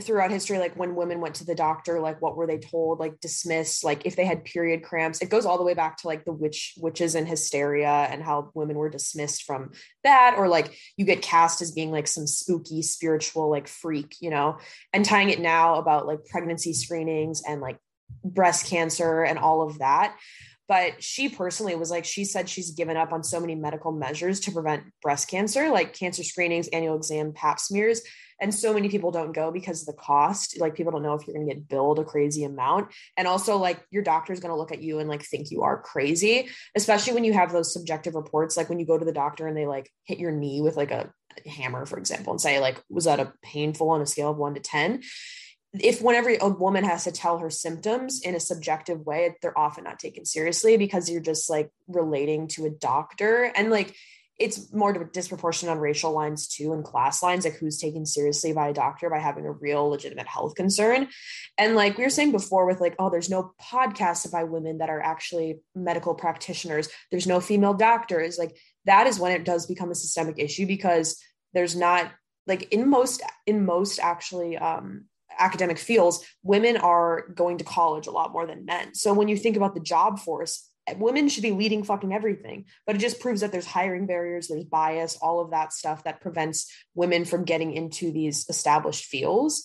throughout 0.00 0.30
history 0.30 0.58
like 0.58 0.76
when 0.76 0.96
women 0.96 1.20
went 1.20 1.36
to 1.36 1.44
the 1.44 1.54
doctor 1.54 2.00
like 2.00 2.20
what 2.20 2.36
were 2.36 2.48
they 2.48 2.58
told 2.58 2.98
like 2.98 3.20
dismissed 3.20 3.84
like 3.84 4.04
if 4.06 4.16
they 4.16 4.24
had 4.24 4.44
period 4.44 4.82
cramps? 4.82 5.20
It 5.20 5.30
goes 5.30 5.46
all 5.46 5.58
the 5.58 5.64
way 5.64 5.74
back 5.74 5.98
to 5.98 6.08
like 6.08 6.24
the 6.24 6.32
witch 6.32 6.74
witches 6.76 7.14
and 7.14 7.28
hysteria 7.28 7.88
and 7.88 8.22
how 8.22 8.50
women 8.54 8.76
were 8.76 8.90
dismissed 8.90 9.44
from 9.44 9.70
that 10.02 10.34
or 10.36 10.48
like 10.48 10.76
you 10.96 11.04
get 11.04 11.22
cast 11.22 11.62
as 11.62 11.72
being 11.72 11.92
like 11.92 12.08
some 12.08 12.26
spooky 12.26 12.82
spiritual 12.82 13.50
like 13.50 13.68
freak 13.68 14.16
you 14.20 14.30
know? 14.30 14.58
And 14.92 15.04
tying 15.04 15.30
it 15.30 15.40
now 15.40 15.76
about 15.76 16.06
like 16.06 16.24
pregnancy 16.26 16.72
screenings 16.72 17.42
and 17.46 17.60
like 17.60 17.78
breast 18.24 18.66
cancer 18.66 19.22
and 19.22 19.38
all 19.38 19.62
of 19.62 19.78
that. 19.78 20.16
But 20.66 21.02
she 21.02 21.28
personally 21.28 21.76
was 21.76 21.90
like 21.90 22.04
she 22.06 22.24
said 22.24 22.48
she's 22.48 22.70
given 22.70 22.96
up 22.96 23.12
on 23.12 23.22
so 23.22 23.38
many 23.38 23.54
medical 23.54 23.92
measures 23.92 24.40
to 24.40 24.52
prevent 24.52 24.84
breast 25.02 25.28
cancer 25.28 25.68
like 25.68 25.92
cancer 25.92 26.24
screenings 26.24 26.68
annual 26.68 26.96
exam 26.96 27.34
pap 27.34 27.60
smears 27.60 28.00
and 28.40 28.54
so 28.54 28.74
many 28.74 28.88
people 28.88 29.10
don't 29.10 29.32
go 29.32 29.50
because 29.50 29.82
of 29.82 29.86
the 29.86 30.00
cost. 30.00 30.60
Like 30.60 30.74
people 30.74 30.92
don't 30.92 31.02
know 31.02 31.14
if 31.14 31.26
you're 31.26 31.34
going 31.34 31.48
to 31.48 31.54
get 31.54 31.68
billed 31.68 31.98
a 31.98 32.04
crazy 32.04 32.44
amount. 32.44 32.92
And 33.16 33.28
also 33.28 33.56
like 33.56 33.84
your 33.90 34.02
doctor 34.02 34.32
is 34.32 34.40
going 34.40 34.52
to 34.52 34.58
look 34.58 34.72
at 34.72 34.82
you 34.82 34.98
and 34.98 35.08
like 35.08 35.22
think 35.22 35.50
you 35.50 35.62
are 35.62 35.80
crazy 35.80 36.48
especially 36.74 37.14
when 37.14 37.24
you 37.24 37.32
have 37.32 37.52
those 37.52 37.72
subjective 37.72 38.14
reports. 38.14 38.56
Like 38.56 38.68
when 38.68 38.78
you 38.78 38.86
go 38.86 38.98
to 38.98 39.04
the 39.04 39.12
doctor 39.12 39.46
and 39.46 39.56
they 39.56 39.66
like 39.66 39.90
hit 40.04 40.18
your 40.18 40.32
knee 40.32 40.60
with 40.60 40.76
like 40.76 40.90
a 40.90 41.10
hammer 41.46 41.84
for 41.84 41.98
example 41.98 42.32
and 42.32 42.40
say 42.40 42.60
like 42.60 42.80
was 42.88 43.04
that 43.06 43.18
a 43.18 43.32
painful 43.42 43.90
on 43.90 44.00
a 44.00 44.06
scale 44.06 44.30
of 44.30 44.36
1 44.36 44.54
to 44.54 44.60
10 44.60 45.02
if 45.80 46.00
whenever 46.00 46.30
a 46.40 46.48
woman 46.48 46.84
has 46.84 47.04
to 47.04 47.12
tell 47.12 47.38
her 47.38 47.50
symptoms 47.50 48.20
in 48.22 48.34
a 48.34 48.40
subjective 48.40 49.04
way 49.04 49.34
they're 49.42 49.58
often 49.58 49.84
not 49.84 49.98
taken 49.98 50.24
seriously 50.24 50.76
because 50.76 51.10
you're 51.10 51.20
just 51.20 51.50
like 51.50 51.70
relating 51.88 52.46
to 52.48 52.66
a 52.66 52.70
doctor. 52.70 53.44
And 53.56 53.70
like 53.70 53.96
it's 54.38 54.72
more 54.72 54.92
disproportionate 54.92 55.72
on 55.72 55.80
racial 55.80 56.12
lines 56.12 56.48
too 56.48 56.72
and 56.72 56.84
class 56.84 57.22
lines 57.22 57.44
like 57.44 57.54
who's 57.54 57.78
taken 57.78 58.04
seriously 58.04 58.52
by 58.52 58.68
a 58.68 58.74
doctor 58.74 59.08
by 59.08 59.18
having 59.18 59.46
a 59.46 59.52
real 59.52 59.88
legitimate 59.88 60.26
health 60.26 60.54
concern. 60.56 61.08
And 61.56 61.76
like 61.76 61.96
we 61.96 62.04
were 62.04 62.10
saying 62.10 62.32
before 62.32 62.66
with 62.66 62.80
like 62.80 62.96
oh 62.98 63.10
there's 63.10 63.30
no 63.30 63.52
podcasts 63.62 64.30
by 64.30 64.44
women 64.44 64.78
that 64.78 64.90
are 64.90 65.00
actually 65.00 65.60
medical 65.74 66.14
practitioners. 66.14 66.88
There's 67.10 67.26
no 67.26 67.40
female 67.40 67.74
doctors. 67.74 68.38
Like 68.38 68.56
that 68.86 69.06
is 69.06 69.20
when 69.20 69.32
it 69.32 69.44
does 69.44 69.66
become 69.66 69.90
a 69.90 69.94
systemic 69.94 70.38
issue 70.38 70.66
because 70.66 71.20
there's 71.52 71.76
not 71.76 72.10
like 72.46 72.72
in 72.72 72.88
most 72.88 73.22
in 73.46 73.64
most 73.64 74.00
actually 74.00 74.56
um 74.58 75.04
academic 75.38 75.78
fields 75.78 76.24
women 76.44 76.76
are 76.76 77.28
going 77.34 77.58
to 77.58 77.64
college 77.64 78.06
a 78.06 78.10
lot 78.10 78.32
more 78.32 78.46
than 78.46 78.64
men. 78.64 78.94
So 78.94 79.12
when 79.14 79.28
you 79.28 79.36
think 79.36 79.56
about 79.56 79.74
the 79.74 79.80
job 79.80 80.18
force 80.18 80.70
women 80.96 81.28
should 81.28 81.42
be 81.42 81.52
leading 81.52 81.82
fucking 81.82 82.12
everything 82.12 82.66
but 82.86 82.94
it 82.94 82.98
just 82.98 83.20
proves 83.20 83.40
that 83.40 83.52
there's 83.52 83.66
hiring 83.66 84.06
barriers 84.06 84.48
there's 84.48 84.64
bias 84.64 85.16
all 85.22 85.40
of 85.40 85.50
that 85.50 85.72
stuff 85.72 86.04
that 86.04 86.20
prevents 86.20 86.70
women 86.94 87.24
from 87.24 87.44
getting 87.44 87.72
into 87.72 88.12
these 88.12 88.46
established 88.48 89.04
fields. 89.04 89.64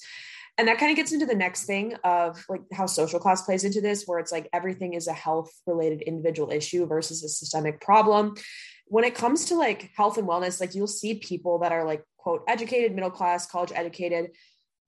And 0.58 0.68
that 0.68 0.78
kind 0.78 0.92
of 0.92 0.98
gets 0.98 1.14
into 1.14 1.26
the 1.26 1.36
next 1.36 1.66
thing 1.66 1.96
of 2.04 2.44
like 2.50 2.62
how 2.74 2.86
social 2.86 3.20
class 3.20 3.44
plays 3.44 3.64
into 3.64 3.80
this 3.80 4.04
where 4.06 4.20
it's 4.20 4.32
like 4.32 4.50
everything 4.52 4.94
is 4.94 5.08
a 5.08 5.14
health 5.14 5.52
related 5.66 6.02
individual 6.02 6.52
issue 6.52 6.86
versus 6.86 7.24
a 7.24 7.30
systemic 7.30 7.80
problem. 7.80 8.36
When 8.88 9.06
it 9.06 9.16
comes 9.16 9.46
to 9.46 9.56
like 9.56 9.92
health 9.96 10.18
and 10.18 10.28
wellness 10.28 10.60
like 10.60 10.76
you'll 10.76 10.88
see 10.88 11.16
people 11.16 11.60
that 11.60 11.72
are 11.72 11.86
like 11.86 12.04
quote 12.18 12.44
educated 12.48 12.94
middle 12.94 13.12
class 13.12 13.48
college 13.48 13.72
educated. 13.74 14.32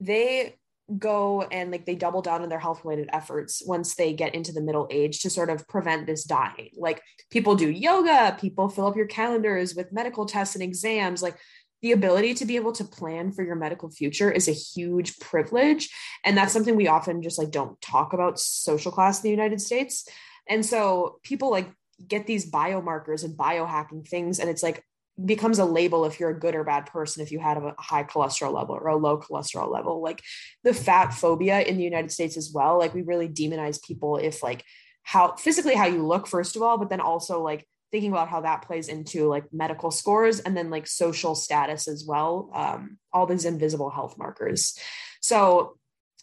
They 0.01 0.57
go 0.97 1.41
and 1.43 1.71
like 1.71 1.85
they 1.85 1.95
double 1.95 2.21
down 2.21 2.41
on 2.41 2.49
their 2.49 2.59
health 2.59 2.83
related 2.83 3.09
efforts 3.13 3.61
once 3.65 3.95
they 3.95 4.13
get 4.13 4.35
into 4.35 4.51
the 4.51 4.61
middle 4.61 4.87
age 4.91 5.21
to 5.21 5.29
sort 5.29 5.49
of 5.49 5.67
prevent 5.67 6.05
this 6.05 6.23
dying. 6.23 6.69
Like 6.77 7.01
people 7.29 7.55
do 7.55 7.69
yoga, 7.69 8.37
people 8.39 8.69
fill 8.69 8.87
up 8.87 8.95
your 8.95 9.07
calendars 9.07 9.75
with 9.75 9.91
medical 9.91 10.25
tests 10.25 10.55
and 10.55 10.63
exams. 10.63 11.21
Like 11.21 11.37
the 11.81 11.93
ability 11.93 12.35
to 12.35 12.45
be 12.45 12.55
able 12.55 12.73
to 12.73 12.83
plan 12.83 13.31
for 13.31 13.43
your 13.43 13.55
medical 13.55 13.89
future 13.89 14.31
is 14.31 14.47
a 14.47 14.51
huge 14.51 15.17
privilege. 15.19 15.89
And 16.23 16.37
that's 16.37 16.53
something 16.53 16.75
we 16.75 16.87
often 16.87 17.21
just 17.21 17.39
like 17.39 17.51
don't 17.51 17.79
talk 17.81 18.13
about 18.13 18.39
social 18.39 18.91
class 18.91 19.19
in 19.19 19.23
the 19.23 19.31
United 19.31 19.61
States. 19.61 20.07
And 20.47 20.65
so 20.65 21.19
people 21.23 21.49
like 21.49 21.69
get 22.07 22.27
these 22.27 22.49
biomarkers 22.49 23.23
and 23.23 23.37
biohacking 23.37 24.07
things. 24.07 24.39
And 24.39 24.49
it's 24.49 24.63
like, 24.63 24.83
becomes 25.25 25.59
a 25.59 25.65
label 25.65 26.05
if 26.05 26.19
you're 26.19 26.29
a 26.29 26.39
good 26.39 26.55
or 26.55 26.63
bad 26.63 26.85
person 26.85 27.21
if 27.21 27.31
you 27.31 27.39
had 27.39 27.57
a 27.57 27.75
high 27.77 28.03
cholesterol 28.03 28.53
level 28.53 28.75
or 28.75 28.87
a 28.87 28.95
low 28.95 29.19
cholesterol 29.19 29.71
level. 29.71 30.01
Like 30.01 30.21
the 30.63 30.73
fat 30.73 31.13
phobia 31.13 31.61
in 31.61 31.77
the 31.77 31.83
united 31.83 32.11
states 32.11 32.37
as 32.37 32.51
well 32.53 32.77
like 32.77 32.93
we 32.93 33.01
really 33.01 33.27
demonize 33.27 33.83
people 33.83 34.17
if 34.17 34.43
like 34.43 34.63
how 35.03 35.35
physically 35.35 35.75
how 35.75 35.87
you 35.87 36.05
look 36.05 36.27
first 36.27 36.55
of 36.55 36.61
all 36.61 36.77
but 36.77 36.89
then 36.89 37.01
also 37.01 37.41
like 37.41 37.67
thinking 37.91 38.11
about 38.11 38.29
how 38.29 38.41
that 38.41 38.61
plays 38.61 38.87
into 38.87 39.27
like 39.27 39.51
medical 39.51 39.91
scores 39.91 40.39
and 40.39 40.55
then 40.55 40.69
like 40.69 40.87
social 40.87 41.35
status 41.35 41.87
as 41.87 42.05
well 42.05 42.49
um, 42.53 42.97
all 43.11 43.25
these 43.25 43.45
invisible 43.45 43.89
health 43.89 44.17
markers. 44.17 44.79
So 45.19 45.77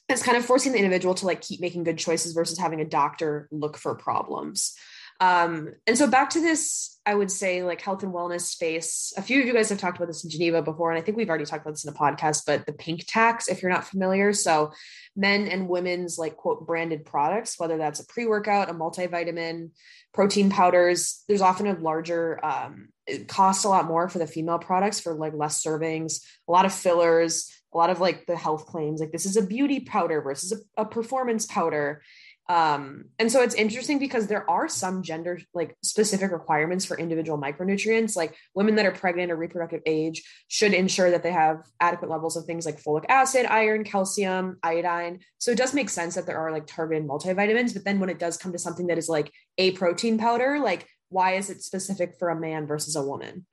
it's 0.08 0.22
kind 0.22 0.38
of 0.38 0.44
forcing 0.44 0.72
the 0.72 0.78
individual 0.78 1.14
to 1.16 1.26
like 1.26 1.42
keep 1.42 1.60
making 1.60 1.84
good 1.84 1.98
choices 1.98 2.32
versus 2.32 2.58
having 2.58 2.80
a 2.80 2.86
doctor 2.86 3.48
look 3.52 3.76
for 3.76 3.94
problems 3.94 4.74
Um, 5.20 5.74
and 5.86 5.98
so 5.98 6.06
back 6.06 6.30
to 6.30 6.40
this, 6.40 6.98
I 7.04 7.14
would 7.14 7.30
say 7.30 7.62
like 7.62 7.80
health 7.80 8.02
and 8.02 8.14
wellness 8.14 8.42
space. 8.42 9.12
A 9.16 9.22
few 9.22 9.40
of 9.40 9.46
you 9.46 9.52
guys 9.52 9.70
have 9.70 9.78
talked 9.78 9.96
about 9.96 10.06
this 10.06 10.22
in 10.22 10.30
Geneva 10.30 10.62
before, 10.62 10.90
and 10.90 10.98
I 10.98 11.02
think 11.02 11.16
we've 11.16 11.28
already 11.28 11.44
talked 11.44 11.62
about 11.64 11.72
this 11.72 11.84
in 11.84 11.92
a 11.92 11.96
podcast, 11.96 12.42
but 12.46 12.66
the 12.66 12.72
pink 12.72 13.04
tax, 13.06 13.48
if 13.48 13.62
you're 13.62 13.72
not 13.72 13.86
familiar. 13.86 14.32
So 14.32 14.72
men 15.16 15.48
and 15.48 15.68
women's 15.68 16.18
like 16.18 16.36
quote 16.36 16.66
branded 16.66 17.04
products, 17.04 17.58
whether 17.58 17.78
that's 17.78 17.98
a 17.98 18.06
pre-workout, 18.06 18.70
a 18.70 18.74
multivitamin, 18.74 19.70
protein 20.12 20.50
powders, 20.50 21.24
there's 21.26 21.40
often 21.40 21.66
a 21.66 21.74
larger 21.74 22.44
um, 22.44 22.88
it 23.08 23.26
costs 23.26 23.64
a 23.64 23.68
lot 23.68 23.86
more 23.86 24.08
for 24.08 24.18
the 24.18 24.26
female 24.26 24.58
products 24.58 25.00
for 25.00 25.14
like 25.14 25.32
less 25.34 25.62
servings, 25.62 26.22
a 26.46 26.52
lot 26.52 26.66
of 26.66 26.72
fillers, 26.74 27.50
a 27.72 27.76
lot 27.76 27.90
of 27.90 28.00
like 28.00 28.26
the 28.26 28.36
health 28.36 28.66
claims, 28.66 29.00
like 29.00 29.12
this 29.12 29.26
is 29.26 29.36
a 29.36 29.46
beauty 29.46 29.80
powder 29.80 30.20
versus 30.20 30.52
a, 30.76 30.82
a 30.82 30.84
performance 30.84 31.46
powder 31.46 32.02
um 32.48 33.04
and 33.18 33.30
so 33.30 33.42
it's 33.42 33.54
interesting 33.54 33.98
because 33.98 34.26
there 34.26 34.48
are 34.48 34.68
some 34.68 35.02
gender 35.02 35.38
like 35.52 35.76
specific 35.82 36.30
requirements 36.32 36.86
for 36.86 36.98
individual 36.98 37.38
micronutrients. 37.38 38.16
Like 38.16 38.34
women 38.54 38.76
that 38.76 38.86
are 38.86 38.92
pregnant 38.92 39.30
or 39.30 39.36
reproductive 39.36 39.82
age 39.84 40.22
should 40.48 40.72
ensure 40.72 41.10
that 41.10 41.22
they 41.22 41.32
have 41.32 41.62
adequate 41.78 42.10
levels 42.10 42.36
of 42.36 42.46
things 42.46 42.64
like 42.64 42.82
folic 42.82 43.04
acid 43.08 43.44
iron 43.46 43.84
calcium 43.84 44.58
iodine. 44.62 45.20
So 45.36 45.50
it 45.50 45.58
does 45.58 45.74
make 45.74 45.90
sense 45.90 46.14
that 46.14 46.24
there 46.24 46.38
are 46.38 46.50
like 46.50 46.66
targeted 46.66 47.06
multivitamins 47.06 47.74
but 47.74 47.84
then 47.84 48.00
when 48.00 48.08
it 48.10 48.18
does 48.18 48.38
come 48.38 48.52
to 48.52 48.58
something 48.58 48.86
that 48.86 48.98
is 48.98 49.08
like 49.10 49.30
a 49.58 49.72
protein 49.72 50.16
powder 50.18 50.58
like 50.58 50.86
why 51.10 51.34
is 51.34 51.50
it 51.50 51.62
specific 51.62 52.14
for 52.18 52.28
a 52.30 52.38
man 52.38 52.66
versus 52.66 52.96
a 52.96 53.02
woman? 53.02 53.44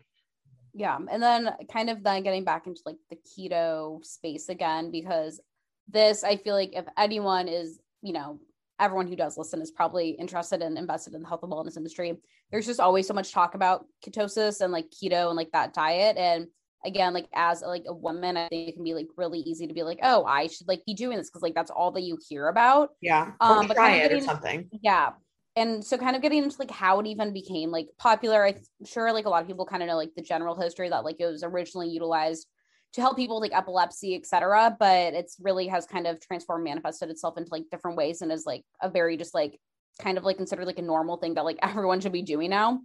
Yeah 0.74 0.98
and 1.12 1.22
then 1.22 1.50
kind 1.72 1.90
of 1.90 2.02
then 2.02 2.24
getting 2.24 2.46
back 2.46 2.66
into 2.66 2.82
like 2.86 2.98
the 3.10 3.18
keto 3.18 4.06
space 4.06 4.48
again 4.48 4.92
because 4.92 5.42
this 5.88 6.24
i 6.24 6.36
feel 6.36 6.56
like 6.56 6.72
if 6.74 6.86
anyone 6.98 7.48
is 7.48 7.80
you 8.02 8.12
know 8.12 8.40
everyone 8.80 9.08
who 9.08 9.16
does 9.16 9.38
listen 9.38 9.62
is 9.62 9.72
probably 9.72 10.10
interested 10.10 10.62
and 10.62 10.78
invested 10.78 11.14
in 11.14 11.22
the 11.22 11.28
health 11.28 11.44
and 11.44 11.52
wellness 11.52 11.78
industry. 11.78 12.18
There's 12.52 12.66
just 12.66 12.80
always 12.80 13.08
so 13.08 13.14
much 13.14 13.32
talk 13.32 13.56
about 13.56 13.86
ketosis 14.06 14.62
and 14.62 14.72
like 14.72 14.88
keto 14.92 15.28
and 15.28 15.36
like 15.36 15.52
that 15.52 15.74
diet. 15.74 16.18
And 16.18 16.48
again, 16.86 17.14
like 17.14 17.28
as 17.34 17.62
like 17.62 17.86
a 17.88 17.94
woman, 17.94 18.38
I 18.38 18.48
think 18.48 18.70
it 18.70 18.76
can 18.76 18.84
be 18.84 18.94
like 18.94 19.08
really 19.18 19.40
easy 19.40 19.68
to 19.68 19.74
be 19.74 19.84
like, 19.84 20.00
oh, 20.04 20.26
I 20.26 20.48
should 20.48 20.68
like 20.68 20.86
be 20.86 20.94
doing 20.94 21.18
this 21.18 21.30
because 21.30 21.42
like 21.42 21.56
that's 21.56 21.72
all 21.72 21.92
that 21.92 22.04
you 22.04 22.18
hear 22.28 22.48
about. 22.48 22.90
Yeah. 23.02 23.32
Um, 23.40 23.68
but 23.68 23.76
try 23.76 23.96
it 23.96 24.10
getting, 24.10 24.24
or 24.24 24.26
something. 24.26 24.70
Yeah. 24.82 25.12
And 25.56 25.84
so 25.84 25.98
kind 25.98 26.16
of 26.16 26.22
getting 26.22 26.44
into 26.44 26.58
like 26.60 26.72
how 26.72 27.00
it 27.00 27.08
even 27.08 27.34
became 27.34 27.72
like 27.72 27.88
popular. 27.98 28.46
I'm 28.46 28.56
sure 28.86 29.12
like 29.14 29.26
a 29.26 29.30
lot 29.30 29.42
of 29.42 29.48
people 29.48 29.66
kind 29.66 29.82
of 29.82 29.88
know 29.88 29.96
like 29.96 30.14
the 30.16 30.22
general 30.22 30.60
history 30.60 30.90
that 30.90 31.06
like 31.06 31.16
it 31.20 31.26
was 31.26 31.44
originally 31.44 31.90
utilized 31.90 32.48
to 32.96 33.02
help 33.02 33.18
people 33.18 33.40
with 33.40 33.52
like 33.52 33.58
epilepsy, 33.58 34.16
etc. 34.16 34.76
But 34.80 35.14
it's 35.14 35.38
really 35.40 35.68
has 35.68 35.86
kind 35.86 36.08
of 36.08 36.20
transformed, 36.20 36.64
manifested 36.64 37.10
itself 37.10 37.38
into 37.38 37.52
like 37.52 37.70
different 37.70 37.98
ways 37.98 38.22
and 38.22 38.32
is 38.32 38.46
like 38.46 38.64
a 38.82 38.90
very 38.90 39.18
just 39.18 39.34
like 39.34 39.60
kind 40.02 40.18
of 40.18 40.24
like 40.24 40.38
considered 40.38 40.66
like 40.66 40.80
a 40.80 40.84
normal 40.84 41.18
thing 41.18 41.34
that 41.36 41.46
like 41.46 41.60
everyone 41.62 42.00
should 42.00 42.14
be 42.14 42.22
doing 42.22 42.50
now. 42.50 42.80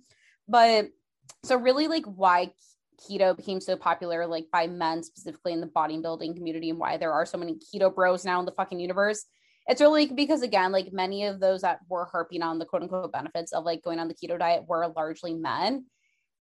But 0.48 0.88
so 1.44 1.56
really 1.56 1.86
like 1.86 2.04
why 2.04 2.50
keto 3.08 3.36
became 3.36 3.60
so 3.60 3.76
popular 3.76 4.26
like 4.26 4.46
by 4.52 4.66
men 4.66 5.02
specifically 5.02 5.52
in 5.52 5.60
the 5.60 5.66
bodybuilding 5.66 6.36
community 6.36 6.70
and 6.70 6.78
why 6.78 6.96
there 6.96 7.12
are 7.12 7.24
so 7.24 7.38
many 7.38 7.54
keto 7.56 7.94
bros 7.94 8.26
now 8.26 8.40
in 8.40 8.44
the 8.44 8.52
fucking 8.52 8.78
universe 8.78 9.24
it's 9.66 9.80
really 9.80 10.06
because 10.06 10.42
again 10.42 10.70
like 10.70 10.92
many 10.92 11.24
of 11.24 11.40
those 11.40 11.62
that 11.62 11.78
were 11.88 12.04
harping 12.12 12.42
on 12.42 12.58
the 12.58 12.66
quote 12.66 12.82
unquote 12.82 13.10
benefits 13.10 13.52
of 13.52 13.64
like 13.64 13.82
going 13.82 13.98
on 13.98 14.08
the 14.08 14.14
keto 14.14 14.38
diet 14.38 14.64
were 14.68 14.92
largely 14.94 15.32
men 15.32 15.86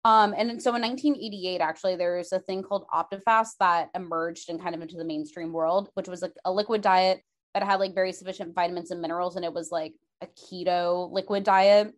um, 0.05 0.35
and 0.37 0.63
so 0.63 0.75
in 0.75 0.83
1988, 0.83 1.61
actually, 1.61 1.97
there's 1.97 2.33
a 2.33 2.39
thing 2.39 2.63
called 2.63 2.87
Optifast 2.93 3.51
that 3.61 3.91
emerged 3.95 4.49
and 4.49 4.61
kind 4.61 4.75
of 4.75 4.81
into 4.81 4.97
the 4.97 5.05
mainstream 5.05 5.53
world, 5.53 5.91
which 5.95 6.09
was 6.09 6.23
like 6.23 6.35
a 6.45 6.53
liquid 6.53 6.83
diet 6.83 7.23
that 7.55 7.63
had 7.63 7.81
like 7.81 7.95
very 7.95 8.13
sufficient 8.13 8.55
vitamins 8.55 8.91
and 8.91 9.01
minerals, 9.01 9.37
and 9.37 9.45
it 9.45 9.53
was 9.53 9.73
like 9.73 9.95
a 10.23 10.27
keto 10.27 11.11
liquid 11.11 11.45
diet. 11.45 11.93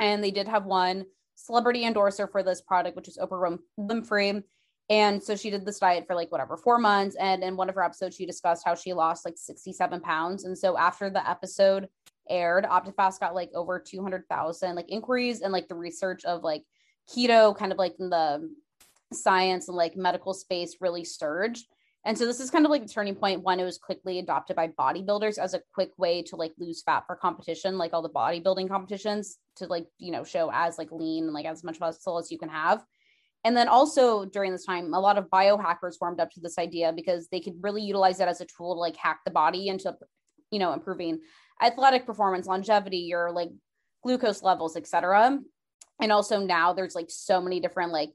And 0.00 0.24
they 0.24 0.30
did 0.30 0.48
have 0.48 0.64
one 0.64 1.04
celebrity 1.34 1.84
endorser 1.84 2.26
for 2.26 2.42
this 2.42 2.62
product, 2.62 2.96
which 2.96 3.08
is 3.08 3.18
Oprah 3.18 3.58
Winfrey. 3.78 4.42
And 4.90 5.22
so 5.22 5.34
she 5.34 5.50
did 5.50 5.64
this 5.64 5.78
diet 5.78 6.06
for 6.06 6.14
like 6.14 6.30
whatever, 6.30 6.56
four 6.56 6.78
months. 6.78 7.16
And 7.16 7.42
in 7.42 7.56
one 7.56 7.68
of 7.68 7.74
her 7.74 7.82
episodes, 7.82 8.16
she 8.16 8.26
discussed 8.26 8.64
how 8.64 8.74
she 8.74 8.92
lost 8.92 9.24
like 9.24 9.36
67 9.36 10.00
pounds. 10.00 10.44
And 10.44 10.56
so 10.56 10.76
after 10.76 11.08
the 11.08 11.28
episode 11.28 11.88
aired, 12.28 12.64
Optifast 12.64 13.20
got 13.20 13.34
like 13.34 13.50
over 13.54 13.78
200,000 13.78 14.74
like 14.74 14.90
inquiries 14.90 15.40
and 15.40 15.52
like 15.52 15.68
the 15.68 15.74
research 15.74 16.24
of 16.24 16.42
like 16.42 16.64
keto 17.10 17.56
kind 17.56 17.72
of 17.72 17.78
like 17.78 17.94
in 17.98 18.10
the 18.10 18.50
science 19.12 19.68
and 19.68 19.76
like 19.76 19.96
medical 19.96 20.34
space 20.34 20.76
really 20.80 21.04
surged. 21.04 21.66
And 22.06 22.18
so 22.18 22.26
this 22.26 22.40
is 22.40 22.50
kind 22.50 22.66
of 22.66 22.70
like 22.70 22.82
the 22.82 22.92
turning 22.92 23.14
point. 23.14 23.42
When 23.42 23.60
it 23.60 23.64
was 23.64 23.78
quickly 23.78 24.18
adopted 24.18 24.56
by 24.56 24.68
bodybuilders 24.68 25.38
as 25.38 25.54
a 25.54 25.62
quick 25.72 25.90
way 25.96 26.22
to 26.24 26.36
like 26.36 26.52
lose 26.58 26.82
fat 26.82 27.04
for 27.06 27.16
competition 27.16 27.78
like 27.78 27.94
all 27.94 28.02
the 28.02 28.10
bodybuilding 28.10 28.68
competitions 28.68 29.38
to 29.56 29.66
like 29.66 29.86
you 29.98 30.12
know 30.12 30.24
show 30.24 30.50
as 30.52 30.76
like 30.76 30.92
lean 30.92 31.24
and 31.24 31.32
like 31.32 31.46
as 31.46 31.64
much 31.64 31.80
muscle 31.80 32.18
as 32.18 32.30
you 32.30 32.38
can 32.38 32.50
have. 32.50 32.84
And 33.44 33.56
then 33.56 33.68
also 33.68 34.24
during 34.24 34.52
this 34.52 34.64
time 34.64 34.92
a 34.92 35.00
lot 35.00 35.18
of 35.18 35.30
biohackers 35.30 35.96
warmed 36.00 36.20
up 36.20 36.30
to 36.32 36.40
this 36.40 36.58
idea 36.58 36.92
because 36.94 37.28
they 37.28 37.40
could 37.40 37.54
really 37.60 37.82
utilize 37.82 38.20
it 38.20 38.28
as 38.28 38.40
a 38.40 38.46
tool 38.46 38.74
to 38.74 38.80
like 38.80 38.96
hack 38.96 39.20
the 39.24 39.30
body 39.30 39.68
into 39.68 39.94
you 40.50 40.58
know 40.58 40.72
improving 40.72 41.20
athletic 41.62 42.06
performance 42.06 42.46
longevity 42.46 42.98
your 42.98 43.32
like 43.32 43.50
glucose 44.02 44.42
levels 44.42 44.76
etc 44.76 45.38
and 46.00 46.12
also 46.12 46.40
now 46.40 46.72
there's 46.72 46.94
like 46.94 47.10
so 47.10 47.40
many 47.40 47.60
different 47.60 47.92
like 47.92 48.10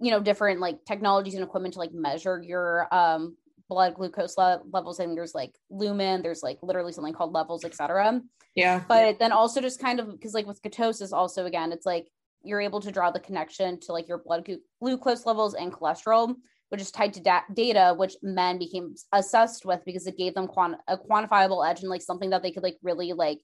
you 0.00 0.10
know 0.10 0.20
different 0.20 0.60
like 0.60 0.84
technologies 0.84 1.34
and 1.34 1.44
equipment 1.44 1.74
to 1.74 1.80
like 1.80 1.92
measure 1.92 2.42
your 2.42 2.88
um 2.94 3.36
blood 3.68 3.94
glucose 3.94 4.36
le- 4.36 4.60
levels. 4.72 5.00
And 5.00 5.16
there's 5.16 5.34
like 5.34 5.54
lumen 5.70 6.22
there's 6.22 6.42
like 6.42 6.58
literally 6.62 6.92
something 6.92 7.14
called 7.14 7.32
levels 7.32 7.64
etc 7.64 8.20
yeah. 8.54 8.84
But 8.86 9.18
then 9.18 9.32
also 9.32 9.60
just 9.60 9.80
kind 9.80 9.98
of 9.98 10.12
because 10.12 10.32
like 10.32 10.46
with 10.46 10.62
ketosis 10.62 11.12
also 11.12 11.46
again 11.46 11.72
it's 11.72 11.86
like 11.86 12.06
you're 12.42 12.60
able 12.60 12.80
to 12.80 12.92
draw 12.92 13.10
the 13.10 13.20
connection 13.20 13.80
to 13.80 13.92
like 13.92 14.06
your 14.06 14.18
blood 14.18 14.48
glucose 14.80 15.26
levels 15.26 15.54
and 15.54 15.72
cholesterol 15.72 16.34
which 16.68 16.80
is 16.80 16.90
tied 16.90 17.14
to 17.14 17.20
da- 17.20 17.42
data 17.52 17.94
which 17.96 18.14
men 18.22 18.58
became 18.58 18.94
obsessed 19.12 19.64
with 19.64 19.80
because 19.84 20.06
it 20.06 20.18
gave 20.18 20.34
them 20.34 20.46
quant- 20.46 20.80
a 20.88 20.96
quantifiable 20.96 21.68
edge 21.68 21.80
and 21.80 21.90
like 21.90 22.02
something 22.02 22.30
that 22.30 22.42
they 22.42 22.52
could 22.52 22.62
like 22.62 22.76
really 22.82 23.12
like 23.12 23.40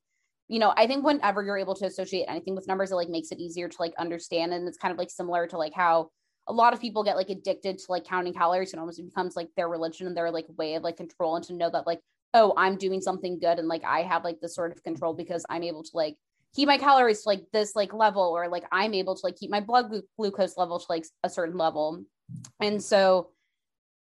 you 0.50 0.58
know, 0.58 0.74
I 0.76 0.88
think 0.88 1.04
whenever 1.04 1.44
you're 1.44 1.58
able 1.58 1.76
to 1.76 1.86
associate 1.86 2.24
anything 2.26 2.56
with 2.56 2.66
numbers, 2.66 2.90
it 2.90 2.96
like 2.96 3.08
makes 3.08 3.30
it 3.30 3.38
easier 3.38 3.68
to 3.68 3.76
like 3.78 3.94
understand. 4.00 4.52
And 4.52 4.66
it's 4.66 4.76
kind 4.76 4.90
of 4.90 4.98
like 4.98 5.08
similar 5.08 5.46
to 5.46 5.56
like 5.56 5.72
how 5.72 6.10
a 6.48 6.52
lot 6.52 6.72
of 6.72 6.80
people 6.80 7.04
get 7.04 7.14
like 7.14 7.30
addicted 7.30 7.78
to 7.78 7.84
like 7.88 8.04
counting 8.04 8.34
calories 8.34 8.72
and 8.72 8.80
almost 8.80 9.00
becomes 9.00 9.36
like 9.36 9.48
their 9.56 9.68
religion 9.68 10.08
and 10.08 10.16
their 10.16 10.32
like 10.32 10.46
way 10.58 10.74
of 10.74 10.82
like 10.82 10.96
control 10.96 11.36
and 11.36 11.44
to 11.44 11.54
know 11.54 11.70
that 11.70 11.86
like, 11.86 12.00
oh, 12.34 12.52
I'm 12.56 12.74
doing 12.74 13.00
something 13.00 13.38
good 13.38 13.60
and 13.60 13.68
like 13.68 13.84
I 13.84 14.02
have 14.02 14.24
like 14.24 14.40
this 14.40 14.56
sort 14.56 14.72
of 14.72 14.82
control 14.82 15.14
because 15.14 15.46
I'm 15.48 15.62
able 15.62 15.84
to 15.84 15.90
like 15.94 16.16
keep 16.56 16.66
my 16.66 16.78
calories 16.78 17.22
to 17.22 17.28
like 17.28 17.44
this 17.52 17.76
like 17.76 17.94
level 17.94 18.36
or 18.36 18.48
like 18.48 18.64
I'm 18.72 18.92
able 18.92 19.14
to 19.14 19.20
like 19.22 19.36
keep 19.36 19.52
my 19.52 19.60
blood 19.60 19.88
glu- 19.88 20.02
glucose 20.18 20.56
level 20.56 20.80
to 20.80 20.86
like 20.88 21.04
a 21.22 21.30
certain 21.30 21.58
level. 21.58 22.02
And 22.58 22.82
so 22.82 23.28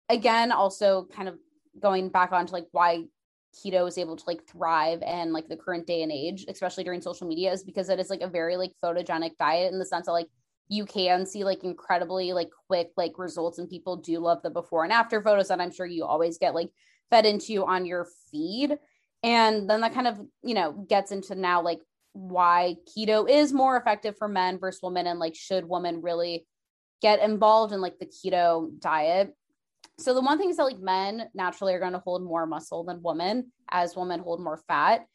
again, 0.08 0.52
also 0.52 1.08
kind 1.12 1.28
of 1.28 1.38
going 1.82 2.08
back 2.08 2.30
on 2.30 2.46
to 2.46 2.52
like 2.52 2.68
why 2.70 3.06
keto 3.56 3.88
is 3.88 3.98
able 3.98 4.16
to 4.16 4.24
like 4.26 4.46
thrive 4.46 5.02
and 5.02 5.32
like 5.32 5.48
the 5.48 5.56
current 5.56 5.86
day 5.86 6.02
and 6.02 6.12
age, 6.12 6.44
especially 6.48 6.84
during 6.84 7.00
social 7.00 7.26
media, 7.26 7.52
is 7.52 7.64
because 7.64 7.88
it 7.88 7.98
is 7.98 8.10
like 8.10 8.20
a 8.20 8.28
very 8.28 8.56
like 8.56 8.72
photogenic 8.82 9.36
diet 9.38 9.72
in 9.72 9.78
the 9.78 9.84
sense 9.84 10.06
that 10.06 10.12
like 10.12 10.28
you 10.68 10.84
can 10.84 11.26
see 11.26 11.44
like 11.44 11.64
incredibly 11.64 12.32
like 12.32 12.50
quick 12.68 12.90
like 12.96 13.18
results 13.18 13.58
and 13.58 13.70
people 13.70 13.96
do 13.96 14.18
love 14.18 14.42
the 14.42 14.50
before 14.50 14.82
and 14.82 14.92
after 14.92 15.22
photos 15.22 15.48
that 15.48 15.60
I'm 15.60 15.72
sure 15.72 15.86
you 15.86 16.04
always 16.04 16.38
get 16.38 16.54
like 16.54 16.70
fed 17.10 17.26
into 17.26 17.64
on 17.64 17.86
your 17.86 18.06
feed. 18.30 18.78
And 19.22 19.68
then 19.68 19.80
that 19.80 19.94
kind 19.94 20.06
of, 20.06 20.20
you 20.42 20.54
know, 20.54 20.72
gets 20.88 21.12
into 21.12 21.34
now 21.34 21.62
like 21.62 21.80
why 22.12 22.76
keto 22.88 23.28
is 23.28 23.52
more 23.52 23.76
effective 23.76 24.16
for 24.16 24.28
men 24.28 24.58
versus 24.58 24.82
women 24.82 25.06
and 25.06 25.18
like 25.18 25.34
should 25.34 25.68
women 25.68 26.00
really 26.00 26.46
get 27.02 27.20
involved 27.20 27.72
in 27.72 27.80
like 27.80 27.98
the 27.98 28.06
keto 28.06 28.70
diet 28.80 29.34
so 29.98 30.14
the 30.14 30.20
one 30.20 30.38
thing 30.38 30.50
is 30.50 30.56
that 30.58 30.64
like 30.64 30.78
men 30.78 31.28
naturally 31.34 31.74
are 31.74 31.80
going 31.80 31.92
to 31.92 31.98
hold 31.98 32.22
more 32.22 32.46
muscle 32.46 32.84
than 32.84 33.02
women 33.02 33.52
as 33.70 33.96
women 33.96 34.20
hold 34.20 34.40
more 34.40 34.58
fat. 34.68 35.06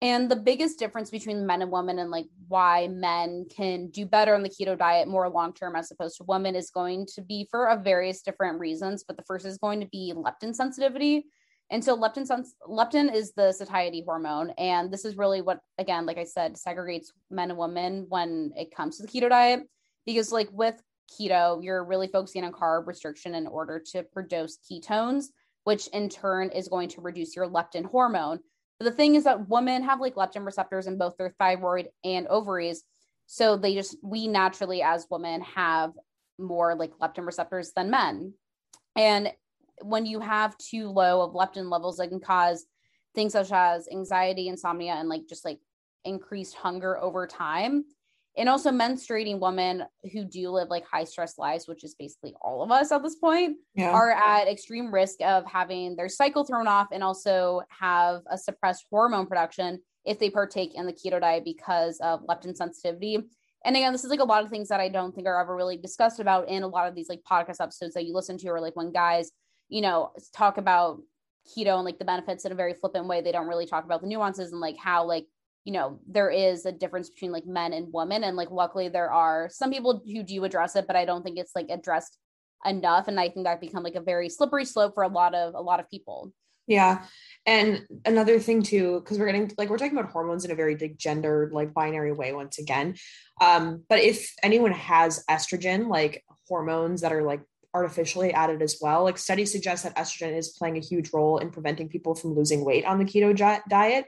And 0.00 0.28
the 0.28 0.36
biggest 0.36 0.80
difference 0.80 1.10
between 1.10 1.46
men 1.46 1.62
and 1.62 1.70
women 1.70 2.00
and 2.00 2.10
like 2.10 2.26
why 2.48 2.88
men 2.88 3.46
can 3.56 3.88
do 3.88 4.04
better 4.04 4.34
on 4.34 4.42
the 4.42 4.48
keto 4.48 4.76
diet 4.76 5.06
more 5.06 5.28
long 5.28 5.52
term 5.52 5.76
as 5.76 5.92
opposed 5.92 6.16
to 6.16 6.24
women 6.24 6.56
is 6.56 6.70
going 6.70 7.06
to 7.14 7.22
be 7.22 7.46
for 7.50 7.66
a 7.66 7.76
various 7.76 8.22
different 8.22 8.58
reasons. 8.58 9.04
But 9.06 9.16
the 9.16 9.22
first 9.24 9.46
is 9.46 9.58
going 9.58 9.80
to 9.80 9.86
be 9.86 10.12
leptin 10.16 10.54
sensitivity. 10.54 11.26
And 11.70 11.84
so 11.84 11.96
leptin 11.96 12.26
sens- 12.26 12.56
leptin 12.68 13.14
is 13.14 13.32
the 13.32 13.52
satiety 13.52 14.02
hormone. 14.04 14.50
And 14.58 14.92
this 14.92 15.04
is 15.04 15.16
really 15.16 15.40
what, 15.40 15.60
again, 15.78 16.04
like 16.04 16.18
I 16.18 16.24
said, 16.24 16.56
segregates 16.56 17.12
men 17.30 17.50
and 17.50 17.58
women 17.58 18.06
when 18.08 18.52
it 18.56 18.74
comes 18.74 18.96
to 18.96 19.04
the 19.04 19.08
keto 19.08 19.28
diet. 19.28 19.62
Because 20.04 20.32
like 20.32 20.48
with 20.50 20.82
keto, 21.10 21.62
you're 21.62 21.84
really 21.84 22.08
focusing 22.08 22.44
on 22.44 22.52
carb 22.52 22.86
restriction 22.86 23.34
in 23.34 23.46
order 23.46 23.82
to 23.92 24.02
produce 24.02 24.58
ketones, 24.70 25.26
which 25.64 25.88
in 25.88 26.08
turn 26.08 26.50
is 26.50 26.68
going 26.68 26.88
to 26.90 27.00
reduce 27.00 27.36
your 27.36 27.48
leptin 27.48 27.84
hormone. 27.84 28.40
But 28.78 28.86
the 28.86 28.92
thing 28.92 29.14
is 29.14 29.24
that 29.24 29.48
women 29.48 29.82
have 29.84 30.00
like 30.00 30.14
leptin 30.14 30.44
receptors 30.44 30.86
in 30.86 30.98
both 30.98 31.16
their 31.16 31.34
thyroid 31.38 31.88
and 32.04 32.26
ovaries. 32.28 32.82
So 33.26 33.56
they 33.56 33.74
just, 33.74 33.96
we 34.02 34.28
naturally 34.28 34.82
as 34.82 35.06
women 35.10 35.40
have 35.42 35.92
more 36.38 36.74
like 36.74 36.92
leptin 37.00 37.26
receptors 37.26 37.72
than 37.74 37.90
men. 37.90 38.34
And 38.96 39.32
when 39.82 40.06
you 40.06 40.20
have 40.20 40.58
too 40.58 40.88
low 40.88 41.22
of 41.22 41.34
leptin 41.34 41.70
levels, 41.70 42.00
it 42.00 42.08
can 42.08 42.20
cause 42.20 42.66
things 43.14 43.32
such 43.32 43.52
as 43.52 43.88
anxiety, 43.90 44.48
insomnia, 44.48 44.94
and 44.94 45.08
like 45.08 45.22
just 45.28 45.44
like 45.44 45.60
increased 46.04 46.54
hunger 46.54 46.98
over 46.98 47.26
time 47.26 47.84
and 48.36 48.48
also 48.48 48.70
menstruating 48.70 49.38
women 49.38 49.84
who 50.12 50.24
do 50.24 50.50
live 50.50 50.68
like 50.68 50.84
high 50.86 51.04
stress 51.04 51.38
lives 51.38 51.68
which 51.68 51.84
is 51.84 51.94
basically 51.94 52.34
all 52.40 52.62
of 52.62 52.70
us 52.70 52.90
at 52.92 53.02
this 53.02 53.16
point 53.16 53.56
yeah. 53.74 53.90
are 53.90 54.12
at 54.12 54.48
extreme 54.48 54.92
risk 54.92 55.20
of 55.22 55.44
having 55.46 55.96
their 55.96 56.08
cycle 56.08 56.44
thrown 56.44 56.66
off 56.66 56.88
and 56.92 57.02
also 57.02 57.62
have 57.68 58.22
a 58.30 58.38
suppressed 58.38 58.86
hormone 58.90 59.26
production 59.26 59.80
if 60.04 60.18
they 60.18 60.30
partake 60.30 60.74
in 60.74 60.86
the 60.86 60.92
keto 60.92 61.20
diet 61.20 61.44
because 61.44 61.98
of 62.00 62.24
leptin 62.26 62.56
sensitivity 62.56 63.18
and 63.64 63.76
again 63.76 63.92
this 63.92 64.04
is 64.04 64.10
like 64.10 64.20
a 64.20 64.24
lot 64.24 64.42
of 64.42 64.50
things 64.50 64.68
that 64.68 64.80
i 64.80 64.88
don't 64.88 65.14
think 65.14 65.26
are 65.26 65.40
ever 65.40 65.54
really 65.54 65.76
discussed 65.76 66.20
about 66.20 66.48
in 66.48 66.62
a 66.62 66.68
lot 66.68 66.88
of 66.88 66.94
these 66.94 67.08
like 67.08 67.20
podcast 67.28 67.60
episodes 67.60 67.94
that 67.94 68.04
you 68.04 68.14
listen 68.14 68.38
to 68.38 68.48
or 68.48 68.60
like 68.60 68.76
when 68.76 68.92
guys 68.92 69.30
you 69.68 69.80
know 69.80 70.10
talk 70.34 70.58
about 70.58 71.00
keto 71.56 71.76
and 71.76 71.84
like 71.84 71.98
the 71.98 72.04
benefits 72.04 72.44
in 72.44 72.52
a 72.52 72.54
very 72.54 72.74
flippant 72.74 73.06
way 73.06 73.20
they 73.20 73.32
don't 73.32 73.48
really 73.48 73.66
talk 73.66 73.84
about 73.84 74.00
the 74.00 74.06
nuances 74.06 74.52
and 74.52 74.60
like 74.60 74.76
how 74.76 75.04
like 75.04 75.26
you 75.64 75.72
know 75.72 76.00
there 76.06 76.30
is 76.30 76.66
a 76.66 76.72
difference 76.72 77.08
between 77.08 77.32
like 77.32 77.46
men 77.46 77.72
and 77.72 77.92
women 77.92 78.24
and 78.24 78.36
like 78.36 78.50
luckily 78.50 78.88
there 78.88 79.10
are 79.10 79.48
some 79.50 79.70
people 79.70 80.02
who 80.04 80.22
do 80.22 80.44
address 80.44 80.76
it 80.76 80.86
but 80.86 80.96
i 80.96 81.04
don't 81.04 81.22
think 81.22 81.38
it's 81.38 81.54
like 81.54 81.66
addressed 81.70 82.18
enough 82.64 83.08
and 83.08 83.18
i 83.18 83.28
think 83.28 83.46
that 83.46 83.60
become 83.60 83.82
like 83.82 83.94
a 83.94 84.00
very 84.00 84.28
slippery 84.28 84.64
slope 84.64 84.94
for 84.94 85.02
a 85.02 85.08
lot 85.08 85.34
of 85.34 85.54
a 85.54 85.60
lot 85.60 85.80
of 85.80 85.88
people. 85.88 86.32
Yeah 86.68 87.04
and 87.44 87.84
another 88.04 88.38
thing 88.38 88.62
too 88.62 89.00
because 89.00 89.18
we're 89.18 89.26
getting 89.26 89.50
like 89.58 89.68
we're 89.68 89.78
talking 89.78 89.98
about 89.98 90.12
hormones 90.12 90.44
in 90.44 90.52
a 90.52 90.54
very 90.54 90.76
like 90.76 90.96
gendered 90.96 91.52
like 91.52 91.74
binary 91.74 92.12
way 92.12 92.32
once 92.32 92.58
again 92.58 92.94
um 93.40 93.82
but 93.88 93.98
if 93.98 94.32
anyone 94.44 94.70
has 94.70 95.24
estrogen 95.28 95.88
like 95.88 96.24
hormones 96.48 97.00
that 97.00 97.12
are 97.12 97.24
like 97.24 97.42
artificially 97.74 98.32
added 98.32 98.62
as 98.62 98.78
well 98.80 99.02
like 99.02 99.18
studies 99.18 99.50
suggest 99.50 99.82
that 99.82 99.96
estrogen 99.96 100.36
is 100.36 100.50
playing 100.50 100.76
a 100.76 100.80
huge 100.80 101.10
role 101.12 101.38
in 101.38 101.50
preventing 101.50 101.88
people 101.88 102.14
from 102.14 102.32
losing 102.32 102.64
weight 102.64 102.84
on 102.84 102.98
the 102.98 103.04
keto 103.04 103.36
diet 103.68 104.04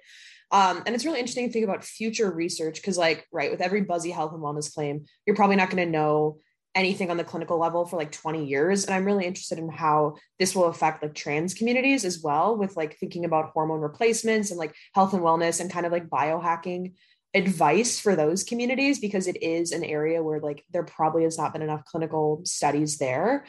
um, 0.55 0.85
and 0.87 0.95
it's 0.95 1.05
really 1.05 1.19
interesting 1.19 1.49
to 1.49 1.53
think 1.53 1.65
about 1.65 1.83
future 1.83 2.31
research 2.31 2.77
because, 2.77 2.97
like, 2.97 3.27
right, 3.33 3.51
with 3.51 3.61
every 3.61 3.81
buzzy 3.81 4.13
health 4.13 4.33
and 4.33 4.41
wellness 4.41 4.73
claim, 4.73 5.05
you're 5.27 5.35
probably 5.35 5.57
not 5.57 5.69
going 5.69 5.85
to 5.85 5.91
know 5.91 6.39
anything 6.77 7.11
on 7.11 7.17
the 7.17 7.25
clinical 7.25 7.59
level 7.59 7.85
for 7.85 7.97
like 7.97 8.13
20 8.13 8.45
years. 8.47 8.85
And 8.85 8.95
I'm 8.95 9.05
really 9.05 9.27
interested 9.27 9.59
in 9.59 9.69
how 9.69 10.15
this 10.39 10.55
will 10.55 10.67
affect 10.67 11.03
like 11.03 11.13
trans 11.13 11.55
communities 11.55 12.05
as 12.05 12.23
well, 12.23 12.57
with 12.57 12.77
like 12.77 12.97
thinking 12.99 13.25
about 13.25 13.51
hormone 13.53 13.81
replacements 13.81 14.53
and 14.53 14.59
like 14.59 14.77
health 14.95 15.13
and 15.13 15.25
wellness 15.25 15.61
and 15.61 15.73
kind 15.73 15.87
of 15.87 15.93
like 15.93 16.09
biohacking 16.09 16.93
advice 17.35 17.99
for 17.99 18.15
those 18.15 18.45
communities 18.45 19.01
because 19.01 19.27
it 19.27 19.43
is 19.43 19.73
an 19.73 19.83
area 19.83 20.23
where 20.23 20.39
like 20.39 20.65
there 20.71 20.85
probably 20.85 21.25
has 21.25 21.37
not 21.37 21.53
been 21.53 21.63
enough 21.63 21.85
clinical 21.85 22.43
studies 22.45 22.99
there. 22.99 23.45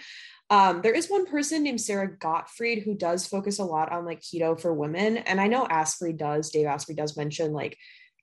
Um, 0.49 0.81
there 0.81 0.93
is 0.93 1.09
one 1.09 1.25
person 1.25 1.63
named 1.63 1.81
Sara 1.81 2.07
Gottfried 2.07 2.83
who 2.83 2.95
does 2.95 3.25
focus 3.25 3.59
a 3.59 3.65
lot 3.65 3.91
on 3.91 4.05
like 4.05 4.21
keto 4.21 4.59
for 4.59 4.73
women. 4.73 5.17
And 5.17 5.41
I 5.41 5.47
know 5.47 5.65
Asprey 5.65 6.13
does, 6.13 6.51
Dave 6.51 6.67
Asprey 6.67 6.95
does 6.95 7.17
mention 7.17 7.51
like 7.51 7.77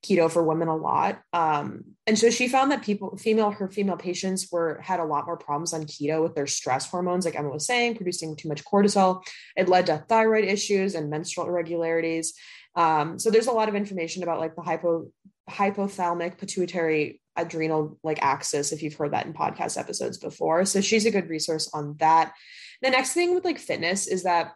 keto 0.05 0.31
for 0.31 0.43
women 0.43 0.69
a 0.69 0.77
lot. 0.77 1.21
Um, 1.33 1.85
and 2.07 2.19
so 2.19 2.31
she 2.31 2.49
found 2.49 2.73
that 2.73 2.83
people, 2.83 3.17
female, 3.17 3.51
her 3.51 3.69
female 3.69 3.97
patients 3.97 4.49
were 4.51 4.81
had 4.83 5.01
a 5.01 5.05
lot 5.05 5.27
more 5.27 5.37
problems 5.37 5.73
on 5.73 5.85
keto 5.85 6.23
with 6.23 6.35
their 6.35 6.47
stress 6.47 6.89
hormones, 6.89 7.25
like 7.25 7.37
Emma 7.37 7.51
was 7.51 7.67
saying, 7.67 7.97
producing 7.97 8.37
too 8.37 8.49
much 8.49 8.65
cortisol. 8.65 9.23
It 9.57 9.69
led 9.69 9.87
to 9.87 10.05
thyroid 10.09 10.45
issues 10.45 10.95
and 10.95 11.11
menstrual 11.11 11.47
irregularities. 11.47 12.35
Um, 12.75 13.19
so 13.19 13.31
there's 13.31 13.47
a 13.47 13.53
lot 13.53 13.69
of 13.69 13.75
information 13.75 14.23
about 14.23 14.41
like 14.41 14.57
the 14.57 14.63
hypo 14.63 15.09
hypothalamic 15.49 16.39
pituitary 16.39 17.21
adrenal 17.37 17.99
like 18.03 18.23
axis 18.23 18.73
if 18.73 18.83
you've 18.83 18.95
heard 18.95 19.13
that 19.13 19.27
in 19.27 19.33
podcast 19.33 19.79
episodes 19.79 20.19
before. 20.19 20.65
So 20.65 20.81
she's 20.81 21.07
a 21.07 21.11
good 21.11 21.29
resource 21.29 21.71
on 21.73 21.97
that. 21.99 22.35
The 22.83 22.91
next 22.91 23.13
thing 23.13 23.35
with 23.35 23.45
like 23.45 23.59
fitness 23.59 24.07
is 24.07 24.25
that 24.25 24.55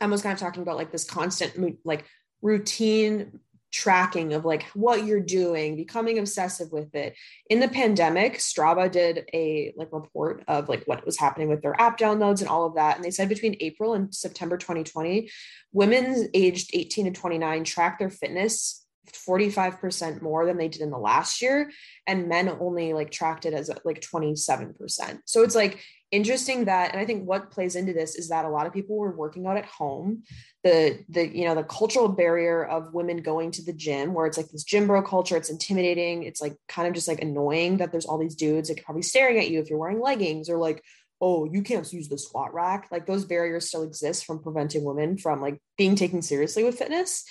emma's 0.00 0.22
kind 0.22 0.32
of 0.32 0.40
talking 0.40 0.62
about 0.62 0.76
like 0.76 0.92
this 0.92 1.04
constant 1.04 1.78
like 1.84 2.04
routine 2.42 3.40
tracking 3.72 4.34
of 4.34 4.44
like 4.44 4.62
what 4.74 5.04
you're 5.04 5.18
doing 5.18 5.74
becoming 5.74 6.18
obsessive 6.18 6.70
with 6.70 6.94
it. 6.94 7.16
In 7.50 7.58
the 7.58 7.68
pandemic 7.68 8.34
strava 8.34 8.88
did 8.90 9.28
a 9.34 9.72
like 9.76 9.88
report 9.90 10.44
of 10.46 10.68
like 10.68 10.84
what 10.84 11.04
was 11.04 11.18
happening 11.18 11.48
with 11.48 11.60
their 11.60 11.80
app 11.80 11.98
downloads 11.98 12.40
and 12.40 12.48
all 12.48 12.66
of 12.66 12.76
that. 12.76 12.94
And 12.94 13.04
they 13.04 13.10
said 13.10 13.28
between 13.28 13.56
april 13.58 13.94
and 13.94 14.14
september 14.14 14.56
2020 14.56 15.28
women 15.72 16.28
aged 16.34 16.70
18 16.72 17.06
to 17.06 17.20
29 17.20 17.64
tracked 17.64 17.98
their 17.98 18.10
fitness 18.10 18.83
45% 19.12 20.22
more 20.22 20.46
than 20.46 20.56
they 20.56 20.68
did 20.68 20.80
in 20.82 20.90
the 20.90 20.98
last 20.98 21.42
year 21.42 21.70
and 22.06 22.28
men 22.28 22.48
only 22.60 22.92
like 22.92 23.10
tracked 23.10 23.46
it 23.46 23.54
as 23.54 23.70
like 23.84 24.00
27% 24.00 25.20
so 25.24 25.42
it's 25.42 25.54
like 25.54 25.80
interesting 26.10 26.66
that 26.66 26.92
and 26.92 27.00
i 27.00 27.04
think 27.04 27.26
what 27.26 27.50
plays 27.50 27.74
into 27.74 27.92
this 27.92 28.14
is 28.14 28.28
that 28.28 28.44
a 28.44 28.48
lot 28.48 28.66
of 28.66 28.72
people 28.72 28.96
were 28.96 29.16
working 29.16 29.46
out 29.46 29.56
at 29.56 29.66
home. 29.66 30.22
The 30.62 31.04
the 31.08 31.26
you 31.26 31.44
know 31.44 31.54
the 31.54 31.64
cultural 31.64 32.08
barrier 32.08 32.64
of 32.64 32.94
women 32.94 33.18
going 33.18 33.50
to 33.52 33.64
the 33.64 33.72
gym 33.72 34.14
where 34.14 34.26
it's 34.26 34.36
like 34.36 34.48
this 34.48 34.64
gym 34.64 34.86
bro 34.86 35.02
culture 35.02 35.36
it's 35.36 35.50
intimidating 35.50 36.22
it's 36.22 36.40
like 36.40 36.56
kind 36.68 36.88
of 36.88 36.94
just 36.94 37.08
like 37.08 37.20
annoying 37.20 37.78
that 37.78 37.92
there's 37.92 38.06
all 38.06 38.16
these 38.16 38.34
dudes 38.34 38.70
like 38.70 38.82
probably 38.82 39.02
staring 39.02 39.38
at 39.38 39.50
you 39.50 39.60
if 39.60 39.68
you're 39.68 39.78
wearing 39.78 40.00
leggings 40.00 40.48
or 40.48 40.56
like 40.56 40.82
oh 41.20 41.44
you 41.44 41.62
can't 41.62 41.92
use 41.92 42.08
the 42.08 42.18
squat 42.18 42.54
rack. 42.54 42.88
Like 42.90 43.06
those 43.06 43.24
barriers 43.24 43.68
still 43.68 43.82
exist 43.82 44.24
from 44.24 44.42
preventing 44.42 44.84
women 44.84 45.18
from 45.18 45.40
like 45.40 45.60
being 45.76 45.96
taken 45.96 46.22
seriously 46.22 46.64
with 46.64 46.78
fitness 46.78 47.24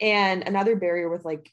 and 0.00 0.46
another 0.46 0.76
barrier 0.76 1.08
with 1.08 1.24
like 1.24 1.50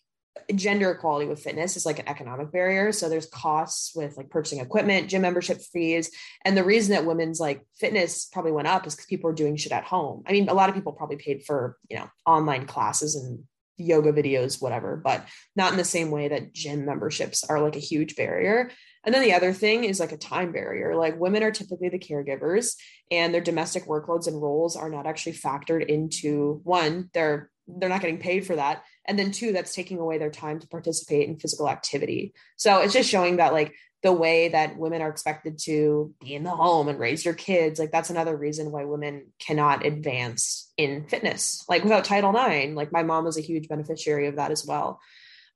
gender 0.54 0.92
equality 0.92 1.28
with 1.28 1.42
fitness 1.42 1.78
is 1.78 1.86
like 1.86 2.00
an 2.00 2.10
economic 2.10 2.52
barrier. 2.52 2.92
So 2.92 3.10
there's 3.10 3.26
costs 3.26 3.96
with 3.96 4.18
like 4.18 4.30
purchasing 4.30 4.60
equipment, 4.60 5.10
gym 5.10 5.22
membership 5.22 5.62
fees. 5.62 6.12
And 6.44 6.56
the 6.56 6.64
reason 6.64 6.94
that 6.94 7.06
women's 7.06 7.40
like 7.40 7.66
fitness 7.80 8.26
probably 8.26 8.52
went 8.52 8.68
up 8.68 8.86
is 8.86 8.96
because 8.96 9.08
people 9.08 9.30
are 9.30 9.34
doing 9.34 9.56
shit 9.56 9.72
at 9.72 9.86
home. 9.86 10.24
I 10.28 10.34
mean, 10.34 10.50
a 10.50 10.54
lot 10.54 10.70
of 10.70 10.76
people 10.76 10.92
probably 10.92 11.18
paid 11.18 11.44
for, 11.46 11.78
you 11.90 11.98
know, 11.98 12.10
online 12.26 12.66
classes 12.66 13.16
and 13.16 13.44
yoga 13.78 14.14
videos, 14.14 14.62
whatever, 14.62 14.96
but 14.96 15.26
not 15.56 15.72
in 15.72 15.78
the 15.78 15.84
same 15.84 16.12
way 16.12 16.28
that 16.28 16.54
gym 16.54 16.86
memberships 16.86 17.44
are 17.44 17.62
like 17.62 17.76
a 17.76 17.80
huge 17.80 18.16
barrier. 18.16 18.72
And 19.04 19.14
then 19.14 19.22
the 19.22 19.34
other 19.34 19.54
thing 19.54 19.84
is 19.84 20.00
like 20.00 20.12
a 20.12 20.18
time 20.18 20.52
barrier. 20.52 20.96
Like 20.96 21.20
women 21.20 21.44
are 21.44 21.52
typically 21.52 21.90
the 21.90 22.00
caregivers 22.00 22.76
and 23.12 23.34
their 23.34 23.42
domestic 23.42 23.86
workloads 23.86 24.28
and 24.28 24.42
roles 24.42 24.76
are 24.76 24.90
not 24.90 25.06
actually 25.06 25.34
factored 25.34 25.86
into 25.86 26.62
one, 26.64 27.10
their 27.14 27.50
they're 27.68 27.90
not 27.90 28.02
getting 28.02 28.20
paid 28.20 28.46
for 28.46 28.56
that. 28.56 28.84
And 29.06 29.18
then 29.18 29.32
two 29.32 29.52
that's 29.52 29.74
taking 29.74 30.00
away 30.00 30.18
their 30.18 30.32
time 30.32 30.60
to 30.60 30.68
participate 30.68 31.28
in 31.28 31.38
physical 31.38 31.70
activity. 31.70 32.34
So 32.58 32.82
it's 32.82 32.94
just 32.94 33.10
showing 33.10 33.38
that 33.38 33.54
like 33.54 33.74
the 34.06 34.12
way 34.12 34.50
that 34.50 34.78
women 34.78 35.02
are 35.02 35.10
expected 35.10 35.58
to 35.58 36.14
be 36.22 36.36
in 36.36 36.44
the 36.44 36.52
home 36.52 36.88
and 36.88 37.00
raise 37.00 37.26
your 37.26 37.34
kids 37.34 37.80
like 37.80 37.92
that's 37.92 38.12
another 38.12 38.38
reason 38.38 38.72
why 38.72 38.84
women 38.84 39.26
cannot 39.40 39.84
advance 39.84 40.72
in 40.78 41.08
fitness 41.08 41.66
like 41.68 41.84
without 41.84 42.06
title 42.06 42.32
ix 42.38 42.76
like 42.76 42.92
my 42.92 43.02
mom 43.02 43.26
was 43.26 43.36
a 43.36 43.42
huge 43.42 43.68
beneficiary 43.68 44.28
of 44.28 44.36
that 44.36 44.52
as 44.52 44.64
well. 44.64 45.00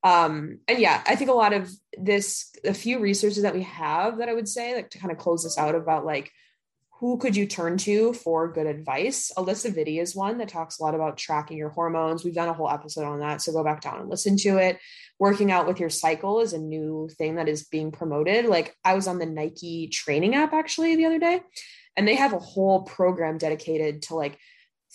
Um 0.04 0.60
and 0.68 0.80
yeah 0.80 1.04
i 1.06 1.16
think 1.16 1.30
a 1.30 1.34
lot 1.34 1.54
of 1.54 1.70
this 1.96 2.52
a 2.64 2.74
few 2.74 2.98
resources 2.98 3.44
that 3.44 3.54
we 3.54 3.64
have 3.64 4.18
that 4.18 4.30
i 4.30 4.34
would 4.34 4.48
say 4.48 4.74
like 4.74 4.90
to 4.92 4.98
kind 4.98 5.12
of 5.12 5.20
close 5.20 5.44
this 5.44 5.58
out 5.58 5.76
about 5.76 6.04
like 6.04 6.32
who 7.00 7.18
could 7.18 7.36
you 7.36 7.46
turn 7.46 7.78
to 7.78 8.12
for 8.12 8.52
good 8.52 8.68
advice? 8.68 9.32
Alisa 9.38 9.74
Vitti 9.74 10.02
is 10.02 10.16
one 10.16 10.38
that 10.38 10.50
talks 10.50 10.80
a 10.80 10.84
lot 10.84 10.96
about 10.96 11.18
tracking 11.18 11.58
your 11.58 11.70
hormones. 11.70 12.26
We've 12.26 12.34
done 12.34 12.50
a 12.50 12.54
whole 12.54 12.70
episode 12.70 13.06
on 13.06 13.20
that. 13.20 13.42
So 13.42 13.54
go 13.54 13.64
back 13.64 13.80
down 13.80 14.02
and 14.02 14.10
listen 14.10 14.36
to 14.38 14.58
it. 14.58 14.80
Working 15.18 15.50
out 15.50 15.66
with 15.66 15.80
your 15.80 15.90
cycle 15.90 16.42
is 16.42 16.52
a 16.52 16.60
new 16.60 17.10
thing 17.18 17.36
that 17.36 17.48
is 17.48 17.64
being 17.64 17.92
promoted. 17.92 18.46
Like 18.46 18.76
I 18.84 18.96
was 18.96 19.08
on 19.08 19.18
the 19.18 19.26
Nike 19.26 19.88
training 19.88 20.36
app 20.36 20.52
actually 20.52 20.98
the 20.98 21.06
other 21.06 21.20
day, 21.20 21.42
and 21.96 22.06
they 22.06 22.16
have 22.16 22.34
a 22.34 22.40
whole 22.40 22.82
program 22.82 23.38
dedicated 23.38 24.02
to 24.04 24.16
like 24.16 24.38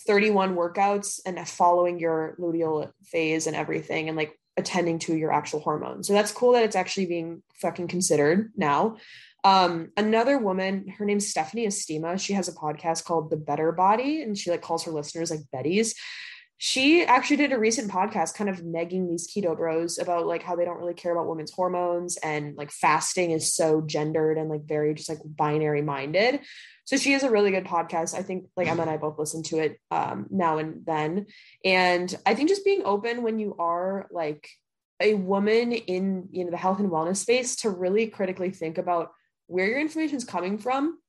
31 0.05 0.55
workouts 0.55 1.19
and 1.25 1.47
following 1.47 1.99
your 1.99 2.35
luteal 2.39 2.91
phase 3.05 3.47
and 3.47 3.55
everything 3.55 4.09
and 4.09 4.17
like 4.17 4.39
attending 4.57 4.99
to 4.99 5.15
your 5.15 5.31
actual 5.31 5.59
hormones. 5.59 6.07
So 6.07 6.13
that's 6.13 6.31
cool 6.31 6.53
that 6.53 6.63
it's 6.63 6.75
actually 6.75 7.07
being 7.07 7.41
fucking 7.55 7.87
considered 7.87 8.51
now. 8.55 8.97
Um, 9.45 9.91
another 9.95 10.39
woman, 10.39 10.87
her 10.97 11.05
name's 11.05 11.27
Stephanie 11.27 11.67
Estima. 11.67 12.19
She 12.19 12.33
has 12.33 12.47
a 12.47 12.51
podcast 12.51 13.03
called 13.03 13.29
The 13.29 13.37
Better 13.37 13.71
Body, 13.71 14.23
and 14.23 14.35
she 14.35 14.49
like 14.49 14.63
calls 14.63 14.83
her 14.85 14.91
listeners 14.91 15.29
like 15.29 15.41
Betties. 15.53 15.93
She 16.57 17.03
actually 17.03 17.35
did 17.37 17.51
a 17.51 17.59
recent 17.59 17.91
podcast 17.91 18.33
kind 18.33 18.49
of 18.49 18.61
negging 18.61 19.07
these 19.07 19.31
keto 19.31 19.55
bros 19.55 19.99
about 19.99 20.25
like 20.25 20.41
how 20.41 20.55
they 20.55 20.65
don't 20.65 20.79
really 20.79 20.95
care 20.95 21.11
about 21.11 21.27
women's 21.27 21.51
hormones 21.51 22.17
and 22.17 22.55
like 22.55 22.71
fasting 22.71 23.31
is 23.31 23.53
so 23.53 23.81
gendered 23.81 24.39
and 24.39 24.49
like 24.49 24.65
very 24.65 24.95
just 24.95 25.09
like 25.09 25.19
binary 25.23 25.83
minded. 25.83 26.39
So 26.85 26.97
she 26.97 27.11
has 27.11 27.21
a 27.21 27.29
really 27.29 27.51
good 27.51 27.65
podcast. 27.65 28.17
I 28.17 28.23
think 28.23 28.45
like 28.57 28.67
Emma 28.67 28.81
and 28.81 28.89
I 28.89 28.97
both 28.97 29.19
listen 29.19 29.43
to 29.43 29.59
it 29.59 29.79
um, 29.91 30.25
now 30.31 30.57
and 30.57 30.83
then. 30.87 31.27
And 31.63 32.15
I 32.25 32.33
think 32.33 32.49
just 32.49 32.65
being 32.65 32.81
open 32.83 33.21
when 33.21 33.37
you 33.37 33.55
are 33.59 34.07
like 34.09 34.49
a 34.99 35.13
woman 35.13 35.71
in 35.71 36.29
you 36.31 36.45
know 36.45 36.51
the 36.51 36.57
health 36.57 36.79
and 36.79 36.89
wellness 36.89 37.17
space 37.17 37.57
to 37.57 37.69
really 37.69 38.07
critically 38.07 38.49
think 38.49 38.79
about 38.79 39.11
where 39.47 39.67
your 39.67 39.79
information 39.79 40.17
is 40.17 40.23
coming 40.23 40.57
from, 40.57 40.99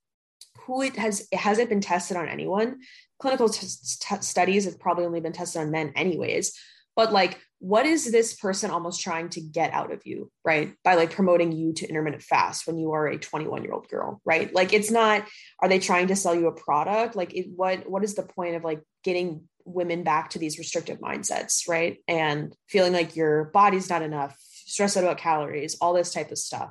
who 0.61 0.83
it 0.83 0.97
has 0.97 1.27
it 1.31 1.39
has 1.39 1.59
it 1.59 1.69
been 1.69 1.81
tested 1.81 2.17
on 2.17 2.29
anyone? 2.29 2.81
Clinical 3.19 3.49
t- 3.49 3.67
t- 3.67 4.17
studies 4.21 4.65
have 4.65 4.79
probably 4.79 5.07
only 5.07 5.21
been 5.21 5.33
tested 5.33 5.63
on 5.63 5.71
men, 5.71 5.93
anyways. 5.97 6.53
But 6.95 7.13
like, 7.13 7.39
what 7.59 7.87
is 7.87 8.11
this 8.11 8.35
person 8.35 8.71
almost 8.71 9.01
trying 9.01 9.29
to 9.31 9.41
get 9.41 9.73
out 9.73 9.93
of 9.93 10.03
you, 10.05 10.31
right? 10.45 10.75
By 10.83 10.95
like 10.95 11.11
promoting 11.13 11.53
you 11.53 11.73
to 11.75 11.89
intermittent 11.89 12.23
fast 12.23 12.67
when 12.67 12.79
you 12.79 12.93
are 12.93 13.07
a 13.07 13.19
21 13.19 13.63
year 13.63 13.73
old 13.73 13.89
girl, 13.89 14.21
right? 14.25 14.53
Like, 14.53 14.73
it's 14.73 14.91
not. 14.91 15.27
Are 15.61 15.69
they 15.69 15.79
trying 15.79 16.09
to 16.09 16.17
sell 16.17 16.35
you 16.35 16.49
a 16.49 16.53
product? 16.53 17.17
Like, 17.17 17.35
it, 17.35 17.47
what 17.55 17.89
what 17.89 18.05
is 18.05 18.15
the 18.15 18.23
point 18.23 18.57
of 18.57 18.65
like 18.65 18.83
getting 19.05 19.49
women 19.65 20.05
back 20.05 20.31
to 20.31 20.39
these 20.39 20.59
restrictive 20.59 21.01
mindsets, 21.01 21.69
right? 21.69 21.99
And 22.09 22.55
feeling 22.69 22.93
like 22.93 23.17
your 23.17 23.45
body's 23.45 23.91
not 23.91 24.03
enough, 24.03 24.37
stress 24.41 24.97
out 24.97 25.05
about 25.05 25.19
calories, 25.19 25.77
all 25.81 25.93
this 25.93 26.13
type 26.13 26.31
of 26.31 26.39
stuff. 26.39 26.71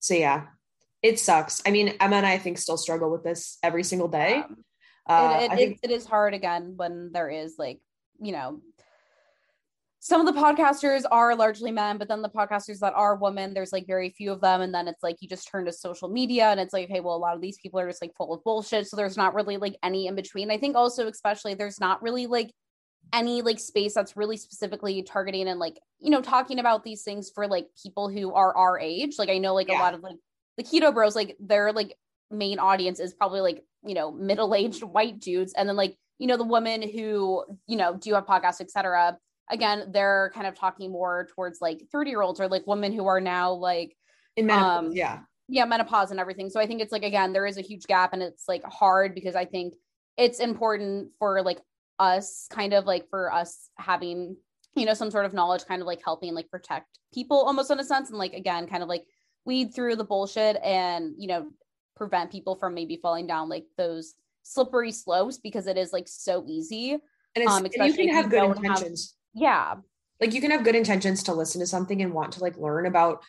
So 0.00 0.14
yeah, 0.14 0.46
it 1.02 1.18
sucks. 1.18 1.62
I 1.66 1.70
mean, 1.70 1.94
Emma 2.00 2.16
and 2.16 2.26
I, 2.26 2.32
I 2.32 2.38
think 2.38 2.58
still 2.58 2.76
struggle 2.76 3.10
with 3.10 3.22
this 3.22 3.58
every 3.62 3.84
single 3.84 4.08
day. 4.08 4.36
Um, 4.36 4.56
uh, 5.06 5.38
it, 5.40 5.52
it, 5.52 5.56
think- 5.56 5.80
it 5.82 5.90
is 5.90 6.04
hard 6.04 6.34
again 6.34 6.74
when 6.76 7.10
there 7.12 7.30
is 7.30 7.54
like, 7.58 7.80
you 8.20 8.32
know, 8.32 8.60
some 10.02 10.26
of 10.26 10.34
the 10.34 10.40
podcasters 10.40 11.04
are 11.10 11.36
largely 11.36 11.70
men, 11.70 11.98
but 11.98 12.08
then 12.08 12.22
the 12.22 12.28
podcasters 12.30 12.78
that 12.78 12.94
are 12.94 13.16
women, 13.16 13.52
there's 13.52 13.72
like 13.72 13.86
very 13.86 14.08
few 14.08 14.32
of 14.32 14.40
them. 14.40 14.62
And 14.62 14.74
then 14.74 14.88
it's 14.88 15.02
like 15.02 15.16
you 15.20 15.28
just 15.28 15.46
turn 15.46 15.66
to 15.66 15.72
social 15.72 16.08
media 16.08 16.46
and 16.46 16.58
it's 16.58 16.72
like, 16.72 16.88
hey, 16.88 17.00
well, 17.00 17.16
a 17.16 17.18
lot 17.18 17.34
of 17.34 17.42
these 17.42 17.58
people 17.58 17.78
are 17.78 17.86
just 17.86 18.00
like 18.00 18.16
full 18.16 18.32
of 18.32 18.42
bullshit. 18.42 18.88
So 18.88 18.96
there's 18.96 19.18
not 19.18 19.34
really 19.34 19.58
like 19.58 19.76
any 19.82 20.06
in 20.06 20.14
between. 20.14 20.50
I 20.50 20.56
think 20.56 20.74
also, 20.74 21.06
especially, 21.06 21.52
there's 21.52 21.80
not 21.80 22.02
really 22.02 22.26
like 22.26 22.50
any 23.12 23.42
like 23.42 23.58
space 23.58 23.94
that's 23.94 24.16
really 24.16 24.36
specifically 24.36 25.02
targeting 25.02 25.48
and 25.48 25.58
like, 25.58 25.78
you 25.98 26.10
know, 26.10 26.22
talking 26.22 26.58
about 26.58 26.84
these 26.84 27.02
things 27.02 27.30
for 27.34 27.46
like 27.46 27.66
people 27.82 28.08
who 28.08 28.32
are 28.32 28.56
our 28.56 28.78
age. 28.78 29.16
Like, 29.18 29.28
I 29.28 29.38
know 29.38 29.54
like 29.54 29.68
yeah. 29.68 29.78
a 29.78 29.82
lot 29.82 29.94
of 29.94 30.02
like 30.02 30.16
the 30.56 30.64
keto 30.64 30.92
bros, 30.92 31.16
like 31.16 31.36
their 31.40 31.72
like 31.72 31.96
main 32.30 32.58
audience 32.58 33.00
is 33.00 33.14
probably 33.14 33.40
like, 33.40 33.64
you 33.84 33.94
know, 33.94 34.10
middle 34.10 34.54
aged 34.54 34.82
white 34.82 35.20
dudes. 35.20 35.52
And 35.54 35.68
then 35.68 35.76
like, 35.76 35.96
you 36.18 36.26
know, 36.26 36.36
the 36.36 36.44
women 36.44 36.82
who, 36.82 37.44
you 37.66 37.76
know, 37.76 37.96
do 37.96 38.14
have 38.14 38.26
podcasts, 38.26 38.60
etc 38.60 39.16
again, 39.50 39.90
they're 39.92 40.30
kind 40.34 40.46
of 40.46 40.54
talking 40.54 40.90
more 40.90 41.28
towards 41.34 41.60
like 41.60 41.82
30 41.92 42.10
year 42.10 42.22
olds 42.22 42.40
or 42.40 42.48
like 42.48 42.66
women 42.66 42.92
who 42.92 43.06
are 43.06 43.20
now 43.20 43.52
like 43.52 43.96
in 44.36 44.46
menopause, 44.46 44.86
um, 44.86 44.92
yeah. 44.92 45.20
Yeah, 45.52 45.64
menopause 45.64 46.12
and 46.12 46.20
everything. 46.20 46.48
So 46.48 46.60
I 46.60 46.66
think 46.66 46.80
it's 46.80 46.92
like 46.92 47.02
again, 47.02 47.32
there 47.32 47.46
is 47.46 47.58
a 47.58 47.62
huge 47.62 47.84
gap 47.86 48.12
and 48.12 48.22
it's 48.22 48.44
like 48.46 48.62
hard 48.64 49.14
because 49.14 49.34
I 49.34 49.44
think 49.44 49.74
it's 50.16 50.38
important 50.38 51.08
for 51.18 51.42
like 51.42 51.58
us 52.00 52.46
kind 52.50 52.72
of 52.72 52.86
like 52.86 53.08
for 53.10 53.32
us 53.32 53.70
having 53.76 54.36
you 54.74 54.86
know 54.86 54.94
some 54.94 55.10
sort 55.10 55.26
of 55.26 55.34
knowledge 55.34 55.64
kind 55.66 55.82
of 55.82 55.86
like 55.86 56.00
helping 56.04 56.34
like 56.34 56.50
protect 56.50 56.86
people 57.12 57.38
almost 57.38 57.70
in 57.70 57.78
a 57.78 57.84
sense. 57.84 58.08
And 58.08 58.18
like 58.18 58.32
again 58.32 58.66
kind 58.66 58.82
of 58.82 58.88
like 58.88 59.04
weed 59.44 59.74
through 59.74 59.96
the 59.96 60.04
bullshit 60.04 60.56
and 60.62 61.14
you 61.18 61.28
know 61.28 61.50
prevent 61.96 62.32
people 62.32 62.56
from 62.56 62.74
maybe 62.74 62.96
falling 62.96 63.26
down 63.26 63.48
like 63.48 63.66
those 63.76 64.14
slippery 64.42 64.92
slopes 64.92 65.38
because 65.38 65.66
it 65.66 65.76
is 65.76 65.92
like 65.92 66.08
so 66.08 66.44
easy. 66.46 66.96
And, 67.36 67.46
um, 67.46 67.64
and 67.64 67.86
you 67.86 67.94
can 67.94 68.08
have 68.08 68.30
good 68.30 68.56
intentions. 68.56 69.14
Yeah. 69.34 69.74
Like 70.20 70.34
you 70.34 70.40
can 70.40 70.50
have 70.50 70.64
good 70.64 70.74
intentions 70.74 71.22
to 71.24 71.34
listen 71.34 71.60
to 71.60 71.66
something 71.66 72.02
and 72.02 72.12
want 72.12 72.32
to 72.32 72.40
like 72.40 72.56
learn 72.56 72.86
about 72.86 73.22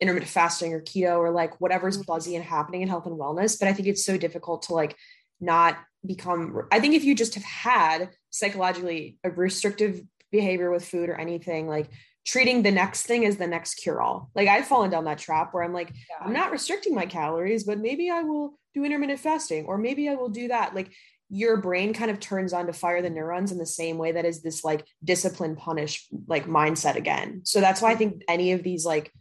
intermittent 0.00 0.30
fasting 0.30 0.72
or 0.74 0.80
keto 0.80 1.18
or 1.18 1.30
like 1.30 1.60
whatever's 1.60 1.96
mm-hmm. 1.96 2.12
buzzy 2.12 2.36
and 2.36 2.44
happening 2.44 2.82
in 2.82 2.88
health 2.88 3.06
and 3.06 3.18
wellness. 3.18 3.58
But 3.58 3.68
i 3.68 3.72
think 3.72 3.88
it's 3.88 4.04
so 4.04 4.16
difficult 4.16 4.62
to 4.62 4.74
like 4.74 4.96
not 5.40 5.78
become 6.06 6.62
i 6.70 6.78
think 6.78 6.94
if 6.94 7.04
you 7.04 7.14
just 7.14 7.34
have 7.34 7.44
had 7.44 8.10
psychologically 8.30 9.18
a 9.24 9.30
restrictive 9.30 10.00
behavior 10.30 10.70
with 10.70 10.84
food 10.84 11.08
or 11.08 11.14
anything 11.14 11.66
like 11.66 11.90
treating 12.26 12.62
the 12.62 12.70
next 12.70 13.06
thing 13.06 13.24
as 13.24 13.36
the 13.36 13.46
next 13.46 13.76
cure 13.76 14.02
all 14.02 14.30
like 14.34 14.48
i've 14.48 14.66
fallen 14.66 14.90
down 14.90 15.04
that 15.04 15.18
trap 15.18 15.54
where 15.54 15.62
i'm 15.62 15.72
like 15.72 15.90
yeah. 15.90 16.26
i'm 16.26 16.32
not 16.32 16.50
restricting 16.50 16.94
my 16.94 17.06
calories 17.06 17.64
but 17.64 17.78
maybe 17.78 18.10
i 18.10 18.22
will 18.22 18.58
do 18.78 18.84
intermittent 18.84 19.20
fasting 19.20 19.66
or 19.66 19.78
maybe 19.78 20.08
i 20.08 20.14
will 20.14 20.28
do 20.28 20.48
that. 20.48 20.74
Like 20.74 20.92
your 21.30 21.58
brain 21.58 21.92
kind 21.92 22.10
of 22.10 22.20
turns 22.20 22.52
on 22.52 22.66
to 22.66 22.72
fire 22.72 23.02
the 23.02 23.10
neurons 23.10 23.52
in 23.52 23.58
the 23.58 23.66
same 23.66 23.98
way 23.98 24.12
that 24.12 24.24
is 24.24 24.40
this 24.40 24.64
like 24.64 24.86
discipline 25.04 25.56
punish 25.56 26.06
like 26.26 26.46
mindset 26.46 26.96
again. 26.96 27.42
So 27.44 27.60
that's 27.60 27.82
why 27.82 27.92
i 27.92 27.96
think 27.96 28.22
any 28.28 28.52
of 28.52 28.62
these 28.62 28.84
like 28.86 29.12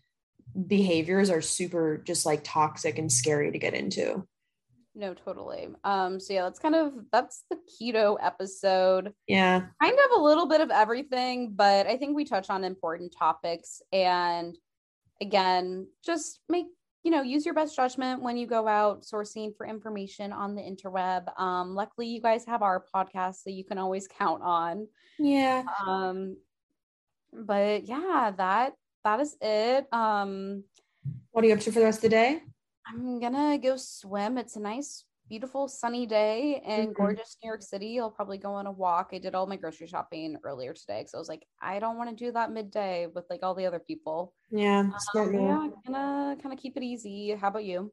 behaviors 0.67 1.29
are 1.29 1.41
super 1.41 2.01
just 2.05 2.25
like 2.25 2.41
toxic 2.43 2.97
and 2.97 3.11
scary 3.11 3.51
to 3.51 3.59
get 3.59 3.73
into 3.73 4.25
no 4.97 5.13
totally 5.13 5.69
um 5.83 6.19
so 6.19 6.33
yeah 6.33 6.41
that's 6.43 6.59
kind 6.59 6.75
of 6.75 6.91
that's 7.11 7.43
the 7.49 7.57
keto 7.69 8.17
episode 8.21 9.13
yeah 9.27 9.61
kind 9.81 9.97
of 10.05 10.19
a 10.19 10.23
little 10.23 10.47
bit 10.47 10.59
of 10.59 10.71
everything 10.71 11.53
but 11.55 11.87
i 11.87 11.95
think 11.95 12.15
we 12.15 12.25
touch 12.25 12.49
on 12.49 12.63
important 12.63 13.13
topics 13.17 13.81
and 13.93 14.57
again 15.21 15.87
just 16.03 16.39
make 16.49 16.67
you 17.07 17.11
know, 17.11 17.21
use 17.21 17.45
your 17.45 17.53
best 17.53 17.73
judgment 17.73 18.21
when 18.21 18.35
you 18.35 18.45
go 18.45 18.67
out 18.67 19.03
sourcing 19.03 19.55
for 19.55 19.65
information 19.65 20.33
on 20.33 20.55
the 20.55 20.61
interweb. 20.61 21.25
Um, 21.39 21.73
luckily, 21.73 22.07
you 22.07 22.21
guys 22.21 22.43
have 22.47 22.61
our 22.61 22.83
podcast, 22.93 23.43
so 23.43 23.49
you 23.49 23.63
can 23.63 23.77
always 23.77 24.09
count 24.09 24.43
on. 24.43 24.89
Yeah. 25.17 25.63
Um, 25.85 26.35
but 27.31 27.85
yeah, 27.85 28.33
that 28.35 28.73
that 29.05 29.21
is 29.21 29.37
it. 29.39 29.87
Um, 29.93 30.65
what 31.31 31.45
are 31.45 31.47
you 31.47 31.53
up 31.53 31.61
to 31.61 31.71
for 31.71 31.79
the 31.79 31.85
rest 31.85 31.99
of 31.99 32.01
the 32.03 32.09
day? 32.09 32.41
I'm 32.89 33.19
gonna 33.19 33.57
go 33.57 33.75
swim. 33.77 34.37
It's 34.37 34.55
a 34.55 34.59
nice 34.59 35.03
beautiful 35.29 35.67
sunny 35.67 36.05
day 36.05 36.61
in 36.65 36.85
mm-hmm. 36.85 36.91
gorgeous 36.93 37.37
New 37.43 37.47
York 37.47 37.61
City. 37.61 37.99
I'll 37.99 38.09
probably 38.09 38.37
go 38.37 38.53
on 38.53 38.65
a 38.65 38.71
walk. 38.71 39.09
I 39.11 39.17
did 39.17 39.35
all 39.35 39.45
my 39.45 39.57
grocery 39.57 39.87
shopping 39.87 40.37
earlier 40.43 40.73
today 40.73 41.01
because 41.01 41.13
I 41.13 41.17
was 41.17 41.27
like, 41.27 41.45
I 41.61 41.79
don't 41.79 41.97
want 41.97 42.09
to 42.09 42.25
do 42.25 42.31
that 42.31 42.51
midday 42.51 43.07
with 43.13 43.25
like 43.29 43.41
all 43.43 43.55
the 43.55 43.65
other 43.65 43.79
people. 43.79 44.33
Yeah, 44.51 44.79
um, 44.79 45.33
yeah, 45.33 45.59
I'm 45.59 45.73
gonna 45.85 46.37
kind 46.41 46.53
of 46.53 46.59
keep 46.59 46.77
it 46.77 46.83
easy. 46.83 47.35
How 47.35 47.49
about 47.49 47.65
you? 47.65 47.91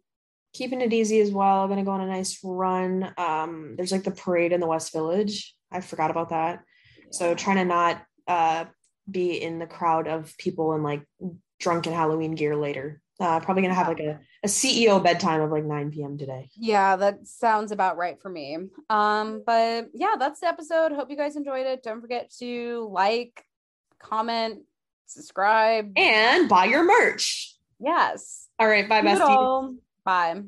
Keeping 0.52 0.80
it 0.80 0.92
easy 0.92 1.20
as 1.20 1.32
well. 1.32 1.62
I'm 1.62 1.68
gonna 1.68 1.84
go 1.84 1.90
on 1.90 2.00
a 2.00 2.06
nice 2.06 2.38
run. 2.44 3.12
Um, 3.18 3.74
there's 3.76 3.92
like 3.92 4.04
the 4.04 4.12
parade 4.12 4.52
in 4.52 4.60
the 4.60 4.68
West 4.68 4.92
Village. 4.92 5.54
I 5.72 5.80
forgot 5.80 6.10
about 6.10 6.30
that. 6.30 6.60
Yeah. 6.98 7.06
So 7.10 7.34
trying 7.34 7.56
to 7.56 7.64
not 7.64 8.02
uh 8.28 8.66
be 9.10 9.42
in 9.42 9.58
the 9.58 9.66
crowd 9.66 10.08
of 10.08 10.36
people 10.38 10.74
in 10.74 10.82
like 10.82 11.02
drunken 11.58 11.92
Halloween 11.92 12.36
gear 12.36 12.56
later. 12.56 13.02
Uh, 13.20 13.38
probably 13.40 13.62
gonna 13.62 13.74
have 13.74 13.88
like 13.88 14.00
a, 14.00 14.18
a 14.42 14.48
CEO 14.48 15.02
bedtime 15.02 15.40
of 15.40 15.50
like 15.50 15.64
9 15.64 15.92
p.m. 15.92 16.18
today. 16.18 16.48
Yeah, 16.56 16.96
that 16.96 17.26
sounds 17.26 17.70
about 17.70 17.96
right 17.96 18.20
for 18.20 18.28
me. 18.28 18.58
Um, 18.90 19.42
but 19.46 19.90
yeah, 19.94 20.14
that's 20.18 20.40
the 20.40 20.48
episode. 20.48 20.92
Hope 20.92 21.10
you 21.10 21.16
guys 21.16 21.36
enjoyed 21.36 21.66
it. 21.66 21.82
Don't 21.82 22.00
forget 22.00 22.32
to 22.40 22.88
like, 22.90 23.44
comment, 24.00 24.62
subscribe, 25.06 25.92
and 25.96 26.48
buy 26.48 26.64
your 26.64 26.84
merch. 26.84 27.56
Yes. 27.78 28.48
All 28.58 28.68
right. 28.68 28.88
Bye, 28.88 29.02
bestie. 29.02 29.76
Bye. 30.04 30.42